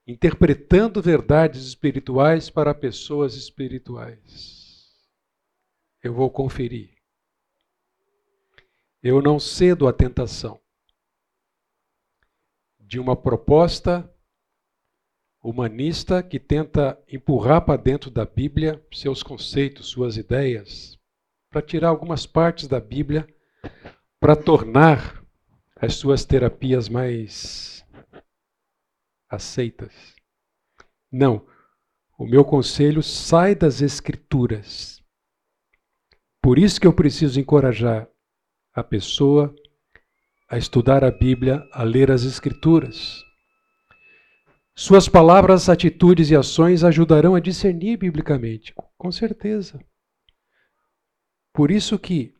interpretando 0.08 1.02
verdades 1.02 1.66
espirituais 1.66 2.50
para 2.50 2.76
pessoas 2.76 3.36
espirituais. 3.36 4.94
Eu 6.04 6.14
vou 6.14 6.30
conferir. 6.30 6.96
Eu 9.02 9.22
não 9.22 9.40
cedo 9.40 9.88
à 9.88 9.94
tentação 9.94 10.60
de 12.80 13.00
uma 13.00 13.16
proposta 13.16 14.15
humanista 15.46 16.24
que 16.24 16.40
tenta 16.40 17.00
empurrar 17.08 17.64
para 17.64 17.80
dentro 17.80 18.10
da 18.10 18.26
Bíblia 18.26 18.84
seus 18.92 19.22
conceitos, 19.22 19.88
suas 19.88 20.18
ideias, 20.18 21.00
para 21.52 21.62
tirar 21.62 21.90
algumas 21.90 22.26
partes 22.26 22.68
da 22.68 22.80
Bíblia, 22.80 23.28
para 24.20 24.36
tornar 24.36 25.24
as 25.76 25.96
suas 25.96 26.26
terapias 26.26 26.90
mais 26.90 27.86
aceitas. 29.30 30.16
Não. 31.12 31.46
O 32.18 32.26
meu 32.26 32.44
conselho 32.44 33.04
sai 33.04 33.54
das 33.54 33.82
Escrituras. 33.82 35.04
Por 36.42 36.58
isso 36.58 36.82
que 36.82 36.88
eu 36.88 36.94
preciso 36.94 37.40
encorajar 37.40 38.10
a 38.74 38.84
pessoa 38.84 39.54
a 40.48 40.58
estudar 40.58 41.04
a 41.04 41.12
Bíblia, 41.12 41.68
a 41.72 41.84
ler 41.84 42.10
as 42.10 42.24
Escrituras. 42.24 43.22
Suas 44.78 45.08
palavras, 45.08 45.70
atitudes 45.70 46.30
e 46.30 46.36
ações 46.36 46.84
ajudarão 46.84 47.34
a 47.34 47.40
discernir 47.40 47.98
biblicamente, 47.98 48.76
com 48.98 49.10
certeza. 49.10 49.80
Por 51.54 51.72
isso 51.72 51.98
que 51.98 52.36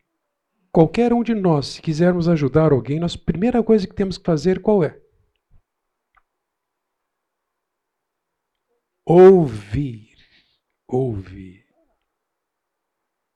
qualquer 0.70 1.14
um 1.14 1.24
de 1.24 1.34
nós, 1.34 1.68
se 1.68 1.82
quisermos 1.82 2.28
ajudar 2.28 2.74
alguém, 2.74 3.02
a 3.02 3.08
primeira 3.26 3.64
coisa 3.64 3.88
que 3.88 3.96
temos 3.96 4.18
que 4.18 4.26
fazer 4.26 4.62
qual 4.62 4.84
é? 4.84 5.00
Ouvir. 9.06 10.18
Ouvir. 10.88 11.66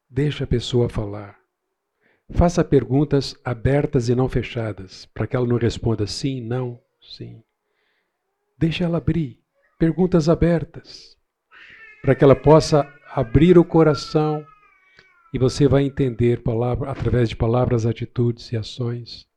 Deixa 0.10 0.44
a 0.44 0.48
pessoa 0.48 0.90
falar. 0.90 1.40
Faça 2.32 2.66
perguntas 2.66 3.34
abertas 3.46 4.10
e 4.10 4.16
não 4.16 4.28
fechadas, 4.28 5.06
para 5.06 5.26
que 5.26 5.38
ela 5.38 5.48
não 5.48 5.58
responda 5.58 6.06
sim, 6.06 6.42
não, 6.42 6.84
sim. 7.00 7.42
Deixe 8.60 8.84
ela 8.84 8.98
abrir. 8.98 9.40
Perguntas 9.80 10.28
abertas. 10.28 11.18
Para 12.02 12.14
que 12.14 12.24
ela 12.24 12.36
possa 12.36 12.86
abrir 13.12 13.58
o 13.58 13.64
coração 13.64 14.46
e 15.34 15.40
você 15.40 15.68
vai 15.68 15.84
entender 15.84 16.44
palavra, 16.44 16.92
através 16.92 17.30
de 17.30 17.36
palavras, 17.36 17.86
atitudes 17.86 18.52
e 18.52 18.58
ações 18.58 19.30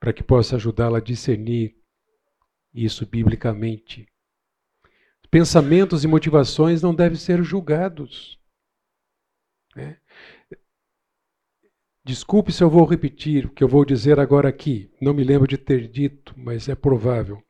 para 0.00 0.14
que 0.14 0.22
possa 0.22 0.56
ajudá-la 0.56 0.96
a 0.96 1.02
discernir 1.02 1.76
isso 2.72 3.06
biblicamente. 3.06 4.08
Pensamentos 5.30 6.02
e 6.02 6.08
motivações 6.08 6.82
não 6.82 6.94
devem 6.94 7.18
ser 7.18 7.44
julgados. 7.44 8.40
Né? 9.76 10.00
Desculpe 12.02 12.50
se 12.50 12.64
eu 12.64 12.70
vou 12.70 12.84
repetir 12.84 13.46
o 13.46 13.50
que 13.50 13.62
eu 13.62 13.68
vou 13.68 13.84
dizer 13.84 14.18
agora 14.18 14.48
aqui. 14.48 14.90
Não 15.00 15.12
me 15.12 15.22
lembro 15.22 15.46
de 15.46 15.58
ter 15.58 15.86
dito, 15.86 16.34
mas 16.36 16.68
é 16.68 16.74
provável. 16.74 17.40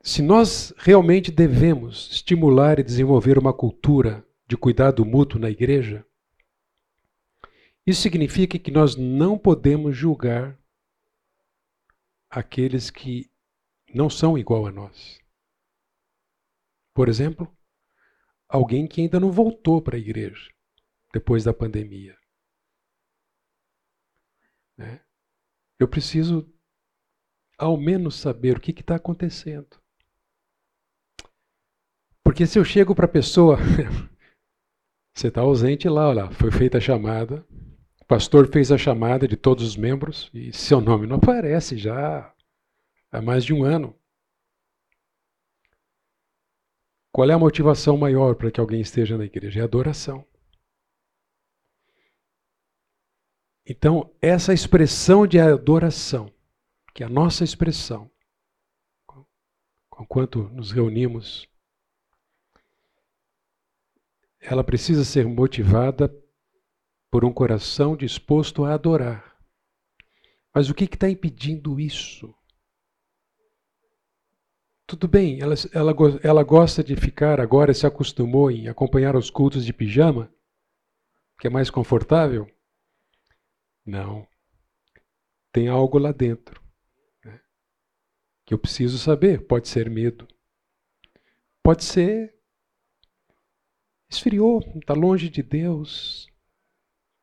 Se 0.00 0.22
nós 0.22 0.72
realmente 0.78 1.30
devemos 1.30 2.10
estimular 2.12 2.78
e 2.78 2.84
desenvolver 2.84 3.38
uma 3.38 3.52
cultura 3.52 4.26
de 4.46 4.56
cuidado 4.56 5.04
mútuo 5.04 5.40
na 5.40 5.50
igreja, 5.50 6.06
isso 7.86 8.02
significa 8.02 8.58
que 8.58 8.70
nós 8.70 8.96
não 8.96 9.38
podemos 9.38 9.96
julgar 9.96 10.58
aqueles 12.30 12.90
que 12.90 13.30
não 13.94 14.10
são 14.10 14.36
igual 14.36 14.66
a 14.66 14.72
nós. 14.72 15.18
Por 16.94 17.08
exemplo, 17.08 17.50
alguém 18.48 18.86
que 18.86 19.00
ainda 19.00 19.18
não 19.18 19.32
voltou 19.32 19.80
para 19.80 19.96
a 19.96 20.00
igreja 20.00 20.52
depois 21.12 21.44
da 21.44 21.54
pandemia. 21.54 22.16
Né? 24.76 25.02
Eu 25.78 25.88
preciso, 25.88 26.52
ao 27.56 27.76
menos, 27.76 28.16
saber 28.16 28.56
o 28.56 28.60
que 28.60 28.70
está 28.70 28.96
acontecendo. 28.96 29.80
Porque 32.28 32.46
se 32.46 32.58
eu 32.58 32.64
chego 32.64 32.94
para 32.94 33.06
a 33.06 33.08
pessoa, 33.08 33.56
você 35.16 35.28
está 35.28 35.40
ausente 35.40 35.88
lá, 35.88 36.10
olha, 36.10 36.30
foi 36.32 36.50
feita 36.50 36.76
a 36.76 36.80
chamada, 36.80 37.42
o 38.02 38.04
pastor 38.04 38.52
fez 38.52 38.70
a 38.70 38.76
chamada 38.76 39.26
de 39.26 39.34
todos 39.34 39.64
os 39.64 39.78
membros 39.78 40.30
e 40.34 40.52
seu 40.52 40.78
nome 40.78 41.06
não 41.06 41.16
aparece 41.16 41.78
já 41.78 42.30
há 43.10 43.22
mais 43.22 43.46
de 43.46 43.54
um 43.54 43.64
ano. 43.64 43.98
Qual 47.10 47.30
é 47.30 47.32
a 47.32 47.38
motivação 47.38 47.96
maior 47.96 48.34
para 48.34 48.50
que 48.50 48.60
alguém 48.60 48.82
esteja 48.82 49.16
na 49.16 49.24
igreja? 49.24 49.60
É 49.60 49.64
adoração. 49.64 50.22
Então, 53.64 54.14
essa 54.20 54.52
expressão 54.52 55.26
de 55.26 55.40
adoração, 55.40 56.30
que 56.92 57.02
é 57.02 57.06
a 57.06 57.08
nossa 57.08 57.42
expressão, 57.42 58.10
enquanto 59.98 60.42
nos 60.50 60.70
reunimos, 60.70 61.48
ela 64.40 64.62
precisa 64.62 65.04
ser 65.04 65.26
motivada 65.26 66.14
por 67.10 67.24
um 67.24 67.32
coração 67.32 67.96
disposto 67.96 68.64
a 68.64 68.74
adorar. 68.74 69.36
Mas 70.54 70.68
o 70.70 70.74
que 70.74 70.84
está 70.84 71.08
impedindo 71.08 71.78
isso? 71.78 72.34
Tudo 74.86 75.06
bem, 75.06 75.40
ela, 75.40 75.54
ela, 75.72 75.94
ela 76.22 76.42
gosta 76.42 76.82
de 76.82 76.96
ficar 76.96 77.40
agora, 77.40 77.74
se 77.74 77.86
acostumou 77.86 78.50
em 78.50 78.68
acompanhar 78.68 79.14
os 79.16 79.28
cultos 79.28 79.64
de 79.64 79.72
pijama, 79.72 80.32
que 81.38 81.46
é 81.46 81.50
mais 81.50 81.68
confortável. 81.68 82.50
Não. 83.84 84.26
Tem 85.52 85.68
algo 85.68 85.98
lá 85.98 86.10
dentro 86.12 86.62
né, 87.24 87.40
que 88.46 88.54
eu 88.54 88.58
preciso 88.58 88.98
saber. 88.98 89.46
Pode 89.46 89.68
ser 89.68 89.90
medo, 89.90 90.26
pode 91.62 91.84
ser 91.84 92.37
esfriou, 94.10 94.62
está 94.76 94.94
longe 94.94 95.28
de 95.28 95.42
Deus, 95.42 96.28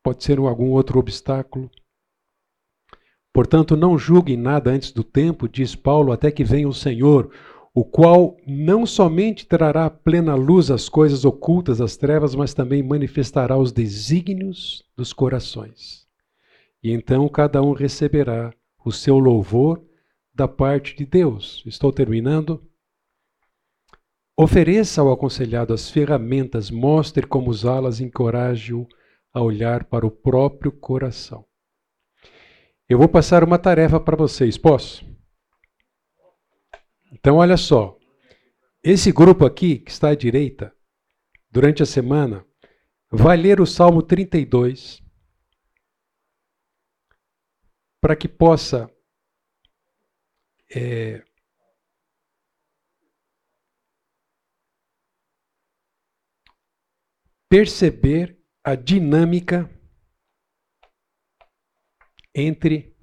pode 0.04 0.24
ser 0.24 0.38
algum 0.40 0.72
outro 0.72 1.00
obstáculo. 1.00 1.70
Portanto, 3.34 3.76
não 3.76 3.98
julguem 3.98 4.38
nada 4.38 4.72
antes 4.72 4.92
do 4.92 5.04
tempo, 5.04 5.50
diz 5.50 5.76
Paulo, 5.76 6.12
até 6.12 6.32
que 6.32 6.44
venha 6.44 6.70
o 6.70 6.74
Senhor, 6.74 7.32
o 7.74 7.84
qual 7.84 8.38
não 8.48 8.86
somente 8.86 9.46
trará 9.46 9.90
plena 9.90 10.34
luz 10.36 10.72
às 10.72 10.88
coisas 10.88 11.26
ocultas 11.26 11.80
das 11.80 11.98
trevas, 11.98 12.34
mas 12.34 12.54
também 12.54 12.82
manifestará 12.82 13.58
os 13.58 13.74
desígnios 13.74 14.86
dos 14.96 15.12
corações. 15.12 16.08
E 16.82 16.92
então 16.92 17.28
cada 17.28 17.62
um 17.62 17.74
receberá 17.74 18.54
o 18.86 18.92
seu 18.92 19.20
louvor 19.20 19.84
da 20.34 20.48
parte 20.48 20.96
de 20.96 21.06
Deus. 21.06 21.62
Estou 21.66 21.92
terminando. 21.92 22.64
Ofereça 24.38 25.00
ao 25.00 25.14
aconselhado 25.14 25.74
as 25.74 25.90
ferramentas, 25.90 26.70
mostre 26.70 27.26
como 27.26 27.50
usá-las 27.50 28.02
encoraje-o 28.02 28.86
a 29.34 29.42
olhar 29.42 29.86
para 29.86 30.06
o 30.06 30.12
próprio 30.12 30.74
coração. 30.74 31.46
Eu 32.88 32.98
vou 32.98 33.08
passar 33.08 33.44
uma 33.44 33.58
tarefa 33.58 34.00
para 34.00 34.18
vocês, 34.18 34.58
posso? 34.58 35.06
Então, 37.14 37.38
olha 37.38 37.56
só. 37.56 37.98
Esse 38.84 39.12
grupo 39.12 39.46
aqui, 39.46 39.80
que 39.80 39.90
está 39.90 40.10
à 40.10 40.16
direita, 40.16 40.76
durante 41.50 41.82
a 41.82 41.86
semana, 41.86 42.46
vai 43.10 43.38
ler 43.38 43.62
o 43.62 43.66
Salmo 43.66 44.04
32 44.04 45.02
para 48.02 48.16
que 48.16 48.28
possa 48.28 48.88
é, 50.76 51.24
perceber 57.50 58.40
a 58.64 58.76
dinâmica 58.76 59.70
entre 62.34 62.96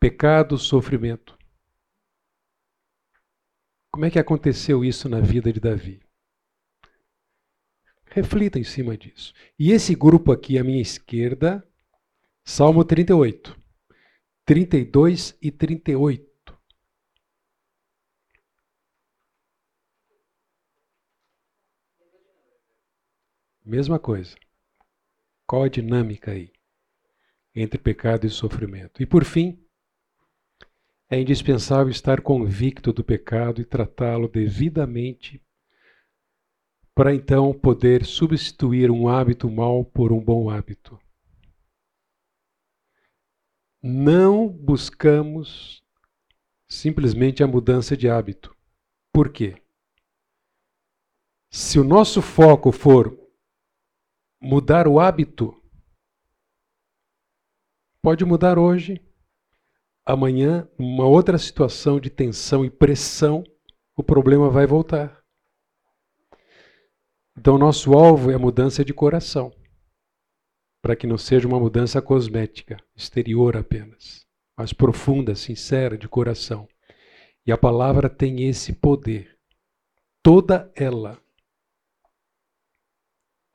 pecado 0.00 0.56
e 0.56 0.58
sofrimento. 0.58 1.38
Como 3.92 4.06
é 4.06 4.10
que 4.10 4.18
aconteceu 4.18 4.84
isso 4.84 5.08
na 5.08 5.20
vida 5.20 5.52
de 5.52 5.60
Davi? 5.60 6.02
Reflita 8.06 8.58
em 8.58 8.64
cima 8.64 8.96
disso. 8.96 9.32
E 9.58 9.70
esse 9.70 9.94
grupo 9.94 10.32
aqui 10.32 10.58
à 10.58 10.64
minha 10.64 10.80
esquerda, 10.80 11.66
Salmo 12.44 12.84
38, 12.84 13.56
32 14.44 15.38
e 15.40 15.50
38. 15.50 16.31
Mesma 23.64 23.98
coisa. 23.98 24.34
Qual 25.46 25.62
a 25.62 25.68
dinâmica 25.68 26.32
aí 26.32 26.52
entre 27.54 27.78
pecado 27.78 28.26
e 28.26 28.30
sofrimento? 28.30 29.02
E 29.02 29.06
por 29.06 29.24
fim, 29.24 29.62
é 31.08 31.20
indispensável 31.20 31.90
estar 31.90 32.22
convicto 32.22 32.92
do 32.92 33.04
pecado 33.04 33.60
e 33.60 33.64
tratá-lo 33.64 34.28
devidamente 34.28 35.40
para 36.94 37.14
então 37.14 37.52
poder 37.52 38.04
substituir 38.04 38.90
um 38.90 39.08
hábito 39.08 39.50
mal 39.50 39.84
por 39.84 40.12
um 40.12 40.20
bom 40.20 40.50
hábito. 40.50 40.98
Não 43.82 44.48
buscamos 44.48 45.82
simplesmente 46.68 47.42
a 47.42 47.46
mudança 47.46 47.96
de 47.96 48.08
hábito. 48.08 48.56
Por 49.12 49.30
quê? 49.30 49.62
Se 51.50 51.78
o 51.78 51.84
nosso 51.84 52.22
foco 52.22 52.72
for 52.72 53.21
mudar 54.42 54.88
o 54.88 54.98
hábito, 54.98 55.54
pode 58.02 58.24
mudar 58.24 58.58
hoje, 58.58 59.00
amanhã, 60.04 60.68
uma 60.76 61.06
outra 61.06 61.38
situação 61.38 62.00
de 62.00 62.10
tensão 62.10 62.64
e 62.64 62.70
pressão, 62.70 63.44
o 63.96 64.02
problema 64.02 64.50
vai 64.50 64.66
voltar. 64.66 65.22
Então, 67.38 67.56
nosso 67.56 67.92
alvo 67.94 68.32
é 68.32 68.34
a 68.34 68.38
mudança 68.38 68.84
de 68.84 68.92
coração, 68.92 69.54
para 70.82 70.96
que 70.96 71.06
não 71.06 71.16
seja 71.16 71.46
uma 71.46 71.60
mudança 71.60 72.02
cosmética, 72.02 72.82
exterior 72.96 73.56
apenas, 73.56 74.26
mas 74.58 74.72
profunda, 74.72 75.36
sincera, 75.36 75.96
de 75.96 76.08
coração. 76.08 76.68
E 77.46 77.52
a 77.52 77.56
palavra 77.56 78.10
tem 78.10 78.48
esse 78.48 78.72
poder. 78.72 79.38
Toda 80.20 80.70
ela, 80.74 81.22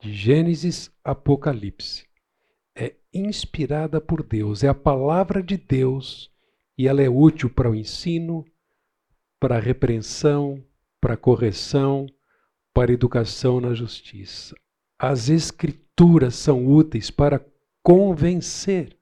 de 0.00 0.12
Gênesis 0.12 0.90
Apocalipse, 1.02 2.06
é 2.74 2.94
inspirada 3.12 4.00
por 4.00 4.22
Deus, 4.22 4.62
é 4.62 4.68
a 4.68 4.74
palavra 4.74 5.42
de 5.42 5.56
Deus 5.56 6.30
e 6.76 6.86
ela 6.86 7.02
é 7.02 7.08
útil 7.08 7.50
para 7.50 7.68
o 7.68 7.74
ensino, 7.74 8.44
para 9.40 9.56
a 9.56 9.60
repreensão, 9.60 10.64
para 11.00 11.14
a 11.14 11.16
correção, 11.16 12.06
para 12.72 12.92
a 12.92 12.94
educação 12.94 13.60
na 13.60 13.74
justiça. 13.74 14.54
As 14.96 15.28
Escrituras 15.28 16.36
são 16.36 16.64
úteis 16.64 17.10
para 17.10 17.44
convencer. 17.82 18.96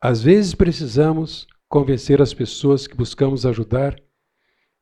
Às 0.00 0.22
vezes 0.22 0.54
precisamos 0.54 1.46
convencer 1.68 2.20
as 2.20 2.34
pessoas 2.34 2.88
que 2.88 2.96
buscamos 2.96 3.46
ajudar 3.46 3.96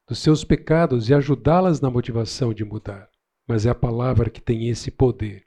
dos 0.08 0.18
seus 0.18 0.44
pecados 0.44 1.10
e 1.10 1.14
ajudá-las 1.14 1.80
na 1.80 1.90
motivação 1.90 2.54
de 2.54 2.64
mudar. 2.64 3.11
Mas 3.46 3.66
é 3.66 3.70
a 3.70 3.74
palavra 3.74 4.30
que 4.30 4.40
tem 4.40 4.68
esse 4.68 4.90
poder. 4.90 5.46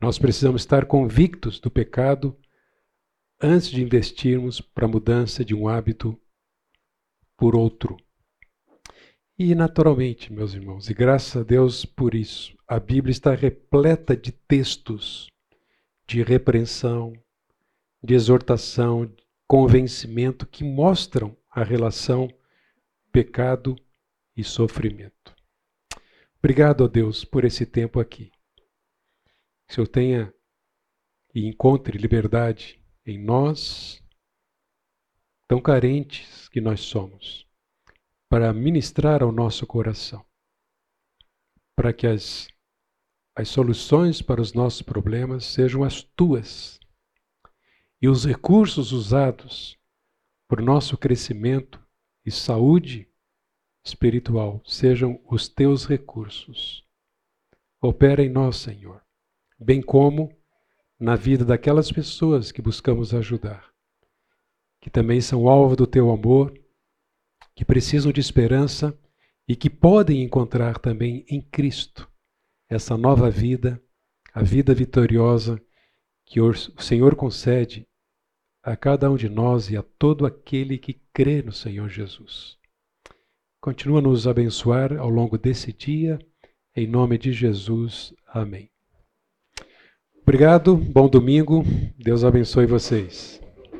Nós 0.00 0.18
precisamos 0.18 0.62
estar 0.62 0.86
convictos 0.86 1.58
do 1.58 1.70
pecado 1.70 2.38
antes 3.40 3.68
de 3.68 3.82
investirmos 3.82 4.60
para 4.60 4.86
a 4.86 4.88
mudança 4.88 5.44
de 5.44 5.54
um 5.54 5.68
hábito 5.68 6.20
por 7.36 7.56
outro. 7.56 7.96
E 9.38 9.54
naturalmente, 9.54 10.32
meus 10.32 10.54
irmãos, 10.54 10.88
e 10.88 10.94
graças 10.94 11.36
a 11.40 11.44
Deus 11.44 11.84
por 11.84 12.14
isso, 12.14 12.56
a 12.66 12.80
Bíblia 12.80 13.12
está 13.12 13.34
repleta 13.34 14.16
de 14.16 14.32
textos 14.32 15.28
de 16.08 16.22
repreensão, 16.22 17.12
de 18.02 18.14
exortação, 18.14 19.04
de 19.04 19.22
convencimento 19.46 20.46
que 20.46 20.64
mostram 20.64 21.36
a 21.50 21.62
relação 21.62 22.28
pecado 23.12 23.76
e 24.36 24.42
sofrimento. 24.42 25.37
Obrigado 26.40 26.84
a 26.84 26.86
Deus 26.86 27.24
por 27.24 27.44
esse 27.44 27.66
tempo 27.66 27.98
aqui. 27.98 28.30
Que 29.68 29.80
eu 29.80 29.86
tenha 29.88 30.32
e 31.34 31.46
encontre 31.46 31.98
liberdade 31.98 32.80
em 33.04 33.18
nós, 33.18 34.00
tão 35.48 35.60
carentes 35.60 36.48
que 36.48 36.60
nós 36.60 36.80
somos 36.80 37.44
para 38.28 38.52
ministrar 38.52 39.22
ao 39.22 39.32
nosso 39.32 39.66
coração, 39.66 40.24
para 41.74 41.92
que 41.92 42.06
as, 42.06 42.46
as 43.34 43.48
soluções 43.48 44.22
para 44.22 44.40
os 44.40 44.52
nossos 44.52 44.82
problemas 44.82 45.44
sejam 45.44 45.82
as 45.82 46.02
tuas 46.02 46.78
e 48.00 48.08
os 48.08 48.24
recursos 48.24 48.92
usados 48.92 49.76
para 50.46 50.62
o 50.62 50.64
nosso 50.64 50.96
crescimento 50.96 51.84
e 52.24 52.30
saúde 52.30 53.10
espiritual 53.88 54.62
sejam 54.64 55.20
os 55.28 55.48
teus 55.48 55.86
recursos. 55.86 56.84
Opera 57.80 58.22
em 58.22 58.28
nós, 58.28 58.56
Senhor, 58.56 59.02
bem 59.58 59.80
como 59.82 60.32
na 60.98 61.16
vida 61.16 61.44
daquelas 61.44 61.90
pessoas 61.92 62.50
que 62.50 62.60
buscamos 62.60 63.14
ajudar, 63.14 63.72
que 64.80 64.90
também 64.90 65.20
são 65.20 65.48
alvo 65.48 65.76
do 65.76 65.86
teu 65.86 66.10
amor 66.10 66.52
que 67.54 67.64
precisam 67.64 68.12
de 68.12 68.20
esperança 68.20 68.96
e 69.46 69.56
que 69.56 69.70
podem 69.70 70.22
encontrar 70.22 70.78
também 70.78 71.24
em 71.28 71.40
Cristo 71.40 72.08
essa 72.68 72.96
nova 72.96 73.30
vida, 73.30 73.82
a 74.32 74.42
vida 74.42 74.74
vitoriosa 74.74 75.60
que 76.24 76.40
o 76.40 76.52
Senhor 76.54 77.16
concede 77.16 77.88
a 78.62 78.76
cada 78.76 79.10
um 79.10 79.16
de 79.16 79.28
nós 79.28 79.70
e 79.70 79.76
a 79.76 79.82
todo 79.82 80.26
aquele 80.26 80.78
que 80.78 81.00
crê 81.12 81.42
no 81.42 81.52
Senhor 81.52 81.88
Jesus. 81.88 82.57
Continua 83.68 84.00
nos 84.00 84.26
abençoar 84.26 84.96
ao 84.96 85.10
longo 85.10 85.36
desse 85.36 85.74
dia, 85.74 86.18
em 86.74 86.86
nome 86.86 87.18
de 87.18 87.34
Jesus. 87.34 88.14
Amém. 88.26 88.70
Obrigado, 90.22 90.74
bom 90.74 91.06
domingo, 91.06 91.62
Deus 91.98 92.24
abençoe 92.24 92.64
vocês. 92.64 93.38